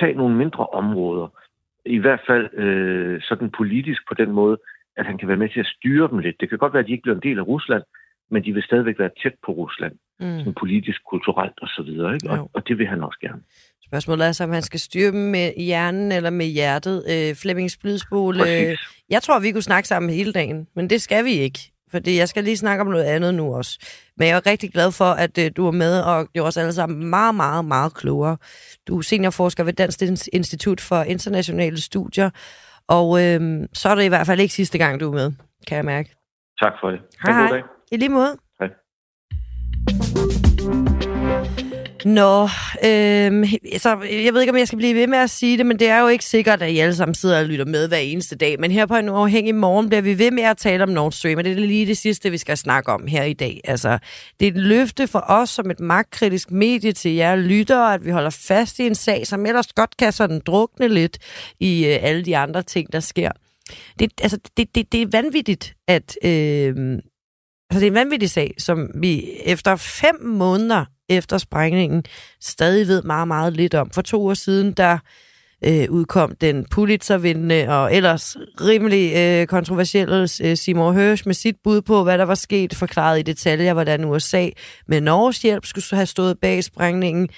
tage 0.00 0.14
nogle 0.14 0.36
mindre 0.36 0.66
områder, 0.66 1.28
i 1.86 1.98
hvert 1.98 2.20
fald 2.26 2.54
øh, 2.54 3.22
sådan 3.22 3.50
politisk 3.50 4.08
på 4.08 4.14
den 4.14 4.32
måde, 4.32 4.58
at 4.96 5.06
han 5.06 5.18
kan 5.18 5.28
være 5.28 5.36
med 5.36 5.48
til 5.48 5.60
at 5.60 5.66
styre 5.66 6.08
dem 6.08 6.18
lidt. 6.18 6.40
Det 6.40 6.48
kan 6.48 6.58
godt 6.58 6.72
være, 6.72 6.80
at 6.80 6.86
de 6.86 6.92
ikke 6.92 7.02
bliver 7.02 7.14
en 7.14 7.28
del 7.28 7.38
af 7.38 7.46
Rusland, 7.46 7.82
men 8.30 8.44
de 8.44 8.52
vil 8.52 8.62
stadigvæk 8.62 8.98
være 8.98 9.10
tæt 9.22 9.34
på 9.46 9.52
Rusland, 9.52 9.92
mm. 10.20 10.38
sådan 10.38 10.54
politisk, 10.54 11.00
kulturelt 11.04 11.58
osv., 11.62 11.88
ikke? 11.88 12.30
Og, 12.30 12.50
og 12.54 12.68
det 12.68 12.78
vil 12.78 12.86
han 12.86 13.02
også 13.02 13.18
gerne. 13.20 13.42
Spørgsmålet 13.86 14.26
er 14.26 14.32
så, 14.32 14.44
om 14.44 14.52
han 14.52 14.62
skal 14.62 14.80
styre 14.80 15.12
dem 15.12 15.20
med 15.20 15.52
hjernen 15.56 16.12
eller 16.12 16.30
med 16.30 16.46
hjertet. 16.46 17.04
Øh, 17.10 17.34
Flemming 17.36 17.70
Splidsbol, 17.70 18.40
øh, 18.40 18.76
jeg 19.10 19.22
tror, 19.22 19.38
vi 19.38 19.52
kunne 19.52 19.62
snakke 19.62 19.88
sammen 19.88 20.10
hele 20.10 20.32
dagen, 20.32 20.66
men 20.76 20.90
det 20.90 21.02
skal 21.02 21.24
vi 21.24 21.32
ikke. 21.32 21.72
Fordi 21.90 22.18
jeg 22.18 22.28
skal 22.28 22.44
lige 22.44 22.56
snakke 22.56 22.80
om 22.80 22.86
noget 22.86 23.04
andet 23.04 23.34
nu 23.34 23.54
også. 23.54 23.78
Men 24.16 24.28
jeg 24.28 24.36
er 24.36 24.46
rigtig 24.46 24.72
glad 24.72 24.92
for, 24.92 25.04
at 25.04 25.38
øh, 25.38 25.50
du 25.56 25.66
er 25.66 25.70
med 25.70 26.00
og 26.00 26.26
gjorde 26.32 26.48
os 26.48 26.56
alle 26.56 26.72
sammen 26.72 27.06
meget, 27.10 27.34
meget, 27.34 27.64
meget 27.64 27.94
klogere. 27.94 28.36
Du 28.88 28.98
er 28.98 29.02
seniorforsker 29.02 29.64
ved 29.64 29.72
Dansk 29.72 30.02
Institut 30.32 30.80
for 30.80 31.02
Internationale 31.02 31.80
Studier, 31.80 32.30
og 32.88 33.22
øh, 33.22 33.68
så 33.72 33.88
er 33.88 33.94
det 33.94 34.04
i 34.04 34.08
hvert 34.08 34.26
fald 34.26 34.40
ikke 34.40 34.54
sidste 34.54 34.78
gang, 34.78 35.00
du 35.00 35.08
er 35.08 35.14
med, 35.14 35.32
kan 35.66 35.76
jeg 35.76 35.84
mærke. 35.84 36.16
Tak 36.62 36.72
for 36.80 36.90
det. 36.90 37.00
Hej, 37.26 37.32
hej. 37.32 37.62
I 37.92 37.96
lige 37.96 38.08
måde. 38.08 38.36
Hej. 38.60 38.68
Nå, 42.04 42.48
øh, 42.84 43.48
så 43.78 43.98
jeg 44.24 44.34
ved 44.34 44.40
ikke, 44.40 44.50
om 44.50 44.58
jeg 44.58 44.66
skal 44.66 44.78
blive 44.78 44.94
ved 44.94 45.06
med 45.06 45.18
at 45.18 45.30
sige 45.30 45.58
det, 45.58 45.66
men 45.66 45.78
det 45.78 45.88
er 45.88 46.00
jo 46.00 46.08
ikke 46.08 46.24
sikkert, 46.24 46.62
at 46.62 46.70
I 46.70 46.78
alle 46.78 46.94
sammen 46.94 47.14
sidder 47.14 47.38
og 47.38 47.44
lytter 47.44 47.64
med 47.64 47.88
hver 47.88 47.96
eneste 47.96 48.36
dag. 48.36 48.60
Men 48.60 48.70
her 48.70 48.86
på 48.86 48.96
en 48.96 49.08
uafhængig 49.08 49.54
morgen 49.54 49.88
bliver 49.88 50.02
vi 50.02 50.18
ved 50.18 50.30
med 50.30 50.42
at 50.42 50.56
tale 50.56 50.82
om 50.82 50.88
Nord 50.88 51.12
Stream, 51.12 51.38
og 51.38 51.44
det 51.44 51.52
er 51.52 51.56
lige 51.56 51.86
det 51.86 51.98
sidste, 51.98 52.30
vi 52.30 52.38
skal 52.38 52.56
snakke 52.56 52.92
om 52.92 53.06
her 53.06 53.22
i 53.22 53.32
dag. 53.32 53.60
Altså, 53.64 53.98
det 54.40 54.48
er 54.48 54.52
et 54.52 54.58
løfte 54.58 55.06
for 55.06 55.24
os 55.28 55.50
som 55.50 55.70
et 55.70 55.80
magtkritisk 55.80 56.50
medie 56.50 56.92
til 56.92 57.14
jer 57.14 57.36
lyttere, 57.36 57.94
at 57.94 58.04
vi 58.04 58.10
holder 58.10 58.30
fast 58.30 58.78
i 58.78 58.86
en 58.86 58.94
sag, 58.94 59.26
som 59.26 59.46
ellers 59.46 59.72
godt 59.72 59.96
kan 59.96 60.12
sådan 60.12 60.40
drukne 60.46 60.88
lidt 60.88 61.18
i 61.60 61.86
øh, 61.86 61.98
alle 62.02 62.24
de 62.24 62.36
andre 62.36 62.62
ting, 62.62 62.92
der 62.92 63.00
sker. 63.00 63.30
Det, 63.98 64.12
altså, 64.22 64.38
det, 64.56 64.74
det, 64.74 64.92
det 64.92 65.02
er 65.02 65.06
vanvittigt, 65.12 65.74
at... 65.88 66.16
Øh, 66.24 66.98
Altså, 67.70 67.80
det 67.80 67.86
er 67.86 67.90
en 67.90 67.94
vanvittig 67.94 68.30
sag, 68.30 68.54
som 68.58 68.90
vi 68.94 69.30
efter 69.44 69.76
fem 69.76 70.24
måneder 70.24 70.84
efter 71.08 71.38
sprængningen 71.38 72.04
stadig 72.40 72.88
ved 72.88 73.02
meget, 73.02 73.28
meget 73.28 73.52
lidt 73.52 73.74
om. 73.74 73.90
For 73.90 74.02
to 74.02 74.26
år 74.26 74.34
siden, 74.34 74.72
der 74.72 74.98
øh, 75.64 75.90
udkom 75.90 76.34
den 76.40 76.66
Pulitzer-vindende 76.70 77.68
og 77.68 77.94
ellers 77.94 78.36
rimelig 78.60 79.16
øh, 79.16 79.46
kontroversielle 79.46 80.28
øh, 80.42 80.56
Seymour 80.56 80.92
Hersh 80.92 81.22
med 81.26 81.34
sit 81.34 81.56
bud 81.64 81.82
på, 81.82 82.02
hvad 82.02 82.18
der 82.18 82.24
var 82.24 82.34
sket, 82.34 82.74
forklaret 82.74 83.18
i 83.18 83.22
detaljer, 83.22 83.72
hvordan 83.72 84.04
USA 84.04 84.48
med 84.88 85.00
Norges 85.00 85.42
hjælp 85.42 85.66
skulle 85.66 85.84
have 85.92 86.06
stået 86.06 86.38
bag 86.38 86.64
sprængningen. 86.64 87.28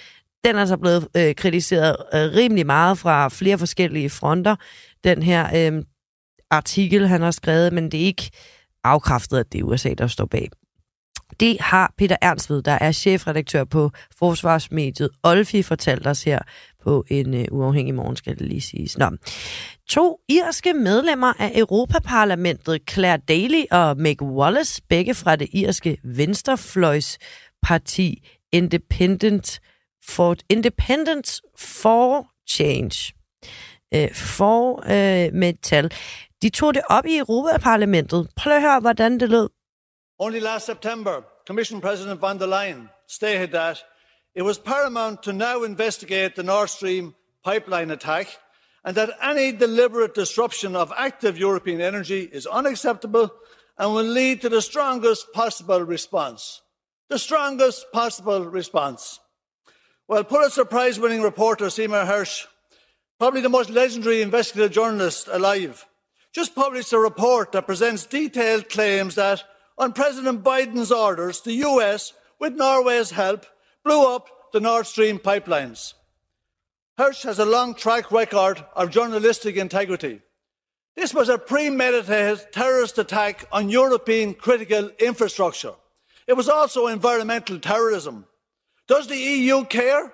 Den 0.45 0.57
er 0.57 0.67
så 0.67 0.77
blevet 0.77 1.09
øh, 1.17 1.35
kritiseret 1.35 1.97
øh, 2.15 2.21
rimelig 2.21 2.67
meget 2.67 2.99
fra 2.99 3.29
flere 3.29 3.59
forskellige 3.59 4.11
fronter, 4.11 4.57
den 5.05 5.23
her 5.23 5.73
øh, 5.73 5.83
artikel, 6.51 7.09
han 7.09 7.23
har 7.23 7.31
skrevet, 7.31 7.73
men 7.73 7.85
det 7.91 8.01
er 8.01 8.05
ikke 8.05 8.31
afkræftet, 8.85 9.39
at 9.39 9.53
det 9.53 9.59
er 9.61 9.65
USA, 9.65 9.95
der 9.99 10.07
står 10.07 10.27
bag. 10.27 10.49
Det 11.41 11.61
har 11.61 11.95
Peter 11.99 12.17
Ernstved, 12.23 12.63
der 12.63 12.79
er 12.81 12.93
chefredaktør 12.93 13.65
på 13.65 13.91
Forsvarsmediet 14.19 15.11
Olfi, 15.23 15.63
fortalt 15.63 16.07
os 16.07 16.23
her 16.23 16.39
på 16.85 17.05
en 17.09 17.35
uh, 17.35 17.41
uafhængig 17.51 17.95
morgen, 17.95 18.17
skal 18.17 18.39
det 18.39 18.47
lige 18.47 18.61
siges. 18.61 18.99
Nå. 18.99 19.11
To 19.89 20.21
irske 20.29 20.73
medlemmer 20.73 21.33
af 21.39 21.53
Europaparlamentet, 21.55 22.81
Claire 22.91 23.19
Daly 23.29 23.65
og 23.71 23.97
Meg 23.97 24.23
Wallace, 24.23 24.83
begge 24.89 25.15
fra 25.15 25.37
det 25.37 25.49
irske 25.53 25.99
venstrefløjsparti 26.05 28.29
Independent 28.53 29.61
for, 30.05 30.37
Independence 30.49 31.43
for 31.59 32.27
Change. 32.49 33.15
Uh, 33.97 34.15
for 34.15 34.73
uh, 34.73 35.35
metal. 35.35 35.91
De 36.43 36.49
tog 36.49 36.75
det 36.75 36.83
op 36.89 37.07
i 37.07 37.19
Europaparlamentet. 37.19 38.29
Prøv 38.37 38.53
at 38.53 38.63
høre, 38.63 38.81
hvordan 38.81 39.21
det 39.21 39.29
lød. 39.29 39.49
Only 40.19 40.41
last 40.41 40.67
September, 40.67 41.25
Commission 41.47 41.81
President 41.81 42.21
von 42.21 42.39
der 42.39 42.47
Leyen 42.47 42.91
stated 43.07 43.53
that 43.53 43.83
it 44.35 44.43
was 44.43 44.59
paramount 44.59 45.23
to 45.23 45.33
now 45.33 45.63
investigate 45.63 46.35
the 46.35 46.43
Nord 46.43 46.71
Stream 46.71 47.15
pipeline 47.45 47.91
attack 47.91 48.39
and 48.85 48.97
that 48.97 49.17
any 49.23 49.53
deliberate 49.53 50.15
disruption 50.15 50.75
of 50.75 50.93
active 50.97 51.39
European 51.39 51.81
energy 51.81 52.23
is 52.33 52.47
unacceptable 52.47 53.31
and 53.79 53.95
will 53.95 54.03
lead 54.03 54.41
to 54.41 54.49
the 54.49 54.63
strongest 54.63 55.33
possible 55.33 55.81
response. 55.83 56.63
the 57.09 57.19
strongest 57.19 57.91
possible 57.93 58.45
response. 58.45 59.19
Well, 60.07 60.25
Pulitzer 60.25 60.65
Prize 60.65 61.01
winning 61.01 61.23
reporter 61.23 61.71
Seymour 61.71 62.05
Hersh, 62.05 62.47
probably 63.19 63.41
the 63.41 63.49
most 63.49 63.71
legendary 63.71 64.23
investigative 64.23 64.73
journalist 64.73 65.29
alive, 65.31 65.87
just 66.33 66.55
published 66.55 66.93
a 66.93 66.99
report 66.99 67.53
that 67.53 67.67
presents 67.67 68.07
detailed 68.07 68.69
claims 68.69 69.15
that, 69.15 69.43
on 69.79 69.93
President 69.93 70.43
Biden's 70.43 70.93
orders, 70.93 71.41
the 71.41 71.55
US, 71.65 72.13
with 72.39 72.55
Norway's 72.55 73.11
help, 73.11 73.47
blew 73.85 74.15
up 74.15 74.29
the 74.53 74.61
Nord 74.61 74.87
Stream 74.87 75.19
pipelines. 75.19 75.95
Hirsch 76.97 77.23
has 77.23 77.39
a 77.39 77.45
long 77.45 77.75
track 77.75 78.11
record 78.11 78.65
of 78.75 78.91
journalistic 78.91 79.57
integrity. 79.57 80.21
This 80.97 81.15
was 81.15 81.29
a 81.29 81.39
premeditated 81.39 82.53
terrorist 82.53 82.99
attack 82.99 83.47
on 83.53 83.69
European 83.69 84.35
critical 84.35 84.91
infrastructure. 84.99 85.75
It 86.27 86.33
was 86.33 86.49
also 86.49 86.89
environmental 86.89 87.61
terrorism. 87.61 88.27
Does 88.89 89.07
the 89.07 89.17
EU 89.17 89.65
care? 89.65 90.13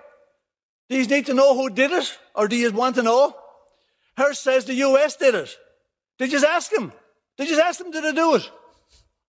Do 0.90 0.98
you 0.98 1.06
need 1.06 1.26
to 1.26 1.34
know 1.34 1.56
who 1.56 1.70
did 1.70 1.90
it? 1.90 2.18
Or 2.34 2.48
do 2.48 2.56
you 2.56 2.70
want 2.70 2.96
to 2.96 3.02
know? 3.02 3.34
Hirsch 4.16 4.38
says 4.38 4.66
the 4.66 4.74
US 4.74 5.16
did 5.16 5.34
it. 5.34 5.56
Did 6.18 6.32
you 6.32 6.44
ask 6.46 6.70
him? 6.70 6.92
Did 7.38 7.48
you 7.48 7.60
ask 7.60 7.78
them 7.78 7.90
did 7.90 8.04
they 8.04 8.12
do 8.12 8.34
it? 8.34 8.50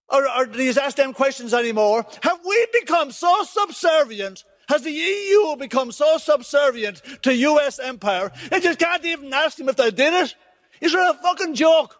Or, 0.09 0.21
or 0.37 0.45
did 0.45 0.75
you 0.75 0.81
ask 0.81 0.97
them 0.97 1.13
questions 1.13 1.53
anymore? 1.53 2.05
Have 2.21 2.39
we 2.45 2.67
become 2.79 3.11
so 3.11 3.43
subservient? 3.43 4.43
Has 4.67 4.81
the 4.81 4.91
EU 4.91 5.55
become 5.57 5.91
so 5.91 6.17
subservient 6.17 7.01
to 7.23 7.33
US 7.33 7.79
empire? 7.79 8.31
They 8.49 8.59
just 8.59 8.79
can't 8.79 9.05
even 9.05 9.33
ask 9.33 9.57
them 9.57 9.69
if 9.69 9.75
they 9.75 9.91
did 9.91 10.13
it. 10.13 10.35
Is 10.81 10.93
it 10.93 10.99
a 10.99 11.13
fucking 11.21 11.55
joke? 11.55 11.95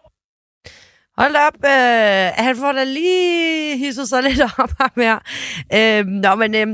Hold 1.18 1.36
op, 1.36 1.54
øh, 1.64 2.32
han 2.34 2.56
får 2.56 2.72
da 2.72 2.84
lige 2.84 3.76
hisset 3.78 4.08
sig 4.08 4.22
lidt 4.22 4.40
op 4.58 4.70
ham 4.80 4.90
her. 4.96 5.18
Øh, 5.74 6.06
nå, 6.06 6.34
men 6.34 6.54
øh, 6.54 6.66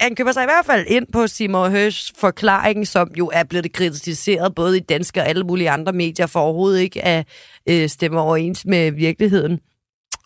han 0.00 0.14
køber 0.14 0.32
sig 0.32 0.42
i 0.42 0.46
hvert 0.46 0.66
fald 0.66 0.86
ind 0.88 1.06
på 1.12 1.26
Simon 1.26 1.70
Høs 1.70 2.12
forklaring, 2.18 2.86
som 2.86 3.10
jo 3.18 3.30
er 3.32 3.44
blevet 3.44 3.72
kritiseret 3.72 4.54
både 4.54 4.76
i 4.76 4.80
danske 4.80 5.20
og 5.20 5.28
alle 5.28 5.44
mulige 5.44 5.70
andre 5.70 5.92
medier 5.92 6.26
for 6.26 6.40
overhovedet 6.40 6.80
ikke 6.80 7.04
at 7.04 7.26
øh, 7.68 7.88
stemme 7.88 8.20
overens 8.20 8.64
med 8.66 8.90
virkeligheden. 8.90 9.60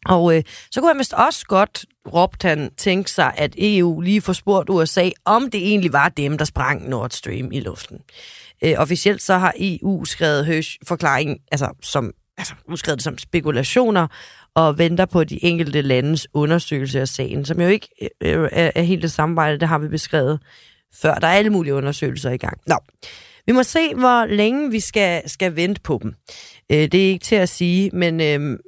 Og 0.04 0.36
øh, 0.36 0.42
så 0.70 0.80
kunne 0.80 0.90
han 0.90 0.98
vist 0.98 1.12
også 1.12 1.46
godt, 1.46 1.84
råbte 2.14 2.48
han, 2.48 2.70
tænke 2.76 3.10
sig, 3.10 3.32
at 3.36 3.54
EU 3.58 4.00
lige 4.00 4.20
får 4.20 4.32
spurgt 4.32 4.70
USA, 4.70 5.10
om 5.24 5.50
det 5.50 5.68
egentlig 5.68 5.92
var 5.92 6.08
dem, 6.08 6.38
der 6.38 6.44
sprang 6.44 6.88
Nord 6.88 7.10
Stream 7.10 7.52
i 7.52 7.60
luften. 7.60 7.98
Øh, 8.64 8.74
officielt 8.76 9.22
så 9.22 9.38
har 9.38 9.54
EU 9.60 10.04
skrevet 10.04 10.46
Høs 10.46 10.78
forklaring, 10.88 11.38
altså 11.52 11.68
som 11.82 12.12
altså, 12.38 12.54
udskrevet 12.68 12.98
det 12.98 13.04
som 13.04 13.18
spekulationer, 13.18 14.06
og 14.54 14.78
venter 14.78 15.04
på 15.04 15.24
de 15.24 15.44
enkelte 15.44 15.82
landes 15.82 16.26
undersøgelse 16.34 17.00
af 17.00 17.08
sagen, 17.08 17.44
som 17.44 17.60
jo 17.60 17.68
ikke 17.68 17.88
øh, 18.20 18.42
øh 18.42 18.48
er, 18.52 18.70
er 18.74 18.82
helt 18.82 19.02
det 19.02 19.12
samarbejde, 19.12 19.58
det 19.58 19.68
har 19.68 19.78
vi 19.78 19.88
beskrevet 19.88 20.40
før. 21.02 21.14
Der 21.14 21.26
er 21.26 21.32
alle 21.32 21.50
mulige 21.50 21.74
undersøgelser 21.74 22.30
i 22.30 22.36
gang. 22.36 22.60
Nå, 22.66 22.76
vi 23.46 23.52
må 23.52 23.62
se, 23.62 23.94
hvor 23.94 24.26
længe 24.26 24.70
vi 24.70 24.80
skal, 24.80 25.30
skal 25.30 25.56
vente 25.56 25.80
på 25.80 25.98
dem. 26.02 26.14
Øh, 26.72 26.78
det 26.78 26.94
er 26.94 27.08
ikke 27.08 27.24
til 27.24 27.36
at 27.36 27.48
sige, 27.48 27.90
men 27.92 28.20
øh, 28.20 28.58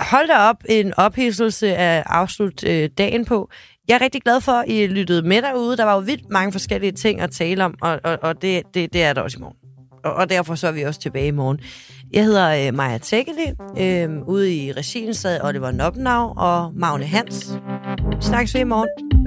hold 0.00 0.28
da 0.28 0.38
op 0.38 0.56
en 0.68 0.92
ophidselse 0.96 1.76
af 1.76 2.02
afslut 2.06 2.64
øh, 2.64 2.88
dagen 2.98 3.24
på. 3.24 3.50
Jeg 3.88 3.94
er 3.94 4.00
rigtig 4.00 4.22
glad 4.22 4.40
for, 4.40 4.52
at 4.52 4.64
I 4.68 4.86
lyttede 4.86 5.22
med 5.22 5.42
derude. 5.42 5.76
Der 5.76 5.84
var 5.84 5.94
jo 5.94 6.00
vildt 6.00 6.30
mange 6.30 6.52
forskellige 6.52 6.92
ting 6.92 7.20
at 7.20 7.30
tale 7.30 7.64
om, 7.64 7.74
og, 7.82 8.00
og, 8.04 8.18
og 8.22 8.42
det, 8.42 8.62
det, 8.74 8.92
det 8.92 9.02
er 9.02 9.12
der 9.12 9.20
også 9.20 9.38
i 9.38 9.40
morgen. 9.40 9.56
Og, 10.04 10.14
og 10.14 10.30
derfor 10.30 10.54
så 10.54 10.68
er 10.68 10.72
vi 10.72 10.82
også 10.82 11.00
tilbage 11.00 11.26
i 11.26 11.30
morgen. 11.30 11.60
Jeg 12.12 12.24
hedder 12.24 12.66
øh, 12.66 12.74
Maja 12.74 12.98
Tækkeli, 12.98 13.46
øh, 13.78 14.22
ude 14.26 14.54
i 14.54 14.72
regien 14.72 15.14
sad 15.14 15.40
Oliver 15.44 15.70
Noppenau 15.70 16.32
og 16.36 16.72
Magne 16.74 17.06
Hans. 17.06 17.52
Vi 18.16 18.22
snakkes 18.22 18.54
ved 18.54 18.60
i 18.60 18.64
morgen. 18.64 19.19